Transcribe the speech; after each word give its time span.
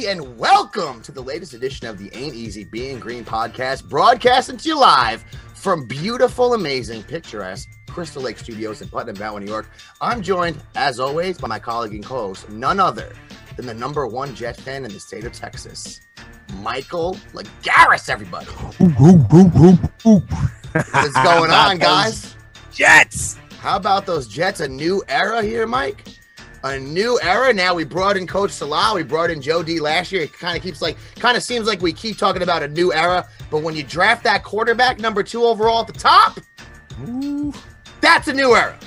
Everybody, 0.00 0.20
and 0.20 0.38
welcome 0.38 1.02
to 1.02 1.12
the 1.12 1.20
latest 1.20 1.52
edition 1.52 1.86
of 1.86 1.98
the 1.98 2.10
Ain't 2.16 2.34
Easy 2.34 2.64
Being 2.64 2.98
Green 2.98 3.24
podcast, 3.24 3.88
broadcasting 3.88 4.56
to 4.56 4.68
you 4.68 4.78
live 4.78 5.22
from 5.54 5.86
beautiful, 5.86 6.54
amazing, 6.54 7.02
picturesque 7.02 7.68
Crystal 7.86 8.22
Lake 8.22 8.38
Studios 8.38 8.80
in 8.80 8.88
Putnam 8.88 9.16
Valley, 9.16 9.44
New 9.44 9.50
York. 9.50 9.70
I'm 10.00 10.22
joined, 10.22 10.62
as 10.74 11.00
always, 11.00 11.38
by 11.38 11.48
my 11.48 11.58
colleague 11.58 11.94
and 11.94 12.04
co-host, 12.04 12.48
none 12.48 12.80
other 12.80 13.12
than 13.56 13.66
the 13.66 13.74
number 13.74 14.06
one 14.06 14.34
Jet 14.34 14.56
fan 14.56 14.84
in 14.84 14.92
the 14.92 15.00
state 15.00 15.24
of 15.24 15.32
Texas, 15.32 16.00
Michael 16.56 17.14
Lagaris. 17.32 18.08
Everybody, 18.08 18.46
what's 18.46 21.12
going 21.12 21.50
on, 21.50 21.78
guys? 21.78 22.36
Jets. 22.72 23.38
How 23.58 23.76
about 23.76 24.06
those 24.06 24.28
Jets? 24.28 24.60
A 24.60 24.68
new 24.68 25.02
era 25.08 25.42
here, 25.42 25.66
Mike. 25.66 26.04
A 26.62 26.78
new 26.78 27.18
era. 27.22 27.52
Now 27.52 27.74
we 27.74 27.84
brought 27.84 28.16
in 28.16 28.26
Coach 28.26 28.50
Saleh. 28.50 28.94
We 28.94 29.02
brought 29.02 29.30
in 29.30 29.40
Joe 29.40 29.62
D 29.62 29.80
last 29.80 30.12
year. 30.12 30.22
It 30.22 30.32
kind 30.32 30.56
of 30.56 30.62
keeps 30.62 30.82
like, 30.82 30.98
kind 31.16 31.36
of 31.36 31.42
seems 31.42 31.66
like 31.66 31.80
we 31.80 31.92
keep 31.92 32.18
talking 32.18 32.42
about 32.42 32.62
a 32.62 32.68
new 32.68 32.92
era. 32.92 33.26
But 33.50 33.62
when 33.62 33.74
you 33.74 33.82
draft 33.82 34.24
that 34.24 34.44
quarterback, 34.44 35.00
number 35.00 35.22
two 35.22 35.44
overall 35.44 35.80
at 35.80 35.86
the 35.86 35.92
top, 35.94 36.38
that's 38.00 38.28
a 38.28 38.32
new 38.32 38.54
era. 38.54 38.78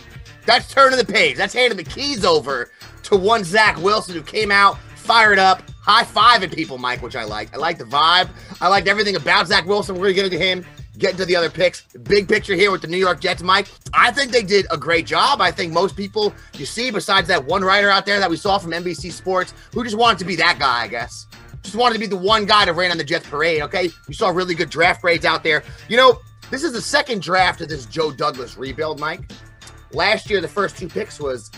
That's 0.46 0.72
turning 0.72 0.98
the 0.98 1.06
page. 1.06 1.36
That's 1.36 1.54
handing 1.54 1.78
the 1.78 1.84
keys 1.84 2.24
over 2.24 2.72
to 3.04 3.16
one 3.16 3.44
Zach 3.44 3.82
Wilson 3.82 4.14
who 4.14 4.22
came 4.22 4.52
out 4.52 4.78
fired 4.96 5.40
up, 5.40 5.64
high 5.82 6.04
fiving 6.04 6.54
people, 6.54 6.78
Mike, 6.78 7.02
which 7.02 7.16
I 7.16 7.24
like. 7.24 7.54
I 7.54 7.58
like 7.58 7.78
the 7.78 7.86
vibe. 7.86 8.30
I 8.62 8.68
liked 8.68 8.88
everything 8.88 9.16
about 9.16 9.48
Zach 9.48 9.66
Wilson. 9.66 9.96
We're 9.96 10.08
to 10.08 10.14
get 10.14 10.26
into 10.26 10.38
him, 10.38 10.66
get 10.98 11.12
into 11.12 11.26
the 11.26 11.36
other 11.36 11.50
picks. 11.50 11.82
Big 12.04 12.28
picture 12.28 12.56
here 12.56 12.72
with 12.72 12.82
the 12.82 12.88
New 12.88 12.98
York 12.98 13.20
Jets, 13.20 13.42
Mike. 13.42 13.68
I 13.94 14.12
think 14.12 14.32
they 14.32 14.44
did 14.44 14.66
a 14.72 14.78
great 14.78 15.06
job. 15.06 15.42
I 15.42 15.52
think 15.52 15.74
most 15.74 15.96
people 15.96 16.34
you 16.58 16.66
see, 16.66 16.92
besides 16.92 17.28
that 17.28 17.44
one 17.46 17.64
writer 17.64 17.90
out 17.90 18.06
there 18.06 18.20
that 18.20 18.30
we 18.30 18.38
saw 18.38 18.58
from 18.58 18.72
NBC 18.72 19.12
Sports, 19.12 19.54
who 19.74 19.84
just 19.84 19.98
wanted 19.98 20.20
to 20.20 20.26
be 20.26 20.36
that 20.38 20.58
guy, 20.60 20.84
I 20.84 20.88
guess. 20.88 21.28
Just 21.64 21.76
wanted 21.76 21.94
to 21.94 22.00
be 22.00 22.08
the 22.08 22.18
one 22.18 22.46
guy 22.46 22.66
to 22.66 22.74
ran 22.74 22.92
on 22.92 22.98
the 22.98 23.04
Jets 23.04 23.28
parade, 23.28 23.62
okay? 23.62 23.90
You 24.08 24.14
saw 24.14 24.30
really 24.30 24.54
good 24.54 24.70
draft 24.70 25.02
grades 25.02 25.26
out 25.26 25.44
there. 25.44 25.64
You 25.88 25.98
know, 25.98 26.20
this 26.52 26.64
is 26.64 26.74
the 26.74 26.82
second 26.82 27.22
draft 27.22 27.62
of 27.62 27.70
this 27.70 27.86
Joe 27.86 28.12
Douglas 28.12 28.58
rebuild, 28.58 29.00
Mike. 29.00 29.32
Last 29.94 30.30
year, 30.30 30.42
the 30.42 30.48
first 30.48 30.78
two 30.78 30.90
picks 30.90 31.20
was 31.20 31.50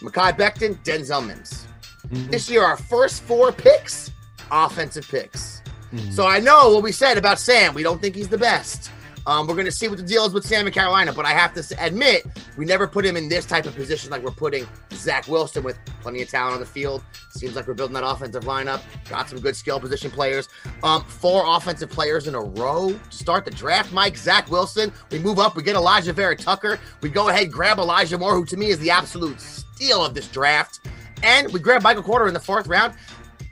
Mekhi 0.00 0.36
Becton, 0.36 0.82
Denzel 0.84 1.26
Mims. 1.26 1.66
Mm-hmm. 2.08 2.30
This 2.30 2.50
year, 2.50 2.64
our 2.64 2.76
first 2.76 3.22
four 3.22 3.52
picks, 3.52 4.10
offensive 4.50 5.06
picks. 5.08 5.62
So 6.10 6.26
I 6.26 6.38
know 6.38 6.74
what 6.74 6.82
we 6.82 6.92
said 6.92 7.16
about 7.16 7.38
Sam. 7.38 7.74
We 7.74 7.82
don't 7.82 8.00
think 8.00 8.14
he's 8.14 8.28
the 8.28 8.38
best. 8.38 8.90
Um, 9.28 9.46
we're 9.46 9.54
going 9.54 9.66
to 9.66 9.72
see 9.72 9.88
what 9.88 9.98
the 9.98 10.04
deal 10.04 10.24
is 10.24 10.32
with 10.32 10.46
Sam 10.46 10.66
in 10.66 10.72
Carolina, 10.72 11.12
but 11.12 11.26
I 11.26 11.32
have 11.32 11.52
to 11.52 11.84
admit, 11.84 12.24
we 12.56 12.64
never 12.64 12.86
put 12.86 13.04
him 13.04 13.14
in 13.14 13.28
this 13.28 13.44
type 13.44 13.66
of 13.66 13.74
position 13.74 14.10
like 14.10 14.22
we're 14.22 14.30
putting 14.30 14.66
Zach 14.94 15.28
Wilson 15.28 15.62
with 15.62 15.78
plenty 16.00 16.22
of 16.22 16.30
talent 16.30 16.54
on 16.54 16.60
the 16.60 16.66
field. 16.66 17.04
Seems 17.28 17.54
like 17.54 17.66
we're 17.66 17.74
building 17.74 17.92
that 17.92 18.06
offensive 18.06 18.44
lineup. 18.44 18.80
Got 19.10 19.28
some 19.28 19.38
good 19.40 19.54
skill 19.54 19.80
position 19.80 20.10
players. 20.10 20.48
Um, 20.82 21.04
four 21.04 21.44
offensive 21.46 21.90
players 21.90 22.26
in 22.26 22.34
a 22.34 22.40
row 22.40 22.92
to 22.92 23.14
start 23.14 23.44
the 23.44 23.50
draft. 23.50 23.92
Mike, 23.92 24.16
Zach 24.16 24.50
Wilson. 24.50 24.90
We 25.10 25.18
move 25.18 25.38
up. 25.38 25.56
We 25.56 25.62
get 25.62 25.76
Alijah 25.76 26.14
Vera 26.14 26.34
Tucker. 26.34 26.78
We 27.02 27.10
go 27.10 27.28
ahead 27.28 27.52
grab 27.52 27.78
Elijah 27.78 28.16
Moore, 28.16 28.34
who 28.34 28.46
to 28.46 28.56
me 28.56 28.68
is 28.68 28.78
the 28.78 28.90
absolute 28.90 29.42
steal 29.42 30.02
of 30.02 30.14
this 30.14 30.28
draft. 30.28 30.80
And 31.22 31.52
we 31.52 31.60
grab 31.60 31.82
Michael 31.82 32.02
Quarter 32.02 32.28
in 32.28 32.34
the 32.34 32.40
fourth 32.40 32.66
round. 32.66 32.94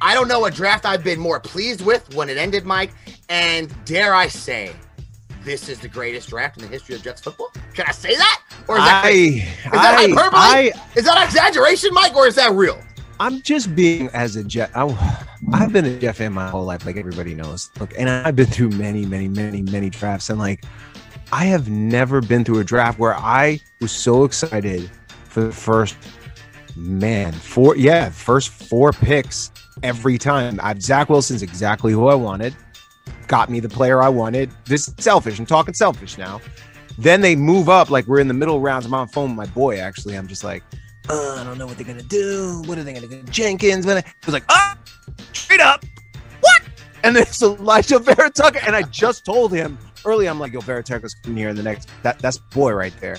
I 0.00 0.14
don't 0.14 0.28
know 0.28 0.44
a 0.44 0.50
draft 0.50 0.84
I've 0.84 1.02
been 1.02 1.18
more 1.18 1.40
pleased 1.40 1.80
with 1.80 2.14
when 2.14 2.28
it 2.28 2.36
ended, 2.36 2.64
Mike. 2.64 2.92
And 3.28 3.72
dare 3.84 4.14
I 4.14 4.28
say, 4.28 4.74
this 5.44 5.68
is 5.68 5.78
the 5.78 5.88
greatest 5.88 6.28
draft 6.28 6.58
in 6.58 6.64
the 6.64 6.68
history 6.68 6.96
of 6.96 7.02
Jets 7.02 7.22
football? 7.22 7.50
Can 7.72 7.86
I 7.88 7.92
say 7.92 8.14
that? 8.16 8.42
Or 8.68 8.76
is 8.76 8.84
that. 8.84 9.04
I, 9.04 9.08
is 9.10 9.44
that 9.64 9.74
I, 9.74 10.08
hyperbole? 10.08 10.30
I, 10.32 10.72
is 10.96 11.04
that 11.04 11.24
exaggeration, 11.24 11.94
Mike, 11.94 12.14
or 12.14 12.26
is 12.26 12.34
that 12.34 12.52
real? 12.52 12.80
I'm 13.18 13.40
just 13.42 13.74
being 13.74 14.08
as 14.08 14.36
a 14.36 14.44
Jet. 14.44 14.70
I, 14.74 14.84
I've 15.52 15.72
been 15.72 15.86
a 15.86 15.98
Jet 15.98 16.16
fan 16.16 16.32
my 16.32 16.48
whole 16.50 16.64
life, 16.64 16.84
like 16.84 16.96
everybody 16.96 17.34
knows. 17.34 17.70
Look, 17.80 17.94
and 17.96 18.10
I've 18.10 18.36
been 18.36 18.46
through 18.46 18.70
many, 18.70 19.06
many, 19.06 19.28
many, 19.28 19.62
many 19.62 19.88
drafts, 19.88 20.28
and 20.28 20.38
like, 20.38 20.64
I 21.32 21.46
have 21.46 21.70
never 21.70 22.20
been 22.20 22.44
through 22.44 22.58
a 22.58 22.64
draft 22.64 22.98
where 22.98 23.14
I 23.14 23.60
was 23.80 23.92
so 23.92 24.24
excited 24.24 24.90
for 25.24 25.44
the 25.44 25.52
first 25.52 25.96
man 26.76 27.32
four, 27.32 27.76
yeah, 27.76 28.10
first 28.10 28.50
four 28.50 28.92
picks 28.92 29.50
every 29.82 30.19
time. 30.19 30.60
I've 30.62 30.82
Zach 30.82 31.09
Wilson's 31.09 31.42
exactly 31.42 31.92
who 31.92 32.09
I 32.09 32.14
wanted. 32.14 32.54
Got 33.26 33.50
me 33.50 33.60
the 33.60 33.69
player 33.69 34.03
I 34.03 34.09
wanted. 34.09 34.50
This 34.64 34.88
is 34.88 34.94
selfish. 34.98 35.38
I'm 35.38 35.47
talking 35.47 35.75
selfish 35.75 36.16
now. 36.19 36.41
Then 36.98 37.20
they 37.20 37.37
move 37.37 37.69
up, 37.69 37.91
like 37.91 38.06
we're 38.06 38.20
in 38.20 38.28
the 38.28 38.34
middle 38.34 38.60
rounds. 38.60 38.87
I'm 38.87 38.94
on 38.94 39.09
phone 39.09 39.31
with 39.31 39.37
my 39.37 39.53
boy. 39.54 39.78
Actually, 39.78 40.16
I'm 40.16 40.26
just 40.26 40.44
like, 40.44 40.62
uh, 41.09 41.37
I 41.38 41.44
don't 41.44 41.59
know 41.59 41.66
what 41.66 41.76
they're 41.76 41.87
gonna 41.87 42.03
do. 42.03 42.62
What 42.66 42.78
are 42.78 42.84
they 42.84 42.92
gonna 42.92 43.06
do? 43.06 43.22
Jenkins. 43.25 43.84
But 43.84 44.04
I 44.04 44.14
was 44.25 44.32
like, 44.32 44.44
ah, 44.48 44.76
straight 45.32 45.60
up. 45.60 45.84
What? 46.41 46.62
And 47.04 47.14
then 47.14 47.22
it's 47.22 47.43
Alijah 47.43 48.03
Vera 48.03 48.31
Tucker. 48.31 48.60
And 48.66 48.75
I 48.75 48.82
just 48.82 49.25
told 49.25 49.53
him 49.53 49.78
early, 50.04 50.28
I'm 50.28 50.41
like, 50.41 50.53
yo, 50.53 50.60
Vera 50.60 50.82
Tucker's 50.82 51.14
coming 51.14 51.37
here 51.37 51.50
in 51.50 51.56
the 51.56 51.62
next. 51.62 51.91
That 52.03 52.19
that's 52.20 52.38
boy 52.38 52.72
right 52.72 52.94
there. 53.00 53.19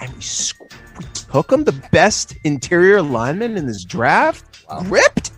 And 0.00 0.12
we, 0.12 0.20
sc- 0.20 0.60
we 0.98 1.04
took 1.14 1.50
him 1.50 1.64
the 1.64 1.72
best 1.90 2.36
interior 2.44 3.00
lineman 3.00 3.56
in 3.56 3.66
this 3.66 3.84
draft. 3.84 4.44
Ripped, 4.84 5.32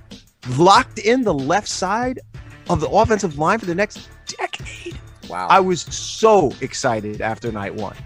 locked 0.59 0.99
in 0.99 1.23
the 1.23 1.35
left 1.35 1.69
side 1.69 2.21
of 2.69 2.81
the 2.81 2.89
offensive 2.89 3.39
line 3.39 3.59
for 3.59 3.67
the 3.67 3.75
next 3.75 4.09
decade. 4.27 4.99
Wow. 5.29 5.49
I 5.51 5.61
was 5.61 5.83
so 5.83 6.53
excited 6.61 7.21
after 7.21 7.51
night 7.51 7.75
one. 7.75 7.97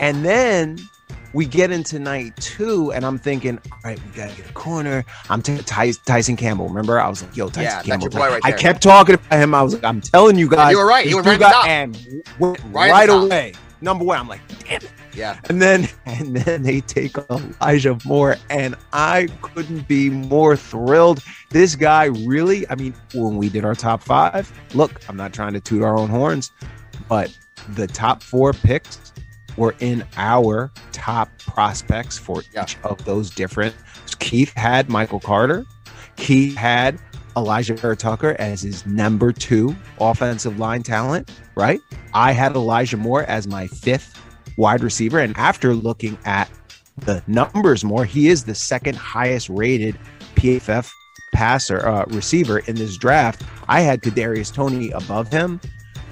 And 0.00 0.24
then 0.24 0.78
we 1.32 1.44
get 1.46 1.70
into 1.70 1.98
night 1.98 2.34
two, 2.36 2.92
and 2.92 3.04
I'm 3.04 3.18
thinking, 3.18 3.58
all 3.70 3.78
right, 3.84 3.98
we 4.04 4.16
gotta 4.16 4.34
get 4.34 4.48
a 4.48 4.52
corner. 4.52 5.04
I'm 5.28 5.42
t- 5.42 5.58
Ty- 5.58 5.92
Tyson 6.06 6.34
Campbell. 6.36 6.66
Remember, 6.68 6.98
I 6.98 7.08
was 7.08 7.22
like, 7.22 7.36
yo, 7.36 7.48
Tyson 7.48 7.62
Yeah, 7.62 7.82
that's 7.82 7.86
Campbell. 7.86 8.08
right 8.18 8.40
I 8.42 8.52
kept 8.52 8.82
talking 8.82 9.14
about 9.16 9.38
him. 9.38 9.54
I 9.54 9.62
was 9.62 9.74
like, 9.74 9.84
I'm 9.84 10.00
telling 10.00 10.36
you 10.38 10.48
guys, 10.48 10.72
you 10.72 10.78
were 10.78 10.86
right. 10.86 11.06
You 11.06 11.16
were 11.16 11.22
right 11.22 11.38
got- 11.38 11.68
and 11.68 11.96
went 12.38 12.58
Right 12.70 12.90
right, 12.90 13.06
the 13.06 13.28
top. 13.28 13.60
Number 13.80 14.04
one, 14.04 14.18
I'm 14.18 14.28
like, 14.28 14.40
damn 14.64 14.76
it. 14.82 14.90
yeah. 15.14 15.38
And 15.48 15.60
then 15.60 15.88
and 16.06 16.36
then 16.36 16.62
they 16.62 16.80
take 16.80 17.16
Elijah 17.30 17.98
Moore, 18.04 18.36
and 18.50 18.74
I 18.92 19.28
couldn't 19.42 19.86
be 19.88 20.08
more 20.10 20.56
thrilled. 20.56 21.22
This 21.50 21.74
guy 21.76 22.04
really, 22.06 22.68
I 22.70 22.74
mean, 22.74 22.94
when 23.14 23.36
we 23.36 23.48
did 23.48 23.64
our 23.64 23.74
top 23.74 24.02
five, 24.02 24.50
look, 24.74 25.00
I'm 25.08 25.16
not 25.16 25.32
trying 25.32 25.52
to 25.54 25.60
toot 25.60 25.82
our 25.82 25.96
own 25.96 26.08
horns, 26.08 26.50
but 27.08 27.36
the 27.70 27.86
top 27.86 28.22
four 28.22 28.52
picks 28.52 29.12
were 29.56 29.74
in 29.80 30.04
our 30.16 30.70
top 30.92 31.28
prospects 31.38 32.18
for 32.18 32.42
Yeah. 32.52 32.62
each 32.64 32.76
of 32.84 33.04
those 33.04 33.30
different. 33.30 33.74
Keith 34.18 34.52
had 34.54 34.88
Michael 34.88 35.20
Carter. 35.20 35.64
Keith 36.16 36.56
had 36.56 36.98
Alijah 37.36 37.96
Tucker 37.98 38.34
as 38.38 38.62
his 38.62 38.86
number 38.86 39.32
two 39.32 39.76
offensive 40.00 40.58
line 40.58 40.82
talent, 40.82 41.30
right? 41.54 41.80
I 42.14 42.32
had 42.32 42.56
Elijah 42.56 42.96
Moore 42.96 43.24
as 43.24 43.46
my 43.46 43.66
fifth 43.66 44.20
wide 44.56 44.82
receiver. 44.82 45.18
And 45.18 45.36
after 45.36 45.74
looking 45.74 46.18
at 46.24 46.50
the 46.96 47.22
numbers 47.26 47.84
more, 47.84 48.04
he 48.04 48.28
is 48.28 48.44
the 48.44 48.54
second 48.54 48.96
highest 48.96 49.48
rated 49.48 49.98
PFF 50.34 50.90
passer 51.34 51.86
uh, 51.86 52.04
receiver 52.08 52.60
in 52.60 52.76
this 52.76 52.96
draft. 52.96 53.42
I 53.68 53.80
had 53.80 54.00
Kadarius 54.00 54.52
Toney 54.52 54.90
above 54.92 55.28
him. 55.28 55.60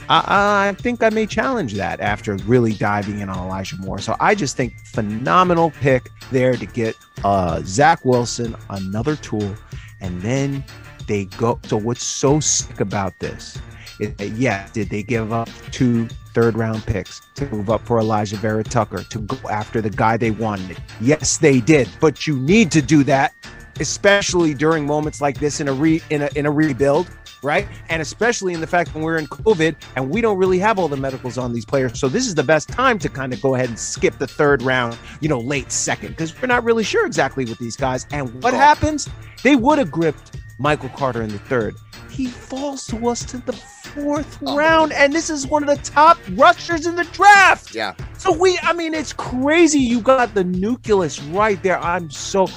I, 0.08 0.68
I 0.68 0.72
think 0.74 1.02
I 1.02 1.08
may 1.08 1.24
challenge 1.24 1.72
that 1.74 2.00
after 2.00 2.36
really 2.36 2.74
diving 2.74 3.20
in 3.20 3.30
on 3.30 3.38
Elijah 3.38 3.76
Moore. 3.78 3.98
So 3.98 4.16
I 4.20 4.34
just 4.34 4.56
think 4.56 4.74
phenomenal 4.86 5.70
pick 5.70 6.10
there 6.30 6.54
to 6.56 6.66
get 6.66 6.94
uh, 7.24 7.62
Zach 7.64 8.04
Wilson, 8.04 8.54
another 8.68 9.16
tool, 9.16 9.54
and 10.02 10.20
then 10.20 10.62
they 11.06 11.26
go. 11.26 11.60
So 11.64 11.76
what's 11.76 12.04
so 12.04 12.40
sick 12.40 12.80
about 12.80 13.18
this? 13.18 13.58
Is 14.00 14.14
that, 14.16 14.30
yeah, 14.30 14.68
did 14.72 14.90
they 14.90 15.02
give 15.02 15.32
up 15.32 15.48
two 15.70 16.08
third 16.34 16.56
round 16.56 16.84
picks 16.84 17.22
to 17.36 17.46
move 17.46 17.70
up 17.70 17.80
for 17.86 17.98
Alijah 18.00 18.36
Vera 18.36 18.64
Tucker 18.64 19.04
to 19.04 19.18
go 19.20 19.48
after 19.48 19.80
the 19.80 19.88
guy 19.88 20.16
they 20.16 20.32
wanted. 20.32 20.76
Yes, 21.00 21.38
they 21.38 21.60
did, 21.60 21.88
but 22.00 22.26
you 22.26 22.36
need 22.38 22.70
to 22.72 22.82
do 22.82 23.04
that, 23.04 23.32
especially 23.80 24.52
during 24.52 24.84
moments 24.84 25.20
like 25.20 25.38
this 25.38 25.60
in 25.60 25.68
a 25.68 25.72
re 25.72 26.02
in 26.10 26.22
a 26.22 26.28
in 26.34 26.44
a 26.44 26.50
rebuild, 26.50 27.08
right? 27.42 27.66
And 27.88 28.02
especially 28.02 28.52
in 28.52 28.60
the 28.60 28.66
fact 28.66 28.94
when 28.94 29.04
we're 29.04 29.16
in 29.16 29.26
COVID 29.26 29.76
and 29.94 30.10
we 30.10 30.20
don't 30.20 30.36
really 30.36 30.58
have 30.58 30.78
all 30.78 30.88
the 30.88 30.96
medicals 30.96 31.38
on 31.38 31.52
these 31.52 31.64
players. 31.64 31.98
So 31.98 32.08
this 32.08 32.26
is 32.26 32.34
the 32.34 32.42
best 32.42 32.68
time 32.68 32.98
to 32.98 33.08
kind 33.08 33.32
of 33.32 33.40
go 33.40 33.54
ahead 33.54 33.68
and 33.68 33.78
skip 33.78 34.18
the 34.18 34.26
third 34.26 34.60
round, 34.62 34.98
you 35.20 35.28
know, 35.28 35.38
late 35.38 35.70
second, 35.70 36.10
because 36.10 36.40
we're 36.40 36.48
not 36.48 36.64
really 36.64 36.84
sure 36.84 37.06
exactly 37.06 37.44
with 37.44 37.58
these 37.58 37.76
guys. 37.76 38.06
And 38.10 38.42
what 38.42 38.54
happens? 38.54 39.08
They 39.44 39.54
would 39.54 39.78
have 39.78 39.90
gripped 39.90 40.36
Michael 40.58 40.88
Carter 40.90 41.22
in 41.22 41.30
the 41.30 41.38
third. 41.38 41.76
He 42.10 42.26
falls 42.26 42.86
to 42.86 43.08
us 43.08 43.24
to 43.26 43.38
the 43.38 43.52
fourth 43.52 44.38
oh. 44.46 44.56
round, 44.56 44.92
and 44.92 45.12
this 45.12 45.30
is 45.30 45.46
one 45.46 45.68
of 45.68 45.68
the 45.68 45.82
top 45.82 46.18
rushers 46.32 46.86
in 46.86 46.94
the 46.94 47.04
draft. 47.04 47.74
Yeah. 47.74 47.94
So 48.18 48.32
we, 48.32 48.58
I 48.62 48.72
mean, 48.72 48.94
it's 48.94 49.12
crazy. 49.12 49.80
You 49.80 50.00
got 50.00 50.34
the 50.34 50.44
nucleus 50.44 51.20
right 51.22 51.62
there. 51.62 51.78
I'm 51.80 52.10
so. 52.10 52.48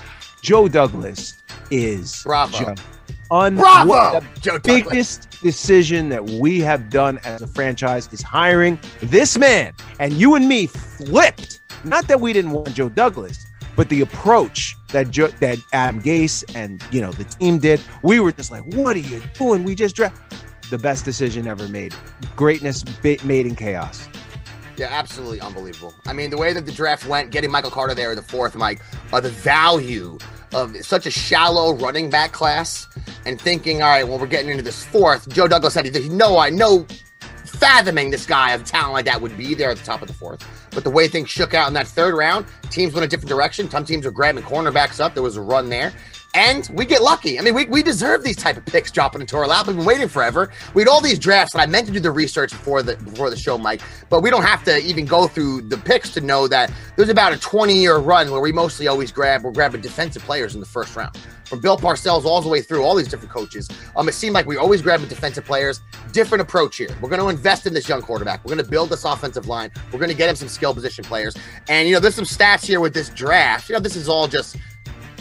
Joe 0.42 0.68
Douglas 0.68 1.42
is 1.72 2.24
Bravo. 2.24 2.58
Joe. 2.58 2.76
Un- 3.30 3.56
Bravo, 3.56 4.22
the 4.42 4.62
biggest 4.64 5.30
decision 5.42 6.08
that 6.10 6.24
we 6.24 6.62
have 6.62 6.90
done 6.90 7.20
as 7.26 7.42
a 7.42 7.48
franchise 7.48 8.08
is 8.14 8.22
hiring 8.22 8.80
this 9.02 9.38
man. 9.38 9.74
And 10.00 10.14
you 10.14 10.36
and 10.36 10.48
me 10.48 10.68
flipped. 10.68 11.60
Not 11.84 12.08
that 12.08 12.22
we 12.22 12.32
didn't 12.32 12.52
want 12.52 12.74
Joe 12.74 12.88
Douglas, 12.88 13.46
but 13.76 13.90
the 13.90 14.02
approach 14.02 14.77
that 14.90 15.12
Joe, 15.12 15.28
that 15.28 15.60
Adam 15.74 16.02
Gase 16.02 16.44
and 16.56 16.84
you 16.92 17.02
know 17.02 17.12
the 17.12 17.24
team 17.24 17.60
did, 17.60 17.82
we 18.04 18.20
were 18.20 18.32
just 18.32 18.52
like, 18.52 18.64
"What 18.74 18.96
are 18.96 19.00
you 19.00 19.22
doing? 19.34 19.64
We 19.64 19.76
just 19.76 19.96
draft." 19.96 20.22
The 20.70 20.78
best 20.78 21.06
decision 21.06 21.48
ever 21.48 21.68
made. 21.70 21.96
Greatness 22.36 22.84
made 23.04 23.46
in 23.46 23.56
chaos. 23.56 24.10
Yeah, 24.76 24.88
absolutely 24.92 25.42
unbelievable. 25.42 25.96
I 26.06 26.14
mean, 26.14 26.30
the 26.30 26.38
way 26.38 26.54
that 26.54 26.66
the 26.66 26.72
draft 26.72 27.08
went, 27.08 27.32
getting 27.32 27.50
Michael 27.50 27.72
Carter 27.72 27.96
there 27.96 28.12
in 28.12 28.16
the 28.16 28.22
fourth, 28.22 28.56
Mike, 28.56 28.82
uh, 29.12 29.20
the 29.20 29.30
value 29.30 30.20
of 30.54 30.76
such 30.86 31.06
a 31.08 31.12
shallow 31.12 31.74
running 31.74 32.10
back 32.10 32.32
class, 32.32 32.88
and 33.26 33.42
thinking, 33.42 33.82
all 33.82 33.90
right, 33.90 34.08
well, 34.08 34.20
we're 34.20 34.28
getting 34.28 34.50
into 34.50 34.64
this 34.64 34.86
fourth. 34.86 35.28
Joe 35.30 35.48
Douglas 35.48 35.74
said 35.74 35.86
he 35.86 36.10
no, 36.10 36.38
I 36.38 36.50
know, 36.50 36.86
fathoming 37.50 38.10
this 38.12 38.26
guy 38.26 38.52
of 38.52 38.64
talent 38.64 38.94
like 38.94 39.06
that 39.06 39.22
would 39.22 39.38
be 39.38 39.54
there 39.54 39.70
at 39.70 39.78
the 39.78 39.84
top 39.84 40.02
of 40.02 40.08
the 40.08 40.14
fourth. 40.14 40.46
But 40.72 40.84
the 40.84 40.90
way 40.90 41.08
things 41.08 41.30
shook 41.30 41.54
out 41.54 41.68
in 41.68 41.74
that 41.74 41.88
third 41.88 42.16
round, 42.16 42.46
teams 42.70 42.94
went 42.94 43.06
a 43.06 43.08
different 43.08 43.30
direction. 43.30 43.70
Some 43.70 43.86
teams 43.86 44.06
were 44.06 44.12
grabbing 44.12 44.44
cornerbacks 44.44 45.00
up. 45.00 45.14
There 45.14 45.24
was 45.24 45.38
a 45.38 45.42
run 45.42 45.70
there. 45.70 45.94
And 46.38 46.70
we 46.72 46.86
get 46.86 47.02
lucky. 47.02 47.40
I 47.40 47.42
mean, 47.42 47.56
we, 47.56 47.66
we 47.66 47.82
deserve 47.82 48.24
these 48.24 48.36
type 48.36 48.58
of 48.58 48.66
picks 48.68 48.92
dropping 48.92 49.22
into 49.22 49.36
our 49.38 49.48
lap. 49.48 49.66
We've 49.66 49.76
been 49.76 49.86
waiting 49.86 50.08
forever. 50.08 50.52
We 50.76 50.84
had 50.84 50.88
all 50.88 51.02
these 51.02 51.18
drafts, 51.18 51.56
and 51.56 51.62
I 51.64 51.66
meant 51.66 51.88
to 51.88 51.92
do 51.92 52.00
the 52.00 52.12
research 52.12 52.52
before 52.52 52.84
the 52.84 52.96
before 52.98 53.32
the 53.32 53.36
show, 53.36 53.58
Mike. 53.58 53.82
But 54.08 54.22
we 54.22 54.30
don't 54.30 54.44
have 54.44 54.64
to 54.66 54.78
even 54.86 55.08
go 55.08 55.28
through 55.28 55.62
the 55.64 55.78
picks 55.78 56.12
to 56.12 56.22
know 56.22 56.48
that 56.48 56.72
there's 56.96 57.10
about 57.10 57.34
a 57.34 57.40
20 57.40 57.74
year 57.74 57.98
run 57.98 58.30
where 58.30 58.40
we 58.40 58.52
mostly 58.52 58.88
always 58.88 59.12
grab 59.12 59.44
we're 59.44 59.52
grabbing 59.52 59.82
defensive 59.82 60.22
players 60.22 60.54
in 60.54 60.60
the 60.60 60.68
first 60.68 60.96
round. 60.96 61.18
From 61.46 61.60
Bill 61.60 61.76
Parcells 61.76 62.24
all 62.24 62.40
the 62.40 62.50
way 62.50 62.62
through 62.62 62.84
all 62.84 62.94
these 62.94 63.08
different 63.08 63.34
coaches. 63.34 63.68
Um, 63.96 64.08
it 64.08 64.14
seemed 64.14 64.36
like 64.36 64.46
we 64.46 64.58
always 64.58 64.84
grabbing 64.84 65.08
defensive 65.08 65.44
players. 65.44 65.82
Different 66.12 66.44
approach 66.44 66.78
here. 66.78 66.96
We're 67.02 67.10
going 67.10 67.22
to 67.22 67.30
invest 67.30 67.66
in 67.66 67.74
this 67.74 67.90
young 67.90 68.04
quarterback. 68.04 68.46
We're 68.46 68.54
going 68.54 68.64
to 68.64 68.70
build 68.70 68.90
this 68.92 69.06
offensive 69.06 69.48
line. 69.48 69.72
We're 69.92 70.00
going 70.00 70.12
to 70.12 70.16
get 70.16 70.30
him 70.30 70.36
some 70.36 70.50
skill 70.50 70.76
position 70.76 71.04
players. 71.04 71.36
And 71.68 71.88
you 71.88 71.96
know, 71.96 72.00
there's 72.00 72.14
some 72.14 72.26
stats 72.26 72.64
here 72.64 72.80
with 72.80 72.94
this 72.94 73.10
draft. 73.10 73.70
You 73.70 73.74
know, 73.74 73.80
this 73.80 73.96
is 73.96 74.08
all 74.08 74.28
just 74.28 74.58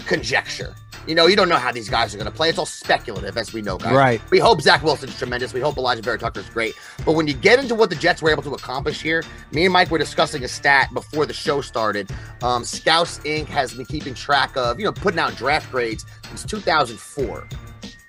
conjecture. 0.07 0.75
You 1.07 1.15
know, 1.15 1.27
you 1.27 1.37
don't 1.37 1.49
know 1.49 1.57
how 1.57 1.71
these 1.71 1.89
guys 1.89 2.15
are 2.15 2.19
going 2.19 2.31
to 2.31 2.37
play. 2.37 2.49
It's 2.49 2.59
all 2.59 2.67
speculative, 2.67 3.37
as 3.37 3.53
we 3.53 3.63
know, 3.63 3.79
guys. 3.79 3.95
Right. 3.95 4.21
We 4.31 4.39
hope 4.41 4.61
Zach 4.61 4.83
Wilson's 4.83 5.17
tremendous. 5.17 5.53
We 5.55 5.61
hope 5.61 5.77
Alijah 5.77 6.03
Vera 6.03 6.19
Tucker's 6.19 6.51
great. 6.51 6.75
But 7.05 7.13
when 7.13 7.29
you 7.29 7.35
get 7.35 7.61
into 7.61 7.75
what 7.77 7.91
the 7.91 7.97
Jets 7.97 8.23
were 8.23 8.31
able 8.31 8.43
to 8.43 8.55
accomplish 8.55 9.03
here, 9.03 9.23
me 9.53 9.65
and 9.65 9.73
Mike 9.73 9.91
were 9.91 9.99
discussing 9.99 10.43
a 10.43 10.49
stat 10.49 10.93
before 10.93 11.25
the 11.25 11.33
show 11.33 11.61
started. 11.61 12.11
Um, 12.43 12.65
Scouts 12.65 13.21
Inc. 13.21 13.47
has 13.47 13.75
been 13.75 13.87
keeping 13.87 14.15
track 14.15 14.57
of, 14.57 14.81
you 14.81 14.85
know, 14.85 14.93
putting 14.93 15.21
out 15.21 15.37
draft 15.37 15.71
grades 15.71 16.05
since 16.29 16.45
2004. 16.45 17.49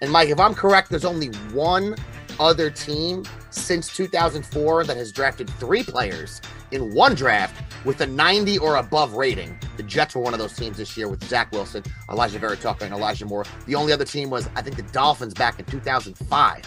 And 0.01 0.11
Mike, 0.11 0.29
if 0.29 0.39
I'm 0.39 0.55
correct, 0.55 0.89
there's 0.89 1.05
only 1.05 1.27
one 1.53 1.95
other 2.39 2.69
team 2.69 3.23
since 3.49 3.95
2004 3.95 4.83
that 4.85 4.97
has 4.97 5.11
drafted 5.11 5.49
three 5.51 5.83
players 5.83 6.41
in 6.71 6.93
one 6.93 7.15
draft 7.15 7.55
with 7.85 8.01
a 8.01 8.05
90 8.05 8.57
or 8.59 8.77
above 8.77 9.13
rating. 9.13 9.57
The 9.77 9.83
Jets 9.83 10.15
were 10.15 10.21
one 10.21 10.33
of 10.33 10.39
those 10.39 10.53
teams 10.53 10.77
this 10.77 10.97
year 10.97 11.07
with 11.07 11.23
Zach 11.23 11.51
Wilson, 11.51 11.83
Alijah 12.09 12.39
Vera 12.39 12.57
Tucker, 12.57 12.85
and 12.85 12.93
Elijah 12.93 13.25
Moore. 13.25 13.45
The 13.65 13.75
only 13.75 13.93
other 13.93 14.05
team 14.05 14.29
was, 14.29 14.49
I 14.55 14.61
think, 14.61 14.75
the 14.75 14.83
Dolphins 14.83 15.33
back 15.33 15.59
in 15.59 15.65
2005. 15.65 16.63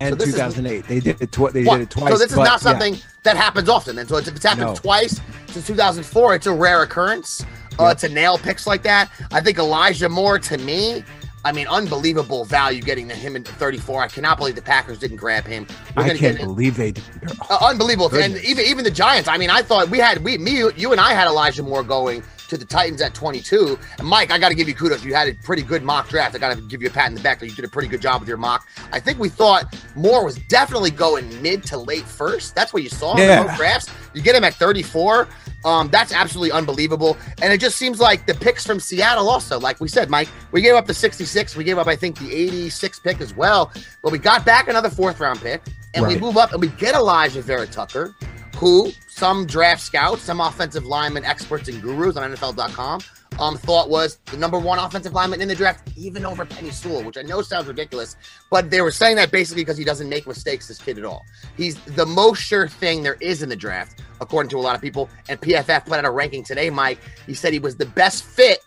And 0.00 0.20
is- 0.20 0.32
2008, 0.32 0.86
they 0.88 1.00
did 1.00 1.20
it. 1.22 1.30
Tw- 1.32 1.52
they 1.52 1.64
What? 1.64 1.78
did 1.78 1.82
it 1.84 1.90
twice. 1.90 2.12
So 2.12 2.18
this 2.18 2.30
is 2.30 2.36
but, 2.36 2.44
not 2.44 2.52
yeah. 2.52 2.56
something 2.56 2.96
that 3.22 3.36
happens 3.36 3.68
often. 3.68 3.98
And 3.98 4.08
so 4.08 4.16
it's, 4.16 4.28
if 4.28 4.34
it's 4.36 4.44
happened 4.44 4.66
No. 4.68 4.74
twice 4.74 5.20
since 5.48 5.66
2004, 5.66 6.34
it's 6.34 6.46
a 6.46 6.52
rare 6.52 6.82
occurrence 6.82 7.44
uh, 7.78 7.84
Yep. 7.88 7.98
to 7.98 8.08
nail 8.08 8.38
picks 8.38 8.66
like 8.66 8.82
that. 8.82 9.10
I 9.32 9.40
think 9.40 9.58
Elijah 9.58 10.08
Moore, 10.08 10.38
to 10.40 10.58
me, 10.58 11.04
I 11.44 11.52
mean, 11.52 11.66
unbelievable 11.68 12.44
value 12.44 12.80
getting 12.80 13.10
him 13.10 13.36
in 13.36 13.44
34. 13.44 14.02
I 14.02 14.08
cannot 14.08 14.38
believe 14.38 14.54
the 14.54 14.62
Packers 14.62 14.98
didn't 14.98 15.18
grab 15.18 15.44
him. 15.44 15.66
We're 15.96 16.04
I 16.04 16.16
can't 16.16 16.38
believe 16.38 16.76
they 16.76 16.92
did. 16.92 17.04
uh, 17.50 17.58
unbelievable. 17.60 18.14
And 18.14 18.36
even 18.38 18.64
even 18.64 18.84
the 18.84 18.90
Giants. 18.90 19.28
I 19.28 19.36
mean, 19.36 19.50
I 19.50 19.62
thought 19.62 19.90
we 19.90 19.98
had 19.98 20.24
we 20.24 20.38
me 20.38 20.56
you 20.76 20.92
and 20.92 21.00
I 21.00 21.12
had 21.12 21.26
Elijah 21.26 21.62
Moore 21.62 21.82
going 21.82 22.22
to 22.48 22.56
the 22.56 22.64
Titans 22.64 23.00
at 23.02 23.14
22. 23.14 23.78
And 23.98 24.06
Mike, 24.06 24.30
I 24.30 24.38
got 24.38 24.48
to 24.50 24.54
give 24.54 24.68
you 24.68 24.74
kudos. 24.74 25.04
You 25.04 25.14
had 25.14 25.28
a 25.28 25.34
pretty 25.34 25.62
good 25.62 25.82
mock 25.82 26.08
draft. 26.08 26.34
I 26.34 26.38
got 26.38 26.54
to 26.56 26.62
give 26.62 26.82
you 26.82 26.88
a 26.88 26.90
pat 26.92 27.08
in 27.08 27.14
the 27.14 27.20
back 27.20 27.40
that 27.40 27.46
you 27.48 27.54
did 27.54 27.64
a 27.64 27.68
pretty 27.68 27.88
good 27.88 28.00
job 28.00 28.20
with 28.20 28.28
your 28.28 28.38
mock. 28.38 28.66
I 28.92 29.00
think 29.00 29.18
we 29.18 29.28
thought 29.28 29.74
Moore 29.94 30.24
was 30.24 30.36
definitely 30.48 30.90
going 30.90 31.42
mid 31.42 31.62
to 31.64 31.78
late 31.78 32.04
first. 32.04 32.54
That's 32.54 32.72
what 32.72 32.82
you 32.82 32.88
saw 32.88 33.12
in 33.16 33.22
Yeah. 33.22 33.44
the 33.44 33.56
drafts. 33.56 33.90
You 34.14 34.22
get 34.22 34.34
him 34.36 34.44
at 34.44 34.54
34. 34.54 35.28
Um, 35.64 35.88
that's 35.88 36.12
absolutely 36.12 36.52
unbelievable. 36.52 37.16
And 37.40 37.52
it 37.52 37.58
just 37.58 37.76
seems 37.76 37.98
like 37.98 38.26
the 38.26 38.34
picks 38.34 38.66
from 38.66 38.78
Seattle 38.78 39.30
also, 39.30 39.58
like 39.58 39.80
we 39.80 39.88
said, 39.88 40.10
Mike, 40.10 40.28
we 40.52 40.60
gave 40.60 40.74
up 40.74 40.86
the 40.86 40.92
66. 40.94 41.56
We 41.56 41.64
gave 41.64 41.78
up, 41.78 41.86
I 41.86 41.96
think, 41.96 42.18
the 42.18 42.30
86 42.32 42.98
pick 42.98 43.20
as 43.22 43.34
well. 43.34 43.72
But 44.02 44.12
we 44.12 44.18
got 44.18 44.44
back 44.44 44.68
another 44.68 44.90
fourth 44.90 45.20
round 45.20 45.40
pick 45.40 45.62
and 45.94 46.06
we 46.06 46.18
move 46.18 46.36
up 46.36 46.52
and 46.52 46.60
we 46.60 46.68
get 46.68 46.94
Alijah 46.94 47.40
Vera 47.42 47.66
Tucker, 47.66 48.14
who 48.56 48.92
some 49.08 49.46
draft 49.46 49.80
scouts, 49.80 50.22
some 50.22 50.40
offensive 50.40 50.86
lineman 50.86 51.24
experts 51.24 51.68
and 51.68 51.80
gurus 51.82 52.16
on 52.16 52.32
NFL.com 52.32 53.00
um, 53.38 53.56
thought 53.56 53.88
was 53.88 54.16
the 54.26 54.36
number 54.36 54.58
one 54.58 54.78
offensive 54.78 55.12
lineman 55.12 55.40
in 55.40 55.48
the 55.48 55.54
draft, 55.54 55.88
even 55.96 56.24
over 56.24 56.44
Penei 56.44 56.72
Sewell, 56.72 57.02
which 57.02 57.16
I 57.16 57.22
know 57.22 57.42
sounds 57.42 57.66
ridiculous, 57.66 58.16
but 58.50 58.70
they 58.70 58.80
were 58.80 58.90
saying 58.90 59.16
that 59.16 59.30
basically 59.30 59.62
because 59.62 59.76
he 59.76 59.84
doesn't 59.84 60.08
make 60.08 60.26
mistakes, 60.26 60.68
this 60.68 60.78
kid 60.78 60.98
at 60.98 61.04
all. 61.04 61.24
He's 61.56 61.76
the 61.84 62.06
most 62.06 62.40
sure 62.40 62.68
thing 62.68 63.02
there 63.02 63.16
is 63.20 63.42
in 63.42 63.48
the 63.48 63.56
draft, 63.56 64.02
according 64.20 64.50
to 64.50 64.58
a 64.58 64.60
lot 64.60 64.74
of 64.74 64.80
people. 64.80 65.08
And 65.28 65.40
PFF 65.40 65.86
put 65.86 65.98
out 65.98 66.04
a 66.04 66.10
ranking 66.10 66.44
today, 66.44 66.70
Mike. 66.70 67.00
He 67.26 67.34
said 67.34 67.52
he 67.52 67.58
was 67.58 67.76
the 67.76 67.86
best 67.86 68.24
fit 68.24 68.64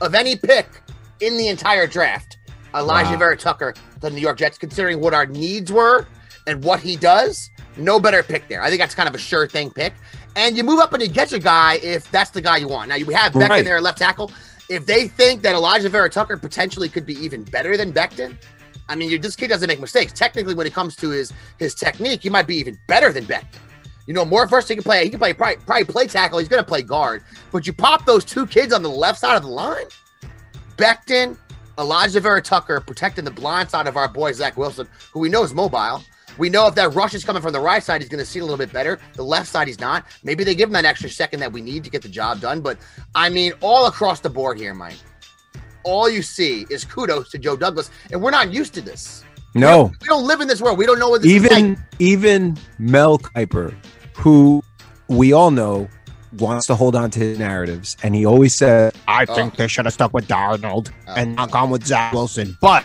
of 0.00 0.14
any 0.14 0.36
pick 0.36 0.68
in 1.20 1.36
the 1.36 1.48
entire 1.48 1.86
draft. 1.86 2.38
Elijah 2.74 3.12
Wow. 3.12 3.18
Vera 3.18 3.36
Tucker, 3.36 3.74
the 4.00 4.10
New 4.10 4.20
York 4.20 4.38
Jets, 4.38 4.58
considering 4.58 5.00
what 5.00 5.14
our 5.14 5.26
needs 5.26 5.72
were 5.72 6.06
and 6.46 6.62
what 6.62 6.80
he 6.80 6.96
does, 6.96 7.50
no 7.78 7.98
better 8.00 8.22
pick 8.22 8.48
there. 8.48 8.62
I 8.62 8.68
think 8.68 8.80
that's 8.80 8.94
kind 8.94 9.08
of 9.08 9.14
a 9.14 9.18
sure 9.18 9.46
thing 9.46 9.70
pick. 9.70 9.94
And 10.36 10.56
you 10.56 10.64
move 10.64 10.80
up 10.80 10.92
and 10.92 11.02
you 11.02 11.08
get 11.08 11.30
your 11.30 11.40
guy 11.40 11.74
if 11.82 12.10
that's 12.10 12.30
the 12.30 12.40
guy 12.40 12.58
you 12.58 12.68
want. 12.68 12.88
Now 12.88 12.96
we 13.06 13.14
have 13.14 13.32
Becton 13.32 13.48
Right. 13.48 13.64
there 13.64 13.76
at 13.76 13.82
left 13.82 13.98
tackle. 13.98 14.30
If 14.68 14.84
they 14.86 15.08
think 15.08 15.42
that 15.42 15.54
Alijah 15.54 15.88
Vera 15.90 16.10
Tucker 16.10 16.36
potentially 16.36 16.88
could 16.88 17.06
be 17.06 17.14
even 17.14 17.42
better 17.44 17.76
than 17.76 17.92
Becton, 17.92 18.36
I 18.88 18.94
mean, 18.94 19.20
this 19.20 19.34
kid 19.36 19.48
doesn't 19.48 19.66
make 19.68 19.80
mistakes. 19.80 20.12
Technically, 20.12 20.54
when 20.54 20.66
it 20.66 20.74
comes 20.74 20.94
to 20.96 21.10
his 21.10 21.32
his 21.58 21.74
technique, 21.74 22.22
he 22.22 22.30
might 22.30 22.46
be 22.46 22.56
even 22.56 22.78
better 22.86 23.12
than 23.12 23.24
Becton. 23.24 23.46
You 24.06 24.14
know, 24.14 24.24
more 24.24 24.48
first 24.48 24.68
he 24.68 24.74
can 24.74 24.82
play. 24.84 25.04
He 25.04 25.10
can 25.10 25.18
play 25.18 25.34
probably, 25.34 25.56
probably 25.66 25.84
play 25.84 26.06
tackle. 26.06 26.38
He's 26.38 26.48
going 26.48 26.62
to 26.62 26.66
play 26.68 26.80
guard. 26.82 27.22
But 27.52 27.66
you 27.66 27.72
pop 27.74 28.06
those 28.06 28.24
two 28.24 28.46
kids 28.46 28.72
on 28.72 28.82
the 28.82 28.88
left 28.88 29.18
side 29.18 29.36
of 29.36 29.42
the 29.42 29.48
line, 29.50 29.84
Becton, 30.76 31.36
Alijah 31.76 32.20
Vera 32.22 32.42
Tucker 32.42 32.80
protecting 32.80 33.24
the 33.24 33.30
blind 33.30 33.70
side 33.70 33.86
of 33.86 33.96
our 33.96 34.08
boy 34.08 34.32
Zach 34.32 34.56
Wilson, 34.56 34.88
who 35.12 35.20
we 35.20 35.28
know 35.28 35.42
is 35.42 35.54
mobile. 35.54 36.02
We 36.38 36.48
know 36.48 36.66
if 36.68 36.74
that 36.76 36.94
rush 36.94 37.14
is 37.14 37.24
coming 37.24 37.42
from 37.42 37.52
the 37.52 37.60
right 37.60 37.82
side, 37.82 38.00
he's 38.00 38.08
going 38.08 38.24
to 38.24 38.30
see 38.30 38.38
a 38.38 38.42
little 38.42 38.56
bit 38.56 38.72
better. 38.72 38.98
The 39.14 39.24
left 39.24 39.48
side, 39.48 39.66
he's 39.66 39.80
not. 39.80 40.06
Maybe 40.22 40.44
they 40.44 40.54
give 40.54 40.68
him 40.68 40.72
that 40.74 40.84
extra 40.84 41.10
second 41.10 41.40
that 41.40 41.52
we 41.52 41.60
need 41.60 41.84
to 41.84 41.90
get 41.90 42.02
the 42.02 42.08
job 42.08 42.40
done. 42.40 42.60
But 42.60 42.78
I 43.14 43.28
mean, 43.28 43.52
all 43.60 43.86
across 43.86 44.20
the 44.20 44.30
board 44.30 44.58
here, 44.58 44.72
Mike, 44.74 44.96
all 45.84 46.08
you 46.08 46.22
see 46.22 46.66
is 46.70 46.84
kudos 46.84 47.30
to 47.30 47.38
Joe 47.38 47.56
Douglas, 47.56 47.90
and 48.12 48.22
we're 48.22 48.30
not 48.30 48.52
used 48.52 48.74
to 48.74 48.80
this. 48.80 49.24
No, 49.54 49.90
We 50.00 50.06
don't 50.06 50.26
live 50.26 50.40
in 50.40 50.46
this 50.46 50.60
world. 50.60 50.78
We 50.78 50.86
don't 50.86 50.98
know 50.98 51.08
what 51.08 51.22
this 51.22 51.32
is 51.32 51.42
like. 51.42 51.52
even 51.52 51.84
even 51.98 52.58
Mel 52.78 53.18
Kiper, 53.18 53.74
who 54.14 54.62
we 55.08 55.32
all 55.32 55.50
know 55.50 55.88
wants 56.38 56.66
to 56.66 56.74
hold 56.74 56.94
on 56.94 57.10
to 57.12 57.18
his 57.18 57.38
narratives, 57.38 57.96
and 58.02 58.14
he 58.14 58.26
always 58.26 58.54
said, 58.54 58.94
"I 59.08 59.24
oh. 59.26 59.34
think 59.34 59.56
they 59.56 59.66
should 59.66 59.86
have 59.86 59.94
stuck 59.94 60.12
with 60.12 60.28
Darnold 60.28 60.90
Oh. 61.08 61.14
and 61.16 61.34
not 61.36 61.50
gone 61.50 61.70
with 61.70 61.84
Zach 61.86 62.12
Wilson." 62.12 62.56
But 62.60 62.84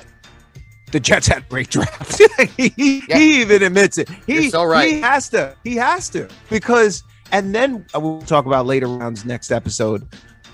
the 0.94 1.00
Jets 1.00 1.28
had 1.28 1.50
great 1.50 1.70
draft. 1.70 2.22
he, 2.58 3.04
Yeah. 3.10 3.18
he 3.18 3.42
even 3.42 3.64
admits 3.64 3.98
it. 3.98 4.08
He, 4.28 4.50
so 4.50 4.64
right. 4.64 4.90
He 4.90 5.02
has 5.02 5.28
to. 5.30 5.56
He 5.66 5.76
has 5.76 6.08
to 6.10 6.30
because, 6.50 7.04
and 7.34 7.54
then 7.54 7.86
we'll 7.96 8.22
talk 8.22 8.46
about 8.46 8.66
later 8.66 8.88
rounds 8.88 9.26
next 9.26 9.52
episode. 9.52 10.08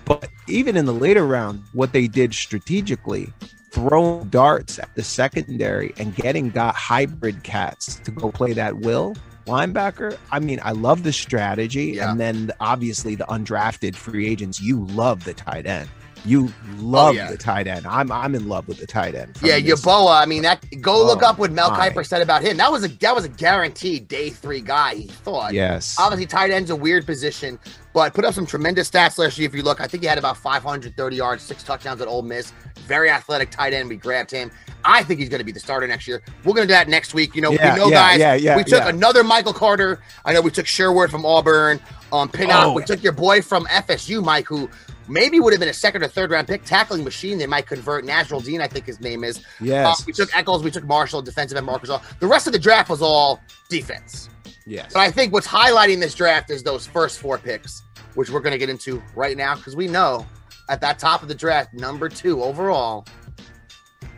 But 0.05 0.27
even 0.47 0.75
in 0.77 0.85
the 0.85 0.93
later 0.93 1.27
round, 1.27 1.61
what 1.73 1.91
they 1.93 2.07
did 2.07 2.33
strategically, 2.33 3.31
throwing 3.71 4.29
darts 4.29 4.79
at 4.79 4.89
the 4.95 5.03
secondary 5.03 5.93
and 5.97 6.15
getting 6.15 6.49
got 6.49 6.73
hybrid 6.73 7.43
cats 7.43 7.97
to 8.05 8.09
go 8.11 8.31
play 8.31 8.53
that 8.53 8.77
will 8.79 9.15
linebacker, 9.45 10.17
I 10.31 10.39
mean, 10.39 10.59
I 10.63 10.71
love 10.71 11.03
the 11.03 11.11
strategy, 11.13 11.93
Yeah. 11.95 12.11
and 12.11 12.19
then 12.19 12.51
obviously 12.59 13.15
the 13.15 13.25
undrafted 13.25 13.95
free 13.95 14.27
agents. 14.27 14.61
You 14.61 14.85
love 14.85 15.25
the 15.25 15.33
tight 15.33 15.65
end. 15.67 15.89
You 16.25 16.51
love 16.77 17.09
Oh, 17.09 17.11
yeah. 17.11 17.31
the 17.31 17.37
tight 17.37 17.67
end. 17.67 17.87
I'm 17.87 18.11
I'm 18.11 18.35
in 18.35 18.47
love 18.47 18.67
with 18.67 18.77
the 18.79 18.85
tight 18.87 19.15
end. 19.15 19.37
from 19.37 19.47
Yeah, 19.47 19.59
Yeboah. 19.59 20.21
I 20.21 20.25
mean, 20.25 20.41
that 20.43 20.63
go 20.81 21.03
look 21.05 21.23
Oh, 21.23 21.27
up 21.27 21.37
what 21.39 21.51
Mel 21.51 21.71
my. 21.71 21.89
Kiper 21.89 22.05
said 22.05 22.21
about 22.21 22.41
him. 22.43 22.57
That 22.57 22.71
was 22.71 22.83
a 22.83 22.87
that 22.89 23.15
was 23.15 23.25
a 23.25 23.29
guaranteed 23.29 24.07
day 24.07 24.29
three 24.29 24.61
guy. 24.61 24.95
He 24.95 25.07
thought. 25.07 25.53
Yes. 25.53 25.95
Obviously, 25.99 26.25
tight 26.25 26.51
end's 26.51 26.71
a 26.71 26.75
weird 26.75 27.05
position, 27.05 27.57
but 27.93 28.13
put 28.13 28.25
up 28.25 28.33
some 28.33 28.45
tremendous 28.45 28.89
stats 28.91 29.17
last 29.17 29.37
year. 29.37 29.47
If 29.47 29.55
you 29.55 29.63
look, 29.63 29.79
I 29.81 29.87
think 29.87 30.03
he 30.03 30.07
had 30.09 30.17
about 30.17 30.37
530 30.37 31.15
yards, 31.15 31.41
six 31.43 31.63
touchdowns 31.63 32.01
at 32.01 32.07
Ole 32.07 32.21
Miss. 32.21 32.51
Very 32.87 33.09
athletic 33.09 33.49
tight 33.51 33.73
end. 33.73 33.87
We 33.89 33.95
grabbed 33.95 34.31
him. 34.31 34.51
I 34.85 35.03
think 35.03 35.19
he's 35.19 35.29
going 35.29 35.39
to 35.39 35.45
be 35.45 35.51
the 35.51 35.59
starter 35.59 35.85
next 35.87 36.07
year. 36.07 36.21
We're 36.45 36.53
going 36.53 36.65
to 36.67 36.73
do 36.73 36.75
that 36.77 36.87
next 36.87 37.13
week. 37.13 37.35
You 37.35 37.41
know, 37.41 37.51
Yeah, 37.51 37.73
we 37.73 37.79
know, 37.79 37.87
yeah, 37.87 37.93
guys. 38.11 38.19
yeah, 38.19 38.33
yeah, 38.35 38.57
we 38.57 38.63
took 38.63 38.79
yeah. 38.83 38.87
another 38.89 39.23
Michael 39.25 39.51
Carter. 39.53 39.99
I 40.25 40.31
know 40.33 40.41
we 40.41 40.51
took 40.51 40.65
Sherwood 40.65 41.11
from 41.11 41.25
Auburn. 41.25 41.79
Um, 42.13 42.29
Pinnock. 42.29 42.65
Oh. 42.67 42.73
We 42.73 42.83
took 42.83 43.03
your 43.03 43.11
boy 43.11 43.41
from 43.41 43.65
FSU, 43.65 44.23
Mike, 44.23 44.47
who 44.47 44.69
maybe 45.09 45.39
would 45.39 45.51
have 45.53 45.59
been 45.59 45.69
a 45.69 45.73
second 45.73 46.03
or 46.03 46.07
third 46.07 46.31
round 46.31 46.47
pick, 46.47 46.63
tackling 46.63 47.03
machine. 47.03 47.37
They 47.37 47.47
might 47.47 47.67
convert. 47.67 48.05
Nasirildeen, 48.05 48.61
I 48.61 48.67
think 48.67 48.85
his 48.85 48.99
name 49.01 49.23
is. 49.23 49.43
yes. 49.59 50.01
Uh, 50.01 50.03
we 50.05 50.13
took 50.13 50.35
Echols, 50.35 50.63
we 50.63 50.71
took 50.71 50.85
Marshall, 50.85 51.21
defensive 51.21 51.57
end 51.57 51.65
Marcus. 51.65 51.89
All 51.89 52.01
the 52.19 52.27
rest 52.27 52.47
of 52.47 52.53
the 52.53 52.59
draft 52.59 52.89
was 52.89 53.01
all 53.01 53.39
defense. 53.69 54.29
yes. 54.65 54.91
But 54.93 54.99
I 55.01 55.11
think 55.11 55.33
what's 55.33 55.47
highlighting 55.47 55.99
this 55.99 56.15
draft 56.15 56.49
is 56.49 56.63
those 56.63 56.85
first 56.87 57.19
four 57.19 57.37
picks, 57.37 57.83
which 58.15 58.29
we're 58.29 58.39
going 58.41 58.53
to 58.53 58.59
get 58.59 58.69
into 58.69 59.01
right 59.15 59.35
now 59.35 59.55
because 59.55 59.75
we 59.75 59.87
know 59.87 60.25
at 60.69 60.79
that 60.81 60.99
top 60.99 61.21
of 61.23 61.27
the 61.27 61.35
draft, 61.35 61.73
number 61.73 62.07
two 62.09 62.43
overall, 62.43 63.05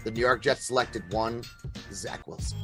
the 0.04 0.12
New 0.12 0.20
York 0.22 0.42
Jets 0.42 0.66
selected 0.68 1.04
one 1.14 1.44
Zach 1.94 2.28
Wilson. 2.28 2.58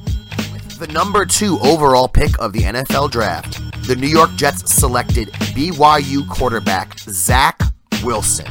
The 0.78 0.88
number 0.92 1.24
two 1.24 1.58
overall 1.60 2.06
pick 2.08 2.38
of 2.38 2.52
the 2.52 2.60
NFL 2.60 3.10
draft, 3.10 3.60
the 3.86 3.96
New 3.96 4.06
York 4.06 4.30
Jets 4.36 4.72
selected 4.72 5.28
BYU 5.54 6.28
quarterback 6.28 6.98
Zach 7.00 7.60
Wilson. 8.02 8.46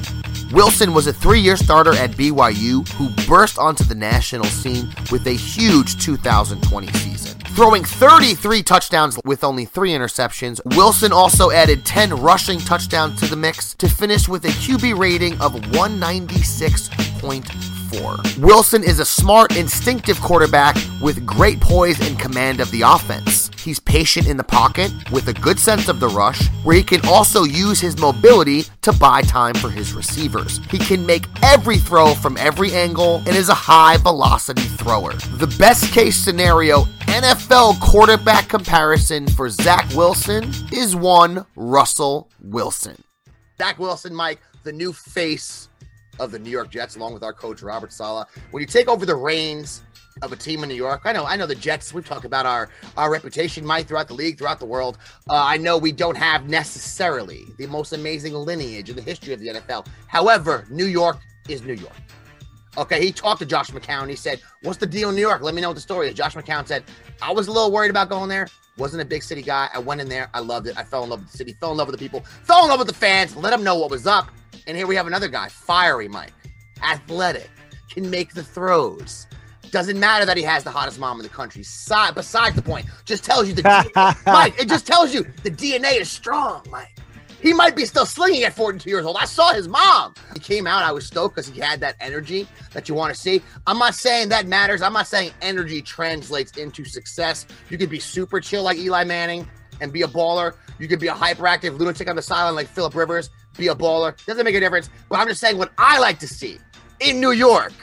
Wilson 0.51 0.93
was 0.93 1.07
a 1.07 1.13
three 1.13 1.39
year 1.39 1.57
starter 1.57 1.93
at 1.93 2.11
BYU 2.11 2.87
who 2.89 3.09
burst 3.27 3.57
onto 3.57 3.83
the 3.83 3.95
national 3.95 4.45
scene 4.45 4.87
with 5.11 5.25
a 5.27 5.31
huge 5.31 5.99
2020 6.03 6.87
season. 6.93 7.39
Throwing 7.55 7.83
33 7.83 8.61
touchdowns 8.63 9.19
with 9.25 9.43
only 9.43 9.65
three 9.65 9.91
interceptions, 9.91 10.61
Wilson 10.75 11.11
also 11.11 11.51
added 11.51 11.85
10 11.85 12.15
rushing 12.15 12.59
touchdowns 12.59 13.19
to 13.19 13.27
the 13.27 13.35
mix 13.35 13.73
to 13.75 13.89
finish 13.89 14.29
with 14.29 14.45
a 14.45 14.49
QB 14.49 14.97
rating 14.97 15.33
of 15.41 15.53
196.4. 15.53 17.76
Wilson 18.39 18.83
is 18.83 18.99
a 18.99 19.05
smart, 19.05 19.55
instinctive 19.57 20.19
quarterback 20.21 20.75
with 21.01 21.25
great 21.25 21.59
poise 21.59 21.99
and 22.07 22.19
command 22.19 22.59
of 22.59 22.69
the 22.71 22.81
offense. 22.81 23.49
He's 23.59 23.79
patient 23.79 24.27
in 24.27 24.37
the 24.37 24.43
pocket 24.43 24.91
with 25.11 25.27
a 25.27 25.33
good 25.33 25.59
sense 25.59 25.87
of 25.89 25.99
the 25.99 26.07
rush, 26.07 26.47
where 26.63 26.75
he 26.75 26.83
can 26.83 27.01
also 27.05 27.43
use 27.43 27.79
his 27.79 27.97
mobility 27.97 28.63
to 28.81 28.93
buy 28.93 29.21
time 29.21 29.55
for 29.55 29.69
his 29.69 29.93
receivers. 29.93 30.59
He 30.69 30.77
can 30.77 31.05
make 31.05 31.25
every 31.43 31.77
throw 31.77 32.13
from 32.13 32.37
every 32.37 32.71
angle 32.73 33.17
and 33.25 33.29
is 33.29 33.49
a 33.49 33.53
high 33.53 33.97
velocity 33.97 34.61
thrower. 34.61 35.13
The 35.13 35.53
best 35.59 35.91
case 35.91 36.15
scenario 36.15 36.83
NFL 37.07 37.79
quarterback 37.81 38.47
comparison 38.47 39.27
for 39.27 39.49
Zach 39.49 39.89
Wilson 39.95 40.51
is 40.71 40.95
one 40.95 41.45
Russell 41.55 42.29
Wilson. 42.41 43.03
Zach 43.57 43.79
Wilson, 43.79 44.13
Mike, 44.13 44.39
the 44.63 44.71
new 44.71 44.93
face 44.93 45.67
of 46.19 46.31
the 46.31 46.39
New 46.39 46.49
York 46.49 46.69
Jets, 46.69 46.95
along 46.95 47.13
with 47.13 47.23
our 47.23 47.33
coach 47.33 47.61
Robert 47.61 47.93
Saleh. 47.93 48.27
When 48.51 48.61
you 48.61 48.67
take 48.67 48.87
over 48.87 49.05
the 49.05 49.15
reins 49.15 49.83
of 50.21 50.31
a 50.31 50.35
team 50.35 50.63
in 50.63 50.69
New 50.69 50.75
York, 50.75 51.01
I 51.05 51.11
know, 51.11 51.25
I 51.25 51.35
know 51.35 51.45
the 51.45 51.55
Jets. 51.55 51.93
We've 51.93 52.05
talked 52.05 52.25
about 52.25 52.45
our 52.45 52.69
our 52.95 53.11
reputation, 53.11 53.65
Mike, 53.65 53.87
throughout 53.87 54.07
the 54.07 54.13
league, 54.13 54.37
throughout 54.37 54.59
the 54.59 54.65
world. 54.65 54.97
Uh, 55.29 55.35
I 55.35 55.57
know 55.57 55.77
we 55.77 55.91
don't 55.91 56.17
have 56.17 56.49
necessarily 56.49 57.45
the 57.57 57.67
most 57.67 57.93
amazing 57.93 58.33
lineage 58.33 58.89
in 58.89 58.95
the 58.95 59.01
history 59.01 59.33
of 59.33 59.39
the 59.39 59.49
NFL. 59.49 59.87
However, 60.07 60.65
New 60.69 60.85
York 60.85 61.17
is 61.47 61.61
New 61.61 61.73
York. 61.73 61.93
Okay, 62.77 63.03
he 63.03 63.11
talked 63.11 63.39
to 63.39 63.45
Josh 63.45 63.71
McCown. 63.71 64.07
He 64.07 64.15
said, 64.15 64.39
"What's 64.61 64.77
the 64.77 64.85
deal 64.85 65.09
in 65.09 65.15
New 65.15 65.21
York? 65.21 65.41
Let 65.41 65.55
me 65.55 65.61
know 65.61 65.69
what 65.69 65.75
the 65.75 65.81
story 65.81 66.09
is." 66.09 66.13
Josh 66.13 66.35
McCown 66.35 66.67
said, 66.67 66.83
"I 67.21 67.31
was 67.31 67.47
a 67.47 67.51
little 67.51 67.71
worried 67.71 67.89
about 67.89 68.09
going 68.09 68.29
there. 68.29 68.47
Wasn't 68.77 69.01
a 69.01 69.05
big 69.05 69.23
city 69.23 69.41
guy. 69.41 69.67
I 69.73 69.79
went 69.79 70.01
in 70.01 70.07
there. 70.07 70.29
I 70.35 70.39
loved 70.39 70.67
it. 70.67 70.77
I 70.77 70.83
fell 70.83 71.03
in 71.03 71.09
love 71.09 71.21
with 71.21 71.31
the 71.31 71.37
city. 71.37 71.53
Fell 71.59 71.71
in 71.71 71.77
love 71.77 71.87
with 71.87 71.97
the 71.97 72.03
people. 72.03 72.21
Fell 72.43 72.63
in 72.63 72.69
love 72.69 72.77
with 72.77 72.87
the 72.87 72.93
fans. 72.93 73.35
Let 73.35 73.49
them 73.49 73.63
know 73.63 73.75
what 73.75 73.89
was 73.89 74.05
up. 74.05 74.29
And 74.65 74.75
here 74.75 74.87
we 74.87 74.95
have 74.95 75.07
another 75.07 75.27
guy, 75.27 75.49
fiery 75.49 76.07
Mike, 76.07 76.33
athletic, 76.83 77.49
can 77.89 78.09
make 78.09 78.33
the 78.33 78.43
throws. 78.43 79.27
Doesn't 79.71 79.99
matter 79.99 80.25
that 80.25 80.37
he 80.37 80.43
has 80.43 80.63
the 80.63 80.71
hottest 80.71 80.99
mom 80.99 81.17
in 81.19 81.23
the 81.23 81.29
country. 81.29 81.63
Side, 81.63 82.15
besides 82.15 82.55
the 82.55 82.61
point, 82.61 82.85
just 83.05 83.23
tells 83.23 83.47
you 83.47 83.53
the 83.53 83.63
Mike. 84.25 84.59
It 84.59 84.69
just 84.69 84.87
tells 84.87 85.13
you 85.13 85.25
the 85.43 85.51
DNA 85.51 85.99
is 85.99 86.09
strong, 86.09 86.63
Mike. 86.69 86.97
He 87.41 87.53
might 87.53 87.75
be 87.75 87.85
still 87.85 88.05
slinging 88.05 88.43
at 88.43 88.53
42 88.53 88.89
years 88.89 89.05
old. 89.05 89.17
I 89.19 89.25
saw 89.25 89.53
his 89.53 89.67
mom. 89.67 90.15
He 90.33 90.39
came 90.39 90.65
out. 90.65 90.83
I 90.83 90.91
was 90.91 91.05
stoked 91.05 91.35
because 91.35 91.47
he 91.47 91.59
had 91.59 91.79
that 91.81 91.95
energy 91.99 92.47
that 92.73 92.89
you 92.89 92.95
want 92.95 93.13
to 93.13 93.19
see. 93.19 93.41
I'm 93.67 93.77
not 93.77 93.93
saying 93.93 94.29
that 94.29 94.47
matters. 94.47 94.81
I'm 94.81 94.93
not 94.93 95.07
saying 95.07 95.31
energy 95.41 95.81
translates 95.81 96.57
into 96.57 96.83
success. 96.83 97.45
You 97.69 97.77
could 97.77 97.89
be 97.89 97.99
super 97.99 98.39
chill 98.39 98.63
like 98.63 98.77
Eli 98.77 99.03
Manning 99.03 99.47
and 99.81 99.93
be 99.93 100.01
a 100.01 100.07
baller. 100.07 100.55
You 100.79 100.87
could 100.87 100.99
be 100.99 101.07
a 101.07 101.13
hyperactive 101.13 101.77
lunatic 101.77 102.09
on 102.09 102.15
the 102.15 102.21
sideline 102.21 102.55
like 102.55 102.67
Philip 102.67 102.95
Rivers, 102.95 103.29
be 103.57 103.67
a 103.67 103.75
baller. 103.75 104.15
Doesn't 104.25 104.43
make 104.43 104.55
a 104.55 104.59
difference. 104.59 104.89
But 105.09 105.19
I'm 105.19 105.27
just 105.27 105.41
saying 105.41 105.57
what 105.57 105.71
I 105.77 105.99
like 105.99 106.19
to 106.19 106.27
see 106.27 106.59
in 106.99 107.19
New 107.19 107.31
York 107.31 107.73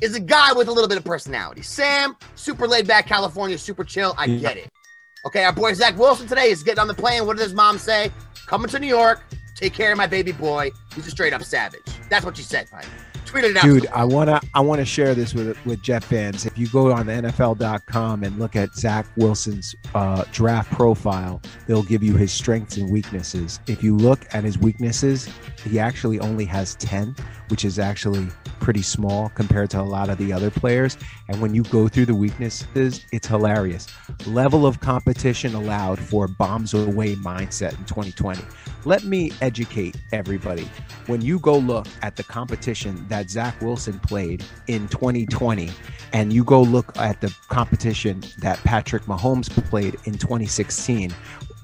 is 0.00 0.14
a 0.14 0.20
guy 0.20 0.52
with 0.52 0.68
a 0.68 0.72
little 0.72 0.88
bit 0.88 0.98
of 0.98 1.04
personality. 1.04 1.62
Sam, 1.62 2.16
super 2.34 2.66
laid 2.66 2.86
back, 2.86 3.06
California, 3.06 3.56
super 3.56 3.84
chill. 3.84 4.14
I 4.18 4.26
get 4.26 4.56
it. 4.56 4.68
Okay, 5.24 5.44
our 5.44 5.52
boy 5.52 5.72
Zach 5.74 5.96
Wilson 5.96 6.26
today 6.26 6.50
is 6.50 6.62
getting 6.64 6.80
on 6.80 6.88
the 6.88 6.94
plane. 6.94 7.26
What 7.26 7.36
did 7.36 7.44
his 7.44 7.54
mom 7.54 7.78
say? 7.78 8.10
Coming 8.46 8.68
to 8.70 8.78
New 8.80 8.88
York, 8.88 9.22
take 9.54 9.72
care 9.72 9.92
of 9.92 9.98
my 9.98 10.08
baby 10.08 10.32
boy. 10.32 10.70
He's 10.94 11.06
a 11.06 11.10
straight 11.10 11.32
up 11.32 11.44
savage. 11.44 11.80
That's 12.10 12.24
what 12.24 12.36
she 12.36 12.42
said, 12.42 12.66
Mike. 12.72 12.86
Tweeted 13.32 13.50
it 13.50 13.56
out. 13.56 13.62
Dude, 13.62 13.86
I 13.86 14.04
wanna 14.04 14.40
I 14.54 14.60
wanna 14.60 14.84
share 14.84 15.14
this 15.14 15.32
with 15.32 15.56
with 15.64 15.82
Jet 15.82 16.04
fans. 16.04 16.44
If 16.44 16.58
you 16.58 16.68
go 16.68 16.92
on 16.92 17.06
the 17.06 17.12
NFL.com 17.14 18.24
and 18.24 18.38
look 18.38 18.56
at 18.56 18.74
Zach 18.74 19.06
Wilson's 19.16 19.74
uh, 19.94 20.24
draft 20.32 20.70
profile, 20.72 21.40
they'll 21.66 21.82
give 21.82 22.02
you 22.02 22.14
his 22.14 22.30
strengths 22.30 22.76
and 22.76 22.90
weaknesses. 22.90 23.58
If 23.66 23.82
you 23.82 23.96
look 23.96 24.26
at 24.34 24.44
his 24.44 24.58
weaknesses, 24.58 25.30
he 25.64 25.78
actually 25.78 26.18
only 26.20 26.44
has 26.44 26.74
ten, 26.76 27.14
which 27.48 27.64
is 27.64 27.78
actually 27.78 28.28
pretty 28.60 28.82
small 28.82 29.28
compared 29.30 29.68
to 29.70 29.80
a 29.80 29.82
lot 29.82 30.08
of 30.08 30.18
the 30.18 30.32
other 30.32 30.50
players. 30.50 30.96
And 31.28 31.40
when 31.40 31.54
you 31.54 31.64
go 31.64 31.88
through 31.88 32.06
the 32.06 32.14
weaknesses, 32.14 33.04
it's 33.12 33.26
hilarious. 33.26 33.88
Level 34.26 34.66
of 34.66 34.80
competition 34.80 35.54
allowed 35.54 35.98
for 35.98 36.28
bombs 36.28 36.72
away 36.72 37.16
mindset 37.16 37.76
in 37.78 37.84
2020. 37.84 38.42
Let 38.84 39.04
me 39.04 39.32
educate 39.40 39.96
everybody. 40.12 40.68
When 41.06 41.20
you 41.20 41.38
go 41.40 41.58
look 41.58 41.86
at 42.02 42.16
the 42.16 42.22
competition 42.22 43.04
that 43.08 43.30
Zach 43.30 43.60
Wilson 43.60 43.98
played 44.00 44.44
in 44.68 44.88
2020, 44.88 45.70
and 46.12 46.32
you 46.32 46.44
go 46.44 46.62
look 46.62 46.96
at 46.96 47.20
the 47.20 47.34
competition 47.48 48.22
that 48.38 48.58
Patrick 48.58 49.04
Mahomes 49.04 49.48
played 49.68 49.96
in 50.04 50.18
2016, 50.18 51.12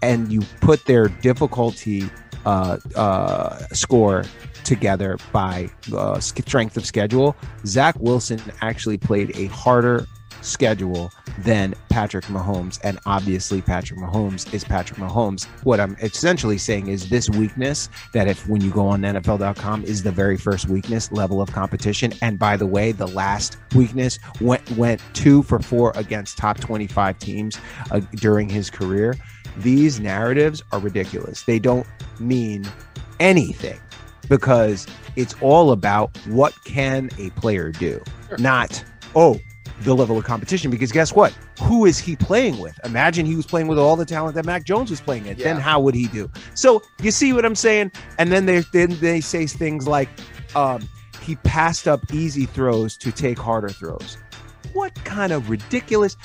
and 0.02 0.32
you 0.32 0.40
put 0.60 0.84
their 0.86 1.08
difficulty 1.08 2.08
uh, 2.46 2.78
uh, 2.94 3.58
score 3.72 4.24
together 4.64 5.18
by 5.32 5.70
uh, 5.94 6.20
strength 6.20 6.76
of 6.76 6.84
schedule, 6.84 7.36
Zach 7.64 7.96
Wilson 7.98 8.40
actually 8.60 8.98
played 8.98 9.36
a 9.36 9.46
harder 9.46 10.06
schedule 10.42 11.10
than 11.38 11.74
Patrick 11.88 12.24
Mahomes. 12.26 12.78
And 12.82 12.98
obviously, 13.06 13.62
Patrick 13.62 13.98
Mahomes 13.98 14.52
is 14.52 14.64
Patrick 14.64 14.98
Mahomes. 14.98 15.46
What 15.64 15.80
I'm 15.80 15.96
essentially 16.00 16.58
saying 16.58 16.88
is 16.88 17.08
this 17.08 17.28
weakness 17.30 17.88
that 18.12 18.28
if 18.28 18.48
when 18.48 18.60
you 18.60 18.70
go 18.70 18.86
on 18.86 19.02
NFL.com 19.02 19.84
is 19.84 20.02
the 20.02 20.12
very 20.12 20.36
first 20.36 20.68
weakness 20.68 21.10
level 21.12 21.40
of 21.40 21.50
competition. 21.52 22.12
And 22.22 22.38
by 22.38 22.56
the 22.56 22.66
way, 22.66 22.92
the 22.92 23.06
last 23.06 23.58
weakness 23.74 24.18
went 24.40 24.68
went 24.72 25.02
two 25.12 25.42
for 25.42 25.58
four 25.58 25.92
against 25.94 26.38
top 26.38 26.58
25 26.58 27.18
teams 27.18 27.58
uh, 27.90 28.00
during 28.16 28.48
his 28.48 28.70
career. 28.70 29.16
These 29.58 30.00
narratives 30.00 30.62
are 30.72 30.78
ridiculous. 30.78 31.42
They 31.42 31.58
don't 31.58 31.86
mean 32.20 32.66
anything 33.20 33.80
because 34.28 34.86
it's 35.16 35.34
all 35.40 35.72
about 35.72 36.16
what 36.26 36.54
can 36.64 37.10
a 37.18 37.30
player 37.30 37.70
do, 37.70 38.02
not 38.38 38.84
oh 39.14 39.38
the 39.82 39.94
level 39.94 40.18
of 40.18 40.24
competition. 40.24 40.70
Because 40.70 40.92
guess 40.92 41.12
what? 41.12 41.32
Who 41.62 41.86
is 41.86 41.98
he 41.98 42.16
playing 42.16 42.58
with? 42.58 42.78
Imagine 42.84 43.26
he 43.26 43.36
was 43.36 43.46
playing 43.46 43.68
with 43.68 43.78
all 43.78 43.96
the 43.96 44.04
talent 44.04 44.34
that 44.34 44.44
Mac 44.44 44.64
Jones 44.64 44.90
was 44.90 45.00
playing 45.00 45.28
at. 45.28 45.38
Then 45.38 45.56
how 45.56 45.80
would 45.80 45.94
he 45.94 46.06
do? 46.08 46.30
So 46.54 46.82
you 47.02 47.10
see 47.10 47.32
what 47.32 47.44
I'm 47.44 47.54
saying? 47.54 47.92
And 48.18 48.30
then 48.32 48.46
they 48.46 48.60
then 48.72 48.98
they 49.00 49.20
say 49.20 49.46
things 49.46 49.86
like, 49.86 50.08
um, 50.54 50.88
he 51.22 51.36
passed 51.36 51.86
up 51.86 52.00
easy 52.12 52.46
throws 52.46 52.96
to 52.98 53.12
take 53.12 53.38
harder 53.38 53.68
throws. 53.68 54.18
What 54.72 54.94
kind 55.04 55.32
of 55.32 55.50
ridiculous? 55.50 56.16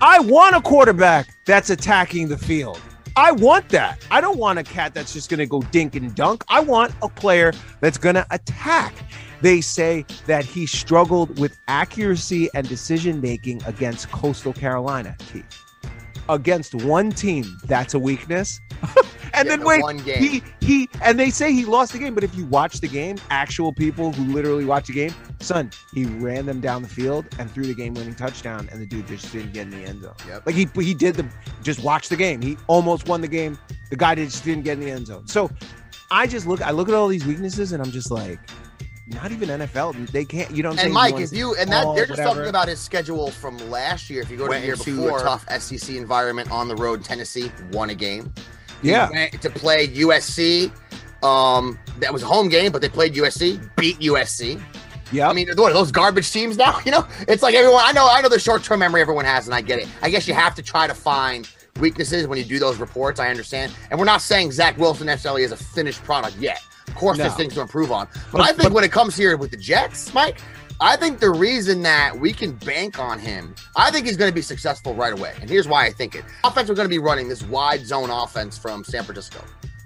I 0.00 0.20
want 0.20 0.56
a 0.56 0.60
quarterback 0.60 1.28
that's 1.46 1.70
attacking 1.70 2.28
the 2.28 2.38
field. 2.38 2.80
I 3.16 3.32
want 3.32 3.68
that. 3.70 4.06
I 4.10 4.20
don't 4.20 4.38
want 4.38 4.58
a 4.58 4.62
cat 4.62 4.94
that's 4.94 5.12
just 5.12 5.28
going 5.28 5.38
to 5.38 5.46
go 5.46 5.62
dink 5.62 5.94
and 5.96 6.14
dunk. 6.14 6.44
I 6.48 6.60
want 6.60 6.94
a 7.02 7.08
player 7.08 7.52
that's 7.80 7.98
going 7.98 8.14
to 8.14 8.26
attack. 8.30 8.94
They 9.42 9.60
say 9.60 10.04
that 10.26 10.44
he 10.44 10.66
struggled 10.66 11.38
with 11.38 11.58
accuracy 11.68 12.48
and 12.54 12.68
decision 12.68 13.20
making 13.20 13.62
against 13.64 14.10
Coastal 14.10 14.52
Carolina. 14.52 15.16
Keith. 15.32 15.69
Against 16.34 16.74
one 16.74 17.10
team, 17.10 17.44
that's 17.64 17.94
a 17.94 17.98
weakness. 17.98 18.60
and 18.82 18.96
Yeah, 19.34 19.42
then 19.44 19.60
the 19.60 19.66
wait, 19.66 19.82
one 19.82 19.98
game. 19.98 20.22
he 20.22 20.42
he 20.60 20.88
and 21.02 21.18
they 21.18 21.30
say 21.30 21.52
he 21.52 21.64
lost 21.64 21.92
the 21.92 21.98
game, 21.98 22.14
but 22.14 22.24
if 22.24 22.34
you 22.34 22.44
watch 22.46 22.80
the 22.80 22.88
game, 22.88 23.16
actual 23.30 23.72
people 23.72 24.12
who 24.12 24.32
literally 24.32 24.64
watch 24.64 24.86
the 24.88 24.92
game, 24.92 25.14
son, 25.40 25.70
he 25.94 26.04
ran 26.04 26.46
them 26.46 26.60
down 26.60 26.82
the 26.82 26.88
field 26.88 27.26
and 27.38 27.50
threw 27.50 27.64
the 27.64 27.74
game-winning 27.74 28.14
touchdown, 28.14 28.68
and 28.72 28.80
the 28.80 28.86
dude 28.86 29.06
just 29.06 29.32
didn't 29.32 29.52
get 29.52 29.62
in 29.66 29.70
the 29.70 29.84
end 29.84 30.02
zone. 30.02 30.14
Yep. 30.26 30.46
Like 30.46 30.54
he 30.54 30.68
he 30.82 30.94
did 30.94 31.14
the 31.16 31.26
just 31.62 31.82
watch 31.82 32.08
the 32.08 32.16
game. 32.16 32.40
He 32.42 32.56
almost 32.66 33.08
won 33.08 33.20
the 33.20 33.28
game. 33.28 33.58
The 33.90 33.96
guy 33.96 34.14
just 34.14 34.44
didn't 34.44 34.64
get 34.64 34.74
in 34.78 34.80
the 34.80 34.90
end 34.90 35.06
zone. 35.06 35.26
So 35.26 35.50
I 36.10 36.26
just 36.26 36.46
look, 36.46 36.60
I 36.62 36.70
look 36.70 36.88
at 36.88 36.94
all 36.94 37.08
these 37.08 37.26
weaknesses, 37.26 37.72
and 37.72 37.82
I'm 37.82 37.90
just 37.92 38.10
like, 38.10 38.38
not 39.10 39.32
even 39.32 39.48
NFL. 39.48 40.10
They 40.10 40.24
can't. 40.24 40.50
You 40.50 40.62
know 40.62 40.70
what 40.70 40.80
I'm 40.80 40.86
And 40.86 40.94
saying? 40.94 40.94
Mike, 40.94 41.12
wanna 41.14 41.24
if 41.24 41.32
you 41.32 41.54
and 41.56 41.70
that 41.72 41.84
oh, 41.86 41.94
they're 41.94 42.06
just 42.06 42.18
whatever. 42.18 42.34
talking 42.36 42.48
about 42.48 42.68
his 42.68 42.78
schedule 42.80 43.30
from 43.30 43.58
last 43.70 44.08
year. 44.10 44.22
If 44.22 44.30
you 44.30 44.36
go 44.36 44.44
to 44.44 44.50
Went 44.50 44.62
the 44.62 44.66
year 44.66 44.74
into 44.74 44.96
before, 45.02 45.18
a 45.20 45.22
tough 45.22 45.44
SEC 45.60 45.96
environment 45.96 46.50
on 46.50 46.68
the 46.68 46.76
road, 46.76 47.04
Tennessee 47.04 47.50
won 47.72 47.90
a 47.90 47.94
game. 47.94 48.32
Yeah, 48.82 49.08
to 49.42 49.50
play 49.50 49.88
USC. 49.88 50.72
Um, 51.22 51.78
that 51.98 52.12
was 52.12 52.22
a 52.22 52.26
home 52.26 52.48
game, 52.48 52.72
but 52.72 52.80
they 52.80 52.88
played 52.88 53.14
USC, 53.14 53.60
beat 53.76 53.98
USC. 53.98 54.58
yeah. 55.12 55.28
I 55.28 55.34
mean, 55.34 55.48
what 55.56 55.70
are 55.70 55.74
those 55.74 55.92
garbage 55.92 56.30
teams 56.32 56.56
now? 56.56 56.78
You 56.86 56.92
know, 56.92 57.06
it's 57.28 57.42
like 57.42 57.54
everyone. 57.54 57.82
I 57.84 57.92
know, 57.92 58.08
I 58.08 58.22
know 58.22 58.30
the 58.30 58.38
short-term 58.38 58.78
memory 58.80 59.02
everyone 59.02 59.26
has, 59.26 59.46
and 59.46 59.54
I 59.54 59.60
get 59.60 59.80
it. 59.80 59.88
I 60.00 60.08
guess 60.08 60.26
you 60.26 60.32
have 60.32 60.54
to 60.54 60.62
try 60.62 60.86
to 60.86 60.94
find 60.94 61.46
weaknesses 61.78 62.26
when 62.26 62.38
you 62.38 62.44
do 62.44 62.58
those 62.58 62.78
reports. 62.78 63.20
I 63.20 63.28
understand, 63.28 63.72
and 63.90 63.98
we're 63.98 64.06
not 64.06 64.22
saying 64.22 64.52
Zach 64.52 64.78
Wilson 64.78 65.06
necessarily 65.06 65.42
is 65.42 65.52
a 65.52 65.56
finished 65.58 66.02
product 66.04 66.36
yet. 66.38 66.62
Of 66.90 66.96
course, 66.96 67.18
there's 67.18 67.34
things 67.34 67.54
to 67.54 67.60
improve 67.60 67.92
on, 67.92 68.08
but, 68.14 68.38
But- 68.38 68.40
I 68.42 68.46
think 68.48 68.62
but- 68.64 68.72
when 68.72 68.84
it 68.84 68.92
comes 68.92 69.16
here 69.16 69.36
with 69.36 69.50
the 69.50 69.56
Jets, 69.56 70.12
Mike, 70.12 70.40
I 70.82 70.96
think 70.96 71.20
the 71.20 71.30
reason 71.30 71.82
that 71.82 72.18
we 72.18 72.32
can 72.32 72.52
bank 72.52 72.98
on 72.98 73.18
him, 73.18 73.54
I 73.76 73.90
think 73.90 74.06
he's 74.06 74.16
going 74.16 74.30
to 74.30 74.34
be 74.34 74.40
successful 74.40 74.94
right 74.94 75.12
away. 75.12 75.34
And 75.40 75.50
here's 75.50 75.68
why 75.68 75.84
I 75.84 75.90
think 75.90 76.14
it. 76.14 76.24
Offense, 76.42 76.70
we're 76.70 76.74
going 76.74 76.86
to 76.88 76.94
be 76.94 76.98
running 76.98 77.28
this 77.28 77.42
wide 77.42 77.84
zone 77.86 78.08
offense 78.08 78.56
from 78.56 78.82
San 78.82 79.04
Francisco. 79.04 79.44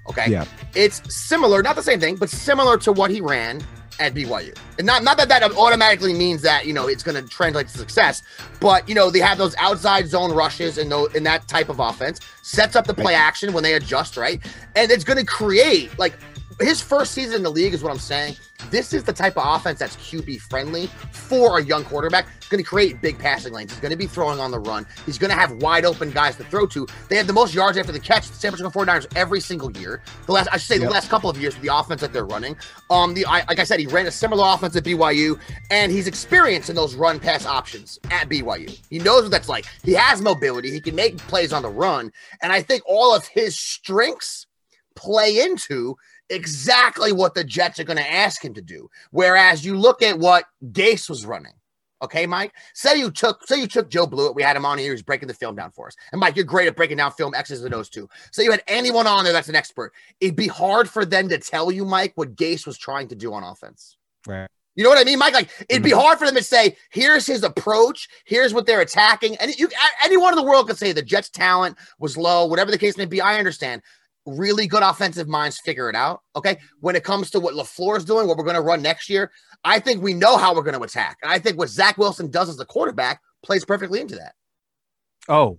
Okay. 0.08 0.26
Yeah. 0.30 0.44
It's 0.76 1.02
similar, 1.12 1.62
not 1.62 1.74
the 1.74 1.82
same 1.82 1.98
thing, 1.98 2.14
but 2.14 2.30
similar 2.30 2.78
to 2.78 2.92
what 2.92 3.10
he 3.10 3.20
ran 3.20 3.60
at 3.98 4.14
BYU. 4.14 4.56
And 4.78 4.86
not 4.86 5.02
not 5.02 5.16
that 5.18 5.28
that 5.28 5.42
automatically 5.42 6.12
means 6.12 6.42
that, 6.42 6.66
you 6.66 6.72
know, 6.72 6.86
it's 6.88 7.02
going 7.02 7.20
to 7.20 7.28
translate 7.28 7.68
to 7.68 7.78
success, 7.78 8.22
but 8.60 8.88
you 8.88 8.94
know, 8.94 9.10
they 9.10 9.20
have 9.20 9.38
those 9.38 9.54
outside 9.56 10.06
zone 10.08 10.32
rushes 10.32 10.78
and 10.78 10.90
those 10.92 11.14
in 11.14 11.22
that 11.24 11.46
type 11.48 11.68
of 11.68 11.80
offense, 11.80 12.20
sets 12.42 12.76
up 12.76 12.86
the 12.86 12.94
play 12.94 13.14
action 13.14 13.52
when 13.52 13.62
they 13.62 13.74
adjust, 13.74 14.16
right? 14.16 14.40
And 14.76 14.90
it's 14.90 15.04
going 15.04 15.18
to 15.18 15.24
create 15.24 15.96
like 15.98 16.14
his 16.60 16.80
first 16.80 17.12
season 17.12 17.36
in 17.36 17.42
the 17.42 17.50
league 17.50 17.74
is 17.74 17.82
what 17.82 17.90
I'm 17.90 17.98
saying. 17.98 18.36
This 18.70 18.92
is 18.92 19.04
the 19.04 19.12
type 19.12 19.36
of 19.36 19.44
offense 19.46 19.78
that's 19.78 19.96
QB 19.96 20.40
friendly 20.42 20.86
for 21.12 21.58
a 21.58 21.62
young 21.62 21.84
quarterback. 21.84 22.28
It's 22.36 22.48
going 22.48 22.62
to 22.62 22.68
create 22.68 23.00
big 23.02 23.18
passing 23.18 23.52
lanes. 23.52 23.72
He's 23.72 23.80
going 23.80 23.90
to 23.90 23.96
be 23.96 24.06
throwing 24.06 24.38
on 24.38 24.50
the 24.50 24.58
run. 24.58 24.86
He's 25.04 25.18
going 25.18 25.30
to 25.30 25.36
have 25.36 25.52
wide 25.62 25.84
open 25.84 26.10
guys 26.10 26.36
to 26.36 26.44
throw 26.44 26.66
to. 26.68 26.86
They 27.08 27.16
have 27.16 27.26
the 27.26 27.32
most 27.32 27.54
yards 27.54 27.76
after 27.76 27.92
the 27.92 27.98
catch, 27.98 28.28
the 28.28 28.34
San 28.34 28.52
Francisco 28.52 28.84
49ers, 28.84 29.06
every 29.16 29.40
single 29.40 29.70
year. 29.72 30.02
The 30.26 30.32
last, 30.32 30.48
I 30.52 30.56
should 30.56 30.68
say, 30.68 30.78
the 30.78 30.88
last 30.88 31.10
couple 31.10 31.28
of 31.28 31.40
years 31.40 31.54
the 31.56 31.74
offense 31.74 32.00
that 32.00 32.12
they're 32.12 32.26
running. 32.26 32.56
Um, 32.90 33.14
the 33.14 33.26
I, 33.26 33.44
like 33.48 33.58
I 33.58 33.64
said, 33.64 33.80
he 33.80 33.86
ran 33.86 34.06
a 34.06 34.10
similar 34.10 34.44
offense 34.54 34.76
at 34.76 34.84
BYU, 34.84 35.38
and 35.70 35.90
he's 35.90 36.06
experienced 36.06 36.70
in 36.70 36.76
those 36.76 36.94
run 36.94 37.18
pass 37.18 37.46
options 37.46 37.98
at 38.10 38.28
BYU. 38.28 38.78
He 38.90 38.98
knows 38.98 39.22
what 39.22 39.30
that's 39.30 39.48
like. 39.48 39.66
He 39.82 39.92
has 39.92 40.20
mobility. 40.20 40.70
He 40.70 40.80
can 40.80 40.94
make 40.94 41.16
plays 41.18 41.52
on 41.52 41.62
the 41.62 41.70
run, 41.70 42.12
and 42.42 42.52
I 42.52 42.62
think 42.62 42.82
all 42.86 43.14
of 43.14 43.26
his 43.26 43.58
strengths 43.58 44.46
play 44.94 45.40
into 45.40 45.96
exactly 46.30 47.12
what 47.12 47.34
the 47.34 47.44
Jets 47.44 47.78
are 47.78 47.84
going 47.84 47.98
to 47.98 48.12
ask 48.12 48.44
him 48.44 48.54
to 48.54 48.62
do. 48.62 48.88
Whereas 49.10 49.64
you 49.64 49.76
look 49.76 50.02
at 50.02 50.18
what 50.18 50.44
Gase 50.72 51.08
was 51.08 51.26
running. 51.26 51.52
Okay, 52.02 52.26
Mike. 52.26 52.52
Say 52.74 52.98
you 52.98 53.10
took 53.10 53.46
say 53.46 53.58
you 53.58 53.66
took 53.66 53.88
Joe 53.88 54.06
Blewett. 54.06 54.34
We 54.34 54.42
had 54.42 54.56
him 54.56 54.66
on 54.66 54.76
here. 54.76 54.88
He 54.88 54.92
was 54.92 55.02
breaking 55.02 55.28
the 55.28 55.34
film 55.34 55.56
down 55.56 55.70
for 55.70 55.86
us. 55.86 55.96
And 56.12 56.20
Mike, 56.20 56.36
you're 56.36 56.44
great 56.44 56.68
at 56.68 56.76
breaking 56.76 56.98
down 56.98 57.12
film 57.12 57.34
X's 57.34 57.64
and 57.64 57.74
O's 57.74 57.88
too. 57.88 58.08
So 58.30 58.42
you 58.42 58.50
had 58.50 58.62
anyone 58.66 59.06
on 59.06 59.24
there 59.24 59.32
that's 59.32 59.48
an 59.48 59.54
expert. 59.54 59.92
It'd 60.20 60.36
be 60.36 60.48
hard 60.48 60.90
for 60.90 61.06
them 61.06 61.30
to 61.30 61.38
tell 61.38 61.70
you, 61.70 61.84
Mike, 61.84 62.12
what 62.16 62.36
Gase 62.36 62.66
was 62.66 62.76
trying 62.76 63.08
to 63.08 63.14
do 63.14 63.32
on 63.32 63.42
offense. 63.42 63.96
Right. 64.26 64.48
You 64.76 64.82
know 64.82 64.90
what 64.90 64.98
I 64.98 65.04
mean, 65.04 65.18
Mike? 65.18 65.34
Like 65.34 65.50
it'd 65.68 65.82
be 65.82 65.90
mm-hmm. 65.90 66.00
hard 66.00 66.18
for 66.18 66.26
them 66.26 66.34
to 66.34 66.42
say, 66.42 66.76
"Here's 66.90 67.26
his 67.26 67.42
approach. 67.42 68.08
Here's 68.24 68.52
what 68.52 68.66
they're 68.66 68.80
attacking." 68.80 69.36
And 69.36 69.56
you, 69.56 69.68
anyone 70.04 70.32
in 70.32 70.36
the 70.36 70.48
world 70.48 70.66
could 70.66 70.76
say 70.76 70.92
the 70.92 71.00
Jets' 71.00 71.30
talent 71.30 71.78
was 71.98 72.16
low, 72.16 72.44
whatever 72.44 72.70
the 72.70 72.78
case 72.78 72.96
may 72.96 73.04
be. 73.06 73.20
I 73.20 73.38
understand. 73.38 73.82
Really 74.26 74.66
good 74.66 74.82
offensive 74.82 75.28
minds 75.28 75.58
figure 75.58 75.90
it 75.90 75.96
out. 75.96 76.20
Okay. 76.34 76.58
When 76.80 76.96
it 76.96 77.04
comes 77.04 77.30
to 77.30 77.40
what 77.40 77.54
LaFleur 77.54 77.98
is 77.98 78.04
doing, 78.04 78.26
what 78.26 78.38
we're 78.38 78.44
going 78.44 78.56
to 78.56 78.62
run 78.62 78.82
next 78.82 79.10
year, 79.10 79.30
I 79.64 79.80
think 79.80 80.02
we 80.02 80.14
know 80.14 80.36
how 80.36 80.54
we're 80.54 80.62
going 80.62 80.76
to 80.76 80.82
attack. 80.82 81.18
And 81.22 81.30
I 81.30 81.38
think 81.38 81.58
what 81.58 81.68
Zach 81.68 81.98
Wilson 81.98 82.30
does 82.30 82.48
as 82.48 82.58
a 82.58 82.64
quarterback 82.64 83.20
plays 83.44 83.64
perfectly 83.64 84.00
into 84.00 84.16
that. 84.16 84.34
Oh, 85.28 85.58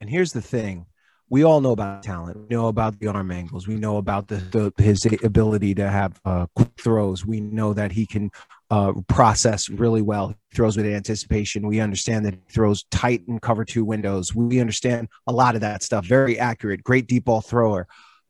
and 0.00 0.10
here's 0.10 0.32
the 0.32 0.42
thing. 0.42 0.86
We 1.30 1.42
all 1.42 1.60
know 1.60 1.72
about 1.72 2.02
talent. 2.02 2.36
We 2.36 2.54
know 2.54 2.68
about 2.68 2.98
the 2.98 3.08
arm 3.08 3.30
angles. 3.30 3.66
We 3.66 3.76
know 3.76 3.96
about 3.96 4.28
the, 4.28 4.36
the 4.36 4.82
his 4.82 5.04
ability 5.24 5.74
to 5.76 5.88
have 5.88 6.20
uh, 6.24 6.46
quick 6.54 6.70
throws. 6.78 7.24
We 7.24 7.40
know 7.40 7.72
that 7.72 7.92
he 7.92 8.06
can 8.06 8.30
uh, 8.70 8.92
process 9.08 9.68
really 9.68 10.02
well. 10.02 10.28
He 10.28 10.34
throws 10.54 10.76
with 10.76 10.86
anticipation. 10.86 11.66
We 11.66 11.80
understand 11.80 12.26
that 12.26 12.34
he 12.34 12.40
throws 12.50 12.84
tight 12.90 13.26
and 13.28 13.40
cover 13.40 13.64
two 13.64 13.84
windows. 13.84 14.34
We 14.34 14.60
understand 14.60 15.08
a 15.26 15.32
lot 15.32 15.54
of 15.54 15.60
that 15.60 15.82
stuff. 15.82 16.06
Very 16.06 16.38
accurate. 16.38 16.82
Great 16.82 17.06
deep 17.06 17.26
ball 17.26 17.40
thrower. 17.40 17.86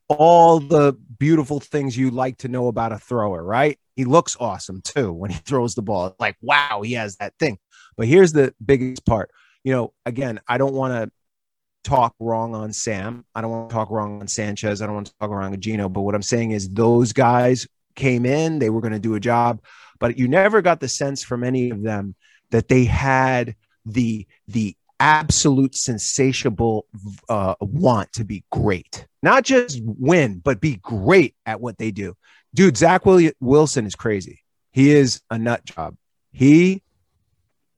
All 0.09 0.61
the 0.61 0.95
beautiful 1.19 1.61
things 1.61 1.97
you 1.97 2.11
like 2.11 2.39
to 2.39 2.49
know 2.49 2.69
about 2.69 2.93
a 2.93 2.99
thrower, 2.99 3.43
right? 3.43 3.79
He 3.97 4.05
looks 4.05 4.37
awesome 4.39 4.83
too 4.83 5.13
when 5.13 5.31
he 5.31 5.39
throws 5.47 5.75
the 5.75 5.83
ball. 5.83 6.15
Like, 6.19 6.37
wow, 6.43 6.83
he 6.83 6.95
has 6.95 7.17
that 7.17 7.35
thing. 7.39 7.59
But 7.97 8.09
here's 8.09 8.33
the 8.33 8.55
biggest 8.65 9.07
part 9.07 9.31
you 9.65 9.73
know, 9.73 9.93
again, 10.05 10.41
I 10.47 10.59
don't 10.59 10.75
want 10.75 10.93
to 10.93 11.11
talk 11.91 12.15
wrong 12.21 12.55
on 12.55 12.73
Sam. 12.73 13.25
I 13.35 13.41
don't 13.41 13.51
want 13.51 13.71
to 13.71 13.75
talk 13.75 13.91
wrong 13.91 14.21
on 14.21 14.29
Sanchez. 14.29 14.81
I 14.81 14.87
don't 14.87 14.95
want 14.95 15.07
to 15.09 15.15
talk 15.19 15.31
wrong 15.31 15.53
on 15.53 15.61
Gino. 15.61 15.89
But 15.89 16.03
what 16.03 16.15
I'm 16.15 16.23
saying 16.23 16.53
is 16.53 16.69
those 16.69 17.13
guys 17.13 17.67
came 17.97 18.27
in, 18.27 18.59
they 18.59 18.71
were 18.71 18.81
going 18.81 18.93
to 18.93 18.99
do 18.99 19.15
a 19.15 19.21
job, 19.21 19.63
but 19.99 20.19
you 20.19 20.29
never 20.29 20.63
got 20.63 20.81
the 20.81 20.89
sense 20.89 21.23
from 21.23 21.45
any 21.45 21.71
of 21.71 21.83
them 21.83 22.15
that 22.51 22.69
they 22.69 22.85
had 22.85 23.57
the 23.87 24.27
the 24.49 24.77
absolute 25.01 25.75
sensational 25.75 26.87
uh, 27.29 27.55
want 27.61 28.13
to 28.13 28.25
be 28.25 28.45
great, 28.51 29.07
not 29.23 29.45
just 29.45 29.81
win, 29.85 30.39
but 30.39 30.61
be 30.61 30.77
great 30.77 31.35
at 31.47 31.61
what 31.61 31.79
they 31.79 31.91
do. 31.91 32.15
Dude, 32.55 32.77
Zach 32.77 33.03
Wilson 33.05 33.87
is 33.87 33.95
crazy. 33.95 34.41
He 34.71 34.91
is 34.91 35.21
a 35.31 35.39
nut 35.39 35.65
job. 35.65 35.97
He 36.33 36.83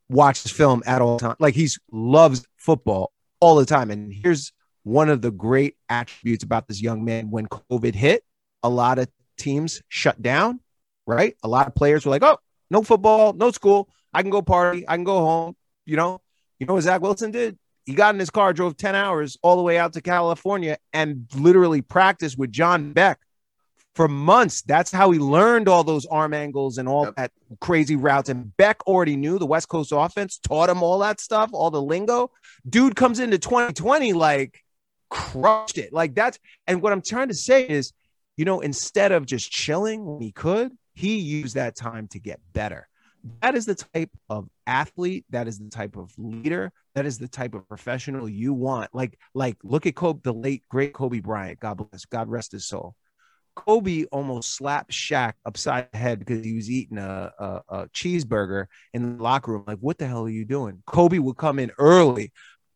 watches 0.08 0.50
film 0.50 0.82
at 0.86 1.02
all 1.02 1.18
time. 1.18 1.36
Like 1.38 1.54
he's 1.54 1.78
loves 1.90 2.44
football 2.56 3.12
all 3.40 3.56
the 3.56 3.66
time. 3.66 3.90
And 3.90 4.12
here's 4.12 4.52
one 4.82 5.08
of 5.08 5.20
the 5.20 5.30
great 5.30 5.76
attributes 5.88 6.44
about 6.44 6.68
this 6.68 6.80
young 6.80 7.04
man. 7.04 7.30
When 7.30 7.46
COVID 7.46 7.94
hit, 7.94 8.22
a 8.62 8.68
lot 8.68 8.98
of 8.98 9.08
teams 9.36 9.82
shut 9.88 10.20
down, 10.22 10.60
right? 11.06 11.36
A 11.42 11.48
lot 11.48 11.66
of 11.66 11.74
players 11.74 12.04
were 12.04 12.10
like, 12.10 12.22
oh, 12.22 12.38
no 12.70 12.82
football, 12.82 13.32
no 13.32 13.50
school. 13.50 13.88
I 14.12 14.22
can 14.22 14.30
go 14.30 14.42
party. 14.42 14.84
I 14.88 14.96
can 14.96 15.04
go 15.04 15.18
home. 15.20 15.56
You 15.84 15.96
know, 15.96 16.20
you 16.58 16.66
know 16.66 16.74
what 16.74 16.82
Zach 16.82 17.00
Wilson 17.00 17.30
did? 17.30 17.58
He 17.84 17.94
got 17.94 18.14
in 18.14 18.18
his 18.18 18.30
car, 18.30 18.52
drove 18.52 18.76
10 18.76 18.96
hours 18.96 19.38
all 19.42 19.56
the 19.56 19.62
way 19.62 19.78
out 19.78 19.92
to 19.92 20.00
California 20.00 20.78
and 20.92 21.26
literally 21.36 21.82
practiced 21.82 22.36
with 22.36 22.50
John 22.50 22.92
Beck 22.92 23.20
for 23.94 24.08
months. 24.08 24.62
That's 24.62 24.90
how 24.90 25.12
he 25.12 25.20
learned 25.20 25.68
all 25.68 25.84
those 25.84 26.04
arm 26.06 26.34
angles 26.34 26.78
and 26.78 26.88
all 26.88 27.04
Yep. 27.04 27.14
that 27.16 27.32
crazy 27.60 27.94
routes. 27.94 28.28
And 28.28 28.56
Beck 28.56 28.84
already 28.86 29.16
knew 29.16 29.38
the 29.38 29.46
West 29.46 29.68
Coast 29.68 29.92
offense, 29.94 30.38
taught 30.38 30.68
him 30.68 30.82
all 30.82 30.98
that 30.98 31.20
stuff, 31.20 31.50
all 31.52 31.70
the 31.70 31.80
lingo. 31.80 32.32
Dude 32.68 32.96
comes 32.96 33.20
into 33.20 33.38
2020 33.38 34.12
like 34.12 34.62
crushed 35.08 35.78
it. 35.78 35.92
Like 35.92 36.14
that's 36.14 36.38
and 36.66 36.82
what 36.82 36.92
I'm 36.92 37.02
trying 37.02 37.28
to 37.28 37.34
say 37.34 37.66
is, 37.68 37.92
you 38.36 38.44
know, 38.44 38.60
instead 38.60 39.12
of 39.12 39.24
just 39.24 39.50
chilling 39.50 40.04
when 40.04 40.20
he 40.20 40.32
could, 40.32 40.72
he 40.96 41.18
used 41.18 41.54
that 41.54 41.76
time 41.76 42.08
to 42.08 42.18
get 42.18 42.40
better. 42.52 42.88
That 43.42 43.54
is 43.54 43.66
the 43.66 43.74
type 43.74 44.10
of 44.30 44.48
athlete, 44.66 45.24
that 45.30 45.46
is 45.48 45.58
the 45.58 45.68
type 45.68 45.96
of 45.96 46.12
leader, 46.16 46.72
that 46.94 47.06
is 47.06 47.18
the 47.18 47.28
type 47.28 47.54
of 47.54 47.68
professional 47.68 48.28
you 48.28 48.54
want. 48.54 48.94
Like, 48.94 49.18
like 49.34 49.56
look 49.62 49.86
at 49.86 49.94
Kobe, 49.94 50.20
the 50.22 50.32
late 50.32 50.62
great 50.68 50.92
Kobe 50.92 51.20
Bryant. 51.20 51.60
God 51.60 51.74
bless, 51.74 52.04
God 52.04 52.28
rest 52.28 52.52
his 52.52 52.66
soul. 52.66 52.94
Kobe 53.56 54.04
almost 54.12 54.54
slapped 54.54 54.92
Shaq 54.92 55.32
upside 55.44 55.90
the 55.90 55.98
head 55.98 56.18
because 56.18 56.44
he 56.44 56.54
was 56.54 56.70
eating 56.70 56.98
a, 56.98 57.32
a, 57.38 57.62
a 57.68 57.88
cheeseburger 57.88 58.66
in 58.94 59.16
the 59.16 59.22
locker 59.22 59.52
room. 59.52 59.64
Like, 59.66 59.78
what 59.78 59.98
the 59.98 60.06
hell 60.06 60.24
are 60.26 60.30
you 60.30 60.44
doing? 60.44 60.82
Kobe 60.86 61.18
would 61.18 61.36
come 61.36 61.58
in 61.58 61.72
early, 61.78 62.32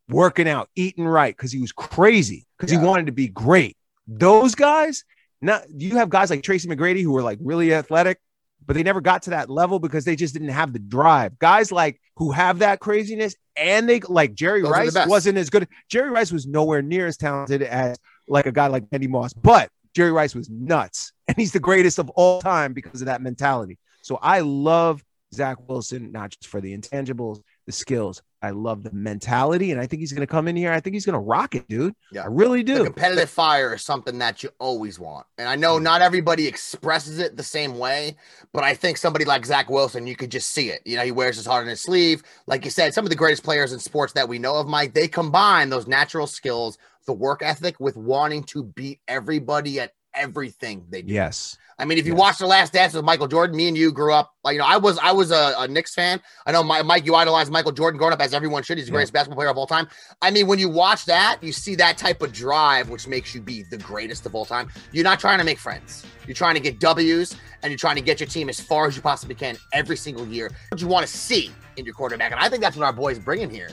working 0.09 0.49
out, 0.49 0.69
eating 0.75 1.07
right 1.07 1.37
because 1.37 1.53
he 1.53 1.61
was 1.61 1.73
crazy 1.73 2.47
because 2.59 2.73
Yeah. 2.73 2.81
he 2.81 2.87
wanted 2.87 3.07
to 3.07 3.13
be 3.13 3.29
great. 3.29 3.77
Those 4.09 4.55
guys, 4.55 5.05
not 5.43 5.65
you 5.75 5.97
have 5.97 6.11
guys 6.11 6.31
like 6.31 6.43
Tracy 6.43 6.69
McGrady 6.69 7.03
who 7.03 7.13
were 7.13 7.23
like 7.23 7.39
really 7.41 7.75
athletic, 7.75 8.19
but 8.67 8.75
they 8.75 8.83
never 8.83 9.01
got 9.01 9.23
to 9.23 9.31
that 9.31 9.49
level 9.49 9.79
because 9.79 10.05
they 10.05 10.17
just 10.17 10.35
didn't 10.35 10.51
have 10.51 10.73
the 10.73 10.79
drive. 10.79 11.39
Guys 11.39 11.73
like 11.73 12.01
who 12.17 12.31
have 12.33 12.61
that 12.61 12.81
craziness 12.81 13.35
and 13.57 13.89
they 13.89 14.01
like 14.01 14.35
Jerry 14.35 14.63
Those 14.63 14.71
Rice 14.71 15.07
wasn't 15.07 15.39
as 15.39 15.51
good. 15.51 15.67
Jerry 15.89 16.11
Rice 16.11 16.33
was 16.33 16.47
nowhere 16.47 16.83
near 16.83 17.07
as 17.07 17.17
talented 17.17 17.63
as 17.63 17.99
like 18.29 18.47
a 18.47 18.53
guy 18.53 18.67
like 18.67 18.85
Randy 18.93 19.09
Moss, 19.09 19.33
but 19.33 19.71
Jerry 19.95 20.13
Rice 20.13 20.35
was 20.35 20.49
nuts 20.51 21.13
and 21.29 21.37
he's 21.37 21.53
the 21.53 21.61
greatest 21.61 21.99
of 21.99 22.11
all 22.11 22.41
time 22.41 22.73
because 22.73 23.01
of 23.03 23.07
that 23.07 23.23
mentality. 23.23 23.79
So 24.03 24.19
I 24.21 24.41
love 24.41 25.05
Zach 25.35 25.69
Wilson, 25.69 26.13
not 26.13 26.31
just 26.31 26.47
for 26.47 26.61
the 26.61 26.77
intangibles, 26.77 27.41
the 27.71 27.77
skills. 27.77 28.23
I 28.43 28.51
love 28.51 28.83
the 28.83 28.93
mentality, 28.93 29.71
and 29.71 29.79
I 29.79 29.87
think 29.87 30.01
he's 30.01 30.13
going 30.13 30.27
to 30.27 30.31
come 30.31 30.49
in 30.49 30.57
here. 30.57 30.73
I 30.73 30.81
think 30.81 30.95
he's 30.95 31.05
going 31.05 31.15
to 31.15 31.19
rock 31.21 31.55
it, 31.55 31.69
dude. 31.69 31.95
Yeah. 32.11 32.23
I 32.23 32.27
really 32.27 32.63
The 32.63 32.75
do. 32.77 32.85
competitive 32.85 33.29
fire 33.29 33.75
is 33.75 33.83
something 33.83 34.19
that 34.19 34.43
you 34.43 34.49
always 34.59 34.99
want. 34.99 35.27
And 35.37 35.47
I 35.47 35.57
know 35.57 35.79
mm. 35.79 35.83
not 35.83 36.01
everybody 36.01 36.47
expresses 36.47 37.19
it 37.19 37.37
the 37.37 37.43
same 37.43 37.79
way, 37.79 38.17
but 38.55 38.65
I 38.65 38.73
think 38.73 38.97
somebody 38.97 39.27
like 39.27 39.45
Zach 39.45 39.69
Wilson, 39.69 40.07
you 40.07 40.17
could 40.17 40.31
just 40.31 40.51
see 40.51 40.71
it. 40.71 40.81
You 40.87 40.97
know, 40.97 41.05
he 41.05 41.13
wears 41.13 41.37
his 41.37 41.45
heart 41.45 41.65
on 41.65 41.69
his 41.69 41.83
sleeve. 41.83 42.23
Like 42.47 42.65
you 42.65 42.71
said, 42.71 42.95
some 42.95 43.05
of 43.05 43.11
the 43.11 43.17
greatest 43.17 43.45
players 43.45 43.75
in 43.75 43.79
sports 43.79 44.15
that 44.15 44.29
we 44.29 44.39
know 44.39 44.57
of, 44.57 44.67
Mike, 44.67 44.95
they 44.95 45.07
combine 45.07 45.69
those 45.69 45.87
natural 45.87 46.27
skills, 46.27 46.79
the 47.07 47.13
work 47.13 47.43
ethic, 47.43 47.79
with 47.79 47.97
wanting 47.97 48.45
to 48.45 48.65
beat 48.65 49.01
everybody 49.07 49.81
at 49.81 49.93
everything 50.15 50.85
they 50.91 51.03
do. 51.03 51.13
Yes. 51.13 51.57
I 51.79 51.87
mean, 51.87 51.97
if 51.97 52.07
you 52.07 52.13
Yes. 52.13 52.19
watch 52.21 52.39
The 52.39 52.47
Last 52.47 52.75
Dance 52.75 52.93
with 52.93 53.07
Michael 53.07 53.27
Jordan, 53.27 53.57
me 53.57 53.67
and 53.67 53.75
you 53.77 53.91
grew 53.91 54.13
up. 54.13 54.35
Like, 54.45 54.53
you 54.53 54.59
know, 54.59 54.67
I 54.67 54.77
was 54.77 54.99
I 54.99 55.13
was 55.13 55.31
a, 55.31 55.55
a 55.57 55.67
Knicks 55.67 55.95
fan. 55.95 56.21
I 56.47 56.53
know, 56.53 56.63
my, 56.63 56.83
Mike, 56.83 57.07
you 57.07 57.15
idolized 57.15 57.51
Michael 57.51 57.73
Jordan 57.73 57.97
growing 57.97 58.13
up, 58.13 58.21
as 58.21 58.35
everyone 58.35 58.63
should. 58.63 58.77
He's 58.77 58.87
the 58.87 58.93
Yeah. 58.93 58.97
greatest 58.97 59.15
basketball 59.15 59.37
player 59.37 59.49
of 59.49 59.57
all 59.57 59.67
time. 59.67 59.89
I 60.21 60.31
mean, 60.31 60.47
when 60.47 60.59
you 60.59 60.69
watch 60.69 61.07
that, 61.07 61.39
you 61.41 61.53
see 61.53 61.75
that 61.77 61.97
type 61.97 62.21
of 62.21 62.33
drive, 62.35 62.91
which 62.91 63.07
makes 63.07 63.35
you 63.35 63.41
be 63.41 63.63
the 63.71 63.79
greatest 63.79 64.27
of 64.27 64.35
all 64.35 64.45
time. 64.45 64.69
You're 64.93 65.05
not 65.05 65.21
trying 65.21 65.39
to 65.39 65.45
make 65.45 65.59
friends. 65.59 66.05
You're 66.27 66.35
trying 66.35 66.55
to 66.55 66.61
get 66.61 66.81
W's, 66.81 67.35
and 67.63 67.71
you're 67.71 67.79
trying 67.79 67.97
to 67.97 68.03
get 68.03 68.21
your 68.21 68.29
team 68.29 68.51
as 68.51 68.61
far 68.61 68.87
as 68.87 68.95
you 68.95 69.01
possibly 69.01 69.35
can 69.35 69.57
every 69.73 69.97
single 69.97 70.27
year. 70.27 70.51
What 70.69 70.83
you 70.83 70.87
want 70.87 71.07
to 71.07 71.13
see 71.13 71.51
in 71.79 71.87
your 71.87 71.95
quarterback, 71.95 72.31
and 72.33 72.41
I 72.41 72.51
think 72.51 72.61
that's 72.63 72.77
what 72.77 72.85
our 72.85 72.93
boys 72.93 73.19
bringing 73.19 73.49
here 73.49 73.71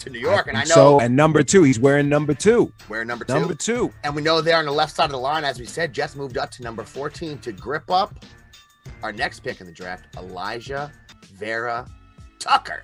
to 0.00 0.10
New 0.10 0.18
York. 0.18 0.48
And 0.48 0.56
I 0.56 0.62
know 0.64 0.74
So, 0.74 1.00
and 1.00 1.14
number 1.14 1.42
two, 1.42 1.62
he's 1.62 1.78
wearing 1.78 2.08
number 2.08 2.34
two. 2.34 2.72
we're 2.88 3.04
number 3.04 3.24
two. 3.24 3.34
Number 3.34 3.54
two. 3.54 3.92
And 4.04 4.14
we 4.14 4.22
know 4.22 4.40
there 4.40 4.56
on 4.58 4.64
the 4.64 4.72
left 4.72 4.94
side 4.94 5.04
of 5.06 5.10
the 5.12 5.18
line, 5.18 5.44
as 5.44 5.58
we 5.58 5.66
said, 5.66 5.92
Jets 5.92 6.16
moved 6.16 6.38
up 6.38 6.50
to 6.52 6.62
number 6.62 6.84
14 6.84 7.38
to 7.38 7.52
grip 7.52 7.90
up 7.90 8.24
our 9.02 9.12
next 9.12 9.40
pick 9.40 9.60
in 9.60 9.66
the 9.66 9.72
draft, 9.72 10.12
Alijah 10.16 10.90
Vera 11.34 11.86
Tucker. 12.38 12.82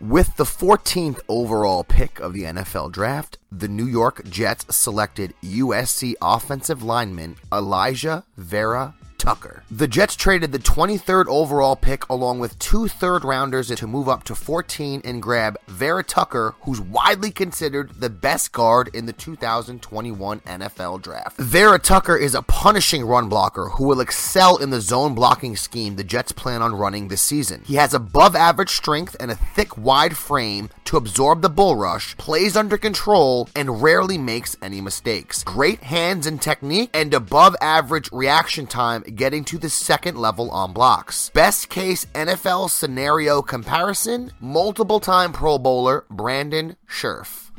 With 0.00 0.36
the 0.36 0.44
14th 0.44 1.20
overall 1.28 1.82
pick 1.82 2.20
of 2.20 2.32
the 2.32 2.44
NFL 2.44 2.92
draft, 2.92 3.38
the 3.50 3.66
New 3.66 3.86
York 3.86 4.24
Jets 4.30 4.76
selected 4.76 5.34
USC 5.42 6.14
offensive 6.22 6.84
lineman 6.84 7.34
Alijah 7.50 8.22
Vera 8.36 8.94
Tucker. 9.18 9.64
The 9.70 9.88
Jets 9.88 10.16
traded 10.16 10.52
the 10.52 10.58
23rd 10.58 11.26
overall 11.26 11.76
pick 11.76 12.08
along 12.08 12.38
with 12.38 12.58
two 12.58 12.88
third 12.88 13.24
rounders 13.24 13.68
to 13.68 13.86
move 13.86 14.08
up 14.08 14.24
to 14.24 14.34
14 14.34 15.02
and 15.04 15.20
grab 15.20 15.58
Vera 15.66 16.02
Tucker, 16.02 16.54
who's 16.62 16.80
widely 16.80 17.30
considered 17.30 18.00
the 18.00 18.08
best 18.08 18.52
guard 18.52 18.88
in 18.94 19.06
the 19.06 19.12
2021 19.12 20.40
NFL 20.40 21.02
draft. 21.02 21.36
Vera 21.38 21.78
Tucker 21.78 22.16
is 22.16 22.34
a 22.34 22.42
punishing 22.42 23.04
run 23.04 23.28
blocker 23.28 23.70
who 23.70 23.84
will 23.84 24.00
excel 24.00 24.56
in 24.56 24.70
the 24.70 24.80
zone 24.80 25.14
blocking 25.14 25.56
scheme 25.56 25.96
the 25.96 26.04
Jets 26.04 26.32
plan 26.32 26.62
on 26.62 26.74
running 26.74 27.08
this 27.08 27.20
season. 27.20 27.62
He 27.66 27.74
has 27.74 27.92
above 27.92 28.34
average 28.36 28.70
strength 28.70 29.16
and 29.20 29.30
a 29.30 29.34
thick, 29.34 29.76
wide 29.76 30.16
frame 30.16 30.70
to 30.84 30.96
absorb 30.96 31.42
the 31.42 31.50
bull 31.50 31.76
rush, 31.76 32.16
plays 32.16 32.56
under 32.56 32.78
control, 32.78 33.48
and 33.54 33.82
rarely 33.82 34.16
makes 34.16 34.56
any 34.62 34.80
mistakes. 34.80 35.44
Great 35.44 35.82
hands 35.82 36.26
and 36.26 36.40
technique, 36.40 36.88
and 36.94 37.12
above 37.12 37.54
average 37.60 38.08
reaction 38.12 38.66
time 38.66 39.02
getting 39.16 39.44
to 39.44 39.58
the 39.58 39.70
second 39.70 40.16
level 40.16 40.50
on 40.50 40.72
blocks. 40.72 41.30
Best 41.30 41.68
case 41.68 42.04
NFL 42.14 42.70
scenario 42.70 43.42
comparison 43.42 44.32
multiple 44.40 45.00
time 45.00 45.32
Pro 45.32 45.58
Bowler 45.58 46.04
Brandon 46.10 46.76
Scherff. 46.86 47.50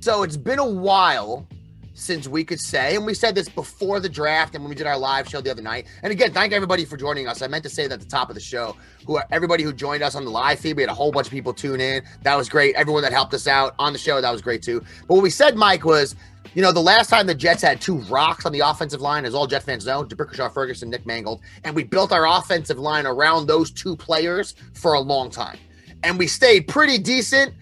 So 0.00 0.22
it's 0.22 0.36
been 0.36 0.58
a 0.58 0.68
while 0.68 1.46
since 1.94 2.26
we 2.26 2.44
could 2.44 2.60
say, 2.60 2.96
and 2.96 3.04
we 3.04 3.14
said 3.14 3.34
this 3.34 3.48
before 3.48 4.00
the 4.00 4.08
draft 4.08 4.54
and 4.54 4.64
when 4.64 4.70
we 4.70 4.74
did 4.74 4.86
our 4.86 4.98
live 4.98 5.28
show 5.28 5.40
the 5.40 5.50
other 5.50 5.62
night. 5.62 5.86
And 6.02 6.10
again, 6.12 6.32
thank 6.32 6.52
everybody 6.52 6.84
for 6.84 6.96
joining 6.96 7.28
us. 7.28 7.42
I 7.42 7.48
meant 7.48 7.64
to 7.64 7.70
say 7.70 7.86
that 7.86 7.94
at 7.94 8.00
the 8.00 8.06
top 8.06 8.28
of 8.28 8.34
the 8.34 8.40
show, 8.40 8.76
who 9.06 9.20
everybody 9.30 9.62
who 9.62 9.72
joined 9.72 10.02
us 10.02 10.14
on 10.14 10.24
the 10.24 10.30
live 10.30 10.58
feed, 10.58 10.76
we 10.76 10.82
had 10.82 10.90
a 10.90 10.94
whole 10.94 11.12
bunch 11.12 11.26
of 11.26 11.32
people 11.32 11.52
tune 11.52 11.80
in. 11.80 12.02
That 12.22 12.36
was 12.36 12.48
great. 12.48 12.74
Everyone 12.76 13.02
that 13.02 13.12
helped 13.12 13.34
us 13.34 13.46
out 13.46 13.74
on 13.78 13.92
the 13.92 13.98
show, 13.98 14.20
that 14.20 14.30
was 14.30 14.42
great 14.42 14.62
too. 14.62 14.80
But 15.06 15.14
what 15.14 15.22
we 15.22 15.30
said, 15.30 15.56
Mike, 15.56 15.84
was 15.84 16.14
you 16.54 16.60
know, 16.60 16.72
the 16.72 16.80
last 16.80 17.08
time 17.08 17.26
the 17.26 17.34
Jets 17.34 17.62
had 17.62 17.80
two 17.80 17.98
rocks 18.00 18.44
on 18.44 18.52
the 18.52 18.60
offensive 18.60 19.00
line, 19.00 19.24
as 19.24 19.34
all 19.34 19.46
Jet 19.46 19.62
fans 19.62 19.86
know, 19.86 20.04
D'Brickashaw 20.04 20.52
Ferguson, 20.52 20.90
Nick 20.90 21.06
Mangold, 21.06 21.40
and 21.64 21.74
we 21.74 21.82
built 21.82 22.12
our 22.12 22.26
offensive 22.26 22.78
line 22.78 23.06
around 23.06 23.46
those 23.46 23.70
two 23.70 23.96
players 23.96 24.54
for 24.74 24.94
a 24.94 25.00
long 25.00 25.30
time. 25.30 25.58
And 26.02 26.18
we 26.18 26.26
stayed 26.26 26.68
pretty 26.68 26.98
decent 26.98 27.54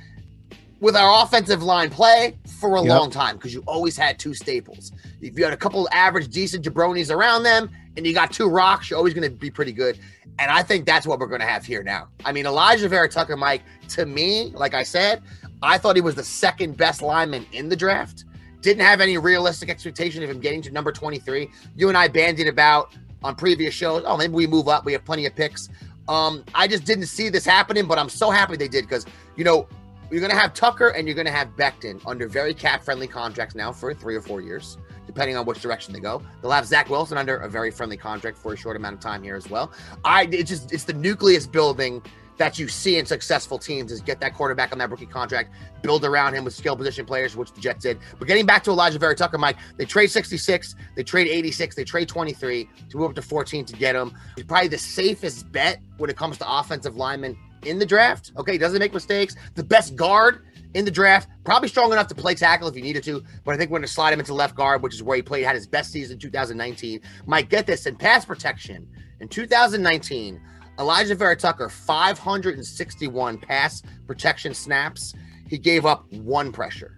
with 0.81 0.97
our 0.97 1.23
offensive 1.23 1.63
line 1.63 1.91
play 1.91 2.37
for 2.61 2.77
a 2.77 2.83
Yep. 2.83 2.89
long 2.91 3.11
time 3.11 3.37
because 3.37 3.55
you 3.55 3.63
always 3.67 3.97
had 3.97 4.19
two 4.19 4.35
staples. 4.35 4.93
If 5.21 5.39
you 5.39 5.45
had 5.45 5.53
a 5.53 5.57
couple 5.57 5.89
average, 5.93 6.29
decent 6.29 6.65
jabronis 6.65 7.11
around 7.11 7.43
them 7.43 7.71
and 7.97 8.07
you 8.07 8.13
got 8.15 8.33
two 8.33 8.49
rocks, 8.49 8.91
you're 8.91 8.97
always 8.99 9.15
going 9.15 9.29
to 9.29 9.35
be 9.35 9.51
pretty 9.51 9.73
good. 9.73 9.99
And 10.39 10.51
I 10.51 10.63
think 10.63 10.87
that's 10.87 11.07
what 11.07 11.19
we're 11.19 11.27
going 11.27 11.41
to 11.41 11.47
have 11.47 11.65
here 11.65 11.83
now. 11.83 12.09
I 12.25 12.33
mean, 12.33 12.45
Alijah 12.45 12.89
Vera 12.89 13.09
Tucker, 13.09 13.37
Mike, 13.37 13.63
to 13.91 14.07
me, 14.07 14.53
like 14.55 14.75
I 14.75 14.83
said, 14.83 15.23
I 15.63 15.77
thought 15.79 15.97
he 15.97 16.03
was 16.03 16.15
the 16.15 16.25
second 16.25 16.77
best 16.77 17.03
lineman 17.03 17.45
in 17.53 17.69
the 17.69 17.77
draft. 17.77 18.25
Didn't 18.63 18.83
have 18.85 19.01
any 19.01 19.19
realistic 19.19 19.69
expectation 19.71 20.23
of 20.23 20.31
him 20.31 20.39
getting 20.41 20.63
to 20.63 20.71
number 20.71 20.93
23. 20.93 21.51
You 21.77 21.89
and 21.89 21.97
I 21.97 22.09
bandied 22.09 22.47
about 22.47 22.93
on 23.23 23.35
previous 23.35 23.75
shows. 23.75 24.03
Oh, 24.07 24.17
maybe 24.17 24.33
we 24.35 24.47
move 24.47 24.69
up. 24.69 24.85
We 24.85 24.93
have 24.93 25.05
plenty 25.05 25.27
of 25.27 25.35
picks. 25.35 25.69
Um, 26.09 26.45
I 26.55 26.67
just 26.67 26.85
didn't 26.85 27.07
see 27.07 27.29
this 27.29 27.45
happening, 27.45 27.87
but 27.87 27.99
I'm 27.99 28.09
so 28.09 28.31
happy 28.31 28.57
they 28.57 28.69
did 28.69 28.85
because, 28.85 29.05
you 29.37 29.45
know, 29.45 29.69
you're 30.11 30.21
going 30.21 30.31
to 30.31 30.37
have 30.37 30.55
Tucker 30.55 30.89
and 30.89 31.07
you're 31.07 31.15
going 31.15 31.27
to 31.27 31.33
have 31.33 31.55
Becton 31.57 32.01
under 32.07 32.29
very 32.29 32.53
cap 32.53 32.83
friendly 32.83 33.07
contracts 33.07 33.55
now 33.55 33.73
for 33.73 33.95
three 33.95 34.17
or 34.17 34.21
four 34.21 34.41
years, 34.41 34.79
depending 35.07 35.37
on 35.37 35.47
which 35.47 35.61
direction 35.61 35.93
they 35.93 36.01
go. 36.01 36.23
They'll 36.43 36.51
have 36.51 36.67
Zach 36.67 36.91
Wilson 36.91 37.17
under 37.17 37.37
a 37.37 37.49
very 37.49 37.71
friendly 37.71 37.97
contract 37.97 38.37
for 38.37 38.53
a 38.53 38.57
short 38.57 38.77
amount 38.77 38.95
of 38.95 39.01
time 39.01 39.23
here 39.23 39.37
as 39.37 39.49
well. 39.49 39.73
I 40.05 40.29
it's 40.31 40.51
just 40.51 40.73
it's 40.73 40.85
the 40.85 40.93
nucleus 40.93 41.47
building 41.47 42.03
that 42.41 42.59
you 42.59 42.69
see 42.69 42.97
in 42.97 43.05
successful 43.05 43.59
teams 43.59 43.93
is 43.93 44.01
get 44.01 44.19
that 44.19 44.35
quarterback 44.35 44.73
on 44.73 44.79
that 44.79 44.91
rookie 44.91 45.05
contract, 45.05 45.53
build 45.83 46.07
around 46.07 46.33
him 46.33 46.43
with 46.43 46.55
skill 46.55 46.75
position 46.75 47.05
players, 47.05 47.37
which 47.37 47.53
the 47.53 47.61
Jets 47.61 47.83
did. 47.83 47.99
But 48.19 48.27
getting 48.29 48.47
back 48.47 48.65
to 48.65 48.71
Alijah 48.71 48.99
Vera 48.99 49.15
Tucker, 49.15 49.37
Mike, 49.37 49.59
they 49.77 49.85
trade 49.85 50.07
66, 50.11 50.75
they 50.97 51.03
trade 51.03 51.29
86, 51.29 51.77
they 51.77 51.85
trade 51.85 52.09
23 52.09 52.67
to 52.89 52.97
move 52.97 53.11
up 53.11 53.15
to 53.17 53.23
14 53.23 53.67
to 53.67 53.77
get 53.77 53.95
him. 53.95 54.17
He's 54.37 54.47
probably 54.47 54.69
the 54.69 54.79
safest 54.79 55.53
bet 55.53 55.81
when 55.99 56.09
it 56.09 56.17
comes 56.17 56.39
to 56.39 56.51
offensive 56.51 56.97
linemen 56.97 57.37
in 57.65 57.79
the 57.79 57.87
draft. 57.87 58.33
Okay, 58.37 58.59
doesn't 58.59 58.79
make 58.79 58.93
mistakes. 58.93 59.37
The 59.55 59.65
best 59.65 59.97
guard 59.97 60.45
in 60.75 60.85
the 60.85 60.91
draft, 60.91 61.29
probably 61.45 61.69
strong 61.69 61.93
enough 61.93 62.07
to 62.09 62.15
play 62.15 62.35
tackle 62.35 62.69
if 62.69 62.77
you 62.77 62.83
needed 62.83 63.03
to. 63.05 63.23
But 63.45 63.55
I 63.55 63.59
think 63.59 63.71
we're 63.71 63.79
going 63.79 63.87
to 63.87 63.93
slide 63.93 64.13
him 64.13 64.21
into 64.21 64.35
left 64.35 64.55
guard, 64.55 64.83
which 64.83 64.95
is 64.95 65.03
where 65.03 65.17
he 65.17 65.23
played, 65.23 65.45
had 65.45 65.57
his 65.57 65.67
best 65.67 65.91
season 65.91 66.15
in 66.15 66.21
2019. 66.21 67.01
Mike, 67.27 67.49
get 67.49 67.67
this 67.67 67.87
in 67.87 67.97
pass 67.97 68.25
protection 68.25 68.89
in 69.21 69.29
2019. 69.29 70.41
Alijah 70.79 71.17
Vera 71.17 71.37
Tucker, 71.37 71.69
561 71.69 73.39
pass 73.39 73.83
protection 74.07 74.55
snaps. 74.55 75.15
He 75.49 75.59
gave 75.59 75.85
up 75.85 76.11
one 76.13 76.53
pressure. 76.53 76.97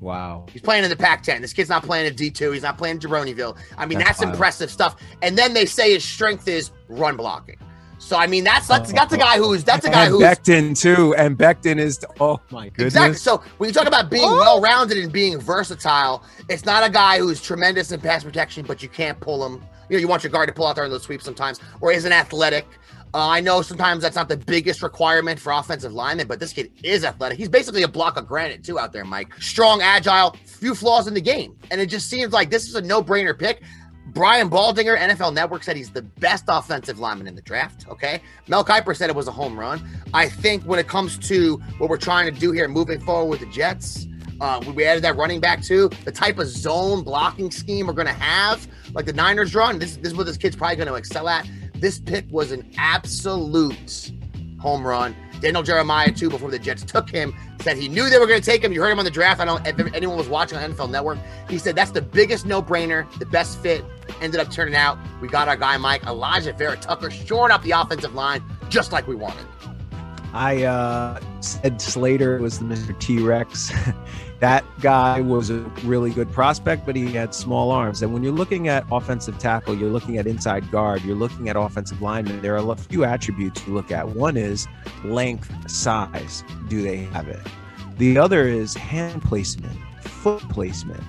Wow. 0.00 0.46
He's 0.52 0.62
playing 0.62 0.84
in 0.84 0.90
the 0.90 0.96
Pac 0.96 1.22
10. 1.24 1.42
This 1.42 1.52
kid's 1.52 1.68
not 1.68 1.82
playing 1.82 2.06
at 2.06 2.16
D2. 2.16 2.54
He's 2.54 2.62
not 2.62 2.78
playing 2.78 3.00
Jaroniville. 3.00 3.58
I 3.76 3.84
mean, 3.84 3.98
That's 3.98 4.20
that's, 4.20 4.30
impressive 4.30 4.70
stuff. 4.70 4.96
And 5.22 5.36
then 5.36 5.54
they 5.54 5.66
say 5.66 5.92
his 5.92 6.04
strength 6.04 6.46
is 6.46 6.70
run 6.88 7.16
blocking. 7.16 7.58
So, 7.98 8.16
I 8.16 8.26
mean, 8.26 8.44
that's 8.44 8.68
that's, 8.68 8.92
that's 8.92 9.12
a 9.12 9.18
guy 9.18 9.38
who's 9.38 9.64
that's 9.64 9.84
a 9.84 9.90
guy 9.90 10.04
and 10.04 10.12
who's 10.12 10.22
Becton 10.22 10.78
too, 10.80 11.14
and 11.16 11.36
Becton 11.36 11.78
is 11.78 11.98
oh 12.20 12.40
my 12.50 12.68
goodness. 12.68 12.94
Exactly. 12.94 13.16
So 13.16 13.42
when 13.58 13.68
you 13.68 13.74
talk 13.74 13.86
about 13.86 14.08
being 14.10 14.22
well 14.22 14.60
rounded 14.60 14.98
and 14.98 15.12
being 15.12 15.38
versatile, 15.38 16.24
it's 16.48 16.64
not 16.64 16.86
a 16.86 16.90
guy 16.90 17.18
who's 17.18 17.42
tremendous 17.42 17.92
in 17.92 18.00
pass 18.00 18.24
protection, 18.24 18.64
but 18.66 18.82
you 18.82 18.88
can't 18.88 19.18
pull 19.20 19.44
him. 19.44 19.62
You 19.88 19.96
know, 19.96 20.00
you 20.00 20.08
want 20.08 20.22
your 20.22 20.30
guard 20.30 20.48
to 20.48 20.54
pull 20.54 20.66
out 20.66 20.76
there 20.76 20.84
in 20.84 20.90
those 20.90 21.02
sweeps 21.02 21.24
sometimes, 21.24 21.60
or 21.80 21.92
isn't 21.92 22.12
athletic. 22.12 22.66
Uh, 23.14 23.26
I 23.26 23.40
know 23.40 23.62
sometimes 23.62 24.02
that's 24.02 24.16
not 24.16 24.28
the 24.28 24.36
biggest 24.36 24.82
requirement 24.82 25.40
for 25.40 25.52
offensive 25.52 25.94
linemen, 25.94 26.26
but 26.26 26.38
this 26.38 26.52
kid 26.52 26.70
is 26.84 27.04
athletic. 27.04 27.38
He's 27.38 27.48
basically 27.48 27.82
a 27.82 27.88
block 27.88 28.18
of 28.18 28.28
granite 28.28 28.62
too 28.62 28.78
out 28.78 28.92
there, 28.92 29.04
Mike. 29.04 29.32
Strong, 29.40 29.80
agile, 29.80 30.36
few 30.44 30.74
flaws 30.74 31.08
in 31.08 31.14
the 31.14 31.20
game, 31.20 31.56
and 31.70 31.80
it 31.80 31.86
just 31.86 32.10
seems 32.10 32.34
like 32.34 32.50
this 32.50 32.68
is 32.68 32.74
a 32.74 32.82
no-brainer 32.82 33.36
pick. 33.36 33.62
Brian 34.08 34.48
Baldinger, 34.48 34.96
NFL 34.98 35.34
Network, 35.34 35.62
said 35.62 35.76
he's 35.76 35.90
the 35.90 36.02
best 36.02 36.44
offensive 36.48 36.98
lineman 36.98 37.26
in 37.26 37.34
the 37.34 37.42
draft. 37.42 37.86
Okay. 37.88 38.20
Mel 38.46 38.64
Kiper 38.64 38.96
said 38.96 39.10
it 39.10 39.16
was 39.16 39.28
a 39.28 39.32
home 39.32 39.58
run. 39.58 39.86
I 40.14 40.28
think 40.28 40.64
when 40.64 40.78
it 40.78 40.88
comes 40.88 41.18
to 41.28 41.56
what 41.78 41.90
we're 41.90 41.98
trying 41.98 42.32
to 42.32 42.40
do 42.40 42.50
here, 42.52 42.68
moving 42.68 43.00
forward 43.00 43.28
with 43.28 43.40
the 43.40 43.46
Jets, 43.46 44.06
uh, 44.40 44.62
we 44.74 44.84
added 44.84 45.04
that 45.04 45.16
running 45.16 45.40
back 45.40 45.62
too. 45.62 45.90
The 46.04 46.12
type 46.12 46.38
of 46.38 46.46
zone 46.48 47.02
blocking 47.02 47.50
scheme 47.50 47.86
we're 47.86 47.92
going 47.92 48.06
to 48.06 48.12
have, 48.12 48.66
like 48.94 49.04
the 49.04 49.12
Niners 49.12 49.54
run, 49.54 49.78
this, 49.78 49.96
this 49.96 50.12
is 50.12 50.14
what 50.14 50.26
this 50.26 50.36
kid's 50.36 50.56
probably 50.56 50.76
going 50.76 50.88
to 50.88 50.94
excel 50.94 51.28
at. 51.28 51.48
This 51.74 51.98
pick 51.98 52.24
was 52.30 52.50
an 52.50 52.68
absolute 52.76 54.12
home 54.58 54.86
run. 54.86 55.16
Daniel 55.40 55.62
Jeremiah, 55.62 56.10
too, 56.10 56.28
before 56.28 56.50
the 56.50 56.58
Jets 56.58 56.82
took 56.82 57.08
him, 57.08 57.34
said 57.60 57.76
he 57.76 57.88
knew 57.88 58.10
they 58.10 58.18
were 58.18 58.26
going 58.26 58.40
to 58.40 58.44
take 58.44 58.62
him. 58.62 58.72
You 58.72 58.82
heard 58.82 58.90
him 58.90 58.98
on 58.98 59.04
the 59.04 59.10
draft. 59.10 59.40
I 59.40 59.44
don't 59.44 59.62
know 59.62 59.84
if 59.86 59.94
anyone 59.94 60.16
was 60.16 60.28
watching 60.28 60.58
on 60.58 60.72
NFL 60.72 60.90
Network. 60.90 61.18
He 61.48 61.58
said 61.58 61.76
that's 61.76 61.92
the 61.92 62.02
biggest 62.02 62.44
no 62.44 62.62
brainer, 62.62 63.10
the 63.18 63.26
best 63.26 63.60
fit. 63.60 63.84
Ended 64.20 64.40
up 64.40 64.50
turning 64.50 64.74
out. 64.74 64.98
We 65.20 65.28
got 65.28 65.48
our 65.48 65.56
guy, 65.56 65.76
Mike 65.76 66.02
Alijah 66.02 66.56
Vera 66.58 66.76
Tucker, 66.76 67.10
shoring 67.10 67.52
up 67.52 67.62
the 67.62 67.70
offensive 67.70 68.14
line 68.14 68.42
just 68.68 68.90
like 68.90 69.06
we 69.06 69.14
wanted. 69.14 69.46
I 70.32 70.64
uh, 70.64 71.20
said 71.40 71.80
Slater 71.80 72.38
was 72.38 72.58
the 72.58 72.64
Mr. 72.64 72.98
T 72.98 73.20
Rex. 73.20 73.72
That 74.40 74.64
guy 74.80 75.20
was 75.20 75.50
a 75.50 75.58
really 75.82 76.10
good 76.10 76.30
prospect, 76.30 76.86
but 76.86 76.94
he 76.94 77.10
had 77.12 77.34
small 77.34 77.72
arms. 77.72 78.02
And 78.02 78.12
when 78.12 78.22
you're 78.22 78.32
looking 78.32 78.68
at 78.68 78.84
offensive 78.92 79.36
tackle, 79.38 79.74
you're 79.74 79.90
looking 79.90 80.16
at 80.16 80.28
inside 80.28 80.70
guard, 80.70 81.02
you're 81.02 81.16
looking 81.16 81.48
at 81.48 81.56
offensive 81.56 82.00
lineman, 82.00 82.40
there 82.40 82.56
are 82.56 82.72
a 82.72 82.76
few 82.76 83.04
attributes 83.04 83.66
you 83.66 83.74
look 83.74 83.90
at. 83.90 84.08
One 84.10 84.36
is 84.36 84.68
length, 85.04 85.52
size. 85.68 86.44
Do 86.68 86.82
they 86.82 86.98
have 86.98 87.26
it? 87.26 87.40
The 87.96 88.16
other 88.16 88.46
is 88.46 88.74
hand 88.74 89.22
placement, 89.22 89.76
foot 90.02 90.48
placement. 90.50 91.02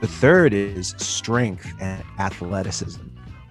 The 0.00 0.08
third 0.08 0.52
is 0.52 0.96
strength 0.98 1.72
and 1.80 2.02
athleticism. 2.18 3.02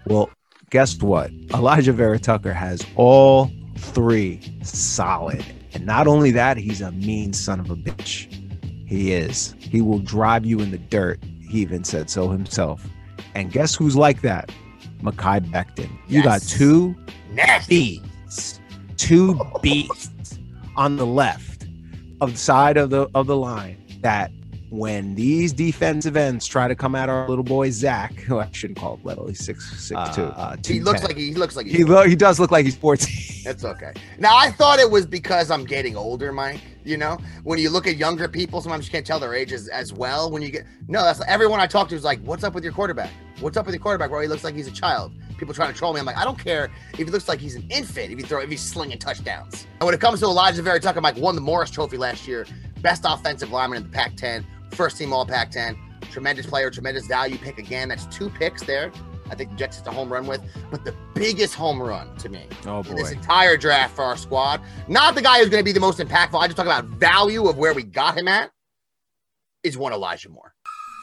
Well, 0.06 0.30
guess 0.70 1.02
what? 1.02 1.32
Alijah 1.48 1.94
Vera 1.94 2.20
Tucker 2.20 2.52
has 2.52 2.86
all 2.98 3.50
three 3.78 4.42
solid. 4.64 5.46
And 5.74 5.86
not 5.86 6.08
only 6.08 6.32
that, 6.32 6.58
he's 6.58 6.82
a 6.82 6.92
mean 6.92 7.32
son 7.32 7.62
of 7.62 7.72
a 7.72 7.76
bitch. 7.76 8.43
He 8.94 9.12
is. 9.12 9.56
He 9.58 9.82
will 9.82 9.98
drive 9.98 10.46
you 10.46 10.60
in 10.60 10.70
the 10.70 10.78
dirt. 10.78 11.20
He 11.42 11.62
even 11.62 11.84
said 11.84 12.12
so 12.12 12.30
himself. 12.30 12.88
And 13.34 13.52
guess 13.52 13.74
who's 13.74 13.96
like 13.96 14.22
that? 14.22 14.52
Mekhi 15.02 15.40
Becton. 15.50 15.90
You 16.08 16.22
got 16.22 16.44
two 16.44 16.96
Nasty. 17.32 18.02
beasts, 18.02 18.60
two 18.98 19.42
beasts 19.64 20.38
on 20.76 20.98
the 20.98 21.08
left 21.08 21.66
of 22.22 22.34
the 22.34 22.38
side 22.38 22.78
of 22.78 22.92
the 22.92 23.10
of 23.16 23.26
the 23.26 23.36
line 23.36 23.78
that 24.02 24.32
when 24.74 25.14
these 25.14 25.54
defensive 25.54 26.18
ends 26.18 26.48
try 26.48 26.68
to 26.68 26.74
come 26.74 26.96
at 26.96 27.08
our 27.08 27.30
little 27.30 27.44
boy 27.44 27.70
Zach, 27.70 28.12
who 28.16 28.40
I 28.40 28.50
shouldn't 28.52 28.80
call 28.80 28.96
him 28.96 29.04
little, 29.04 29.28
he's 29.28 29.38
six 29.46 29.70
six 29.80 30.16
two. 30.16 30.24
Uh, 30.24 30.56
He 30.66 30.80
looks 30.80 31.02
210. 31.02 31.04
like 31.08 31.16
he, 31.18 31.28
he 31.28 31.34
looks 31.36 31.56
like 31.56 31.68
he 31.68 31.84
lo- 31.84 32.08
he 32.08 32.16
does 32.16 32.40
look 32.40 32.50
like 32.50 32.66
he's 32.66 32.76
14. 32.76 33.08
That's 33.44 33.64
okay. 33.64 33.92
Now 34.18 34.36
I 34.36 34.50
thought 34.50 34.80
it 34.80 34.90
was 34.90 35.06
because 35.06 35.52
I'm 35.52 35.64
getting 35.64 35.96
older, 35.96 36.32
Mike. 36.32 36.60
You 36.86 36.98
know, 36.98 37.18
when 37.44 37.60
you 37.60 37.70
look 37.70 37.86
at 37.86 37.98
younger 37.98 38.28
people, 38.28 38.62
sometimes 38.62 38.86
you 38.88 38.92
can't 38.92 39.06
tell 39.06 39.20
their 39.20 39.36
ages 39.36 39.68
as 39.68 39.94
well. 39.94 40.32
When 40.32 40.42
you 40.42 40.50
get 40.50 40.66
no, 40.88 41.04
that's 41.04 41.22
everyone 41.28 41.60
I 41.60 41.68
talk 41.68 41.88
to 41.90 41.96
is 41.96 42.04
like, 42.04 42.20
"What's 42.24 42.44
up 42.44 42.56
with 42.56 42.64
your 42.64 42.74
quarterback? 42.74 43.12
What's 43.42 43.58
up 43.58 43.68
with 43.68 43.76
your 43.76 43.82
quarterback? 43.82 44.10
Bro, 44.10 44.22
he 44.22 44.28
looks 44.28 44.44
like 44.44 44.56
he's 44.56 44.68
a 44.68 44.72
child." 44.72 45.14
People 45.38 45.54
trying 45.54 45.72
to 45.72 45.78
troll 45.78 45.94
me. 45.94 46.00
I'm 46.00 46.06
like, 46.06 46.18
I 46.18 46.24
don't 46.24 46.40
care 46.40 46.70
if 46.94 46.98
he 46.98 47.04
looks 47.06 47.28
like 47.28 47.40
he's 47.40 47.56
an 47.56 47.66
infant. 47.70 48.12
If 48.12 48.18
he 48.18 48.24
throw, 48.26 48.40
if 48.42 48.50
he's 48.50 48.62
slinging 48.62 48.98
touchdowns. 48.98 49.68
And 49.80 49.86
when 49.86 49.94
it 49.94 50.00
comes 50.02 50.20
to 50.22 50.26
Alijah 50.28 50.62
Vera 50.64 50.80
Tucker, 50.80 51.02
Mike 51.02 51.18
won 51.18 51.36
the 51.36 51.42
Morris 51.42 51.70
Trophy 51.70 51.98
last 51.98 52.28
year, 52.28 52.46
best 52.82 53.04
offensive 53.06 53.52
lineman 53.52 53.78
in 53.78 53.84
the 53.84 53.90
Pac-10, 53.90 54.46
first 54.76 54.98
team 54.98 55.14
All 55.14 55.26
Pac-10, 55.26 55.78
tremendous 56.12 56.46
player, 56.46 56.70
tremendous 56.70 57.08
value 57.08 57.38
pick 57.38 57.58
again. 57.58 57.90
That's 57.90 58.06
two 58.06 58.30
picks 58.30 58.64
there. 58.64 58.92
I 59.30 59.36
think 59.36 59.52
the 59.52 59.56
Jets 59.56 59.78
hit 59.78 59.88
a 59.88 59.92
home 59.92 60.12
run 60.12 60.28
with, 60.28 60.42
but 60.70 60.84
the 60.84 60.96
biggest 61.16 61.56
home 61.56 61.82
run 61.82 62.16
to 62.18 62.30
me 62.30 62.46
Oh 62.68 62.82
in 62.82 62.96
this 62.96 63.12
entire 63.12 63.58
draft 63.58 63.96
for 63.96 64.04
our 64.04 64.18
squad. 64.18 64.62
Not 64.88 65.16
the 65.16 65.22
guy 65.22 65.40
who's 65.40 65.50
going 65.50 65.62
to 65.62 65.66
be 65.66 65.72
the 65.72 65.80
most 65.80 66.00
impactful. 66.00 66.40
I 66.40 66.48
just 66.48 66.58
talk 66.58 66.66
about 66.66 66.86
value 66.86 67.48
of 67.48 67.58
where 67.58 67.74
we 67.74 67.84
got 67.84 68.18
him 68.18 68.28
at. 68.28 68.52
Is 69.64 69.78
one 69.78 69.94
Elijah 69.94 70.30
Moore. 70.30 70.54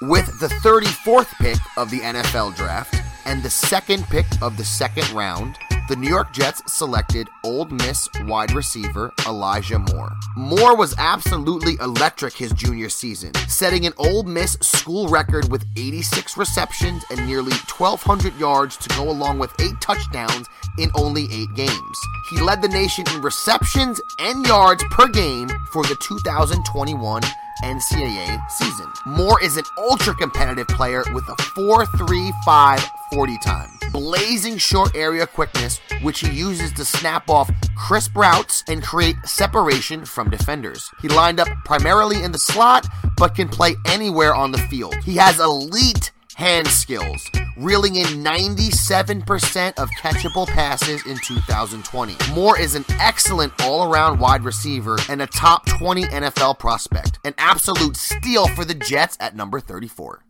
With 0.02 0.26
the 0.38 0.48
34th 0.48 1.32
pick 1.38 1.56
of 1.76 1.90
the 1.90 2.00
NFL 2.00 2.56
draft 2.56 2.94
and 3.24 3.42
the 3.42 3.50
second 3.50 4.04
pick 4.04 4.26
of 4.42 4.56
the 4.56 4.64
second 4.64 5.10
round, 5.12 5.56
the 5.90 5.96
New 5.96 6.08
York 6.08 6.32
Jets 6.32 6.62
selected 6.72 7.28
Ole 7.42 7.64
Miss 7.64 8.08
wide 8.20 8.52
receiver 8.52 9.12
Elijah 9.26 9.80
Moore. 9.80 10.12
Moore 10.36 10.76
was 10.76 10.94
absolutely 10.98 11.74
electric 11.80 12.32
his 12.32 12.52
junior 12.52 12.88
season, 12.88 13.34
setting 13.48 13.86
an 13.86 13.92
Ole 13.98 14.22
Miss 14.22 14.52
school 14.60 15.08
record 15.08 15.50
with 15.50 15.66
86 15.76 16.36
receptions 16.36 17.04
and 17.10 17.26
nearly 17.26 17.50
1,200 17.76 18.38
yards 18.38 18.76
to 18.76 18.88
go 18.90 19.10
along 19.10 19.40
with 19.40 19.52
eight 19.60 19.80
touchdowns 19.80 20.46
in 20.78 20.92
only 20.94 21.26
eight 21.32 21.52
games. 21.56 21.98
He 22.30 22.40
led 22.40 22.62
the 22.62 22.68
nation 22.68 23.04
in 23.12 23.20
receptions 23.20 24.00
and 24.20 24.46
yards 24.46 24.84
per 24.92 25.08
game 25.08 25.48
for 25.72 25.82
the 25.82 25.96
2021 26.06 27.22
NCAA 27.64 28.48
season. 28.48 28.86
Moore 29.06 29.42
is 29.42 29.56
an 29.56 29.64
ultra 29.76 30.14
competitive 30.14 30.68
player 30.68 31.02
with 31.12 31.28
a 31.28 31.34
4.35 31.58 32.88
40 33.12 33.38
time, 33.38 33.68
blazing 33.92 34.56
short 34.58 34.94
area 34.94 35.26
quickness, 35.26 35.80
which 36.02 36.20
he 36.20 36.30
uses 36.30 36.72
to 36.72 36.84
snap 36.84 37.28
off 37.28 37.50
crisp 37.76 38.16
routes 38.16 38.64
and 38.68 38.82
create 38.82 39.16
separation 39.24 40.04
from 40.04 40.30
defenders. 40.30 40.90
He 41.02 41.08
lined 41.08 41.40
up 41.40 41.48
primarily 41.64 42.22
in 42.22 42.32
the 42.32 42.38
slot, 42.38 42.86
but 43.16 43.34
can 43.34 43.48
play 43.48 43.76
anywhere 43.86 44.34
on 44.34 44.52
the 44.52 44.58
field. 44.58 44.94
He 45.04 45.16
has 45.16 45.40
elite 45.40 46.12
hand 46.40 46.66
skills, 46.66 47.28
reeling 47.58 47.96
in 47.96 48.06
97% 48.24 49.78
of 49.78 49.90
catchable 50.00 50.46
passes 50.46 51.04
in 51.04 51.18
2020. 51.18 52.16
Moore 52.32 52.58
is 52.58 52.74
an 52.74 52.84
excellent 52.98 53.52
all 53.62 53.92
around 53.92 54.18
wide 54.18 54.42
receiver 54.42 54.96
and 55.10 55.20
a 55.20 55.26
top 55.26 55.66
20 55.66 56.04
NFL 56.04 56.58
prospect. 56.58 57.18
An 57.26 57.34
absolute 57.36 57.94
steal 57.94 58.48
for 58.48 58.64
the 58.64 58.74
Jets 58.74 59.18
at 59.20 59.36
number 59.36 59.60
34. 59.60 60.24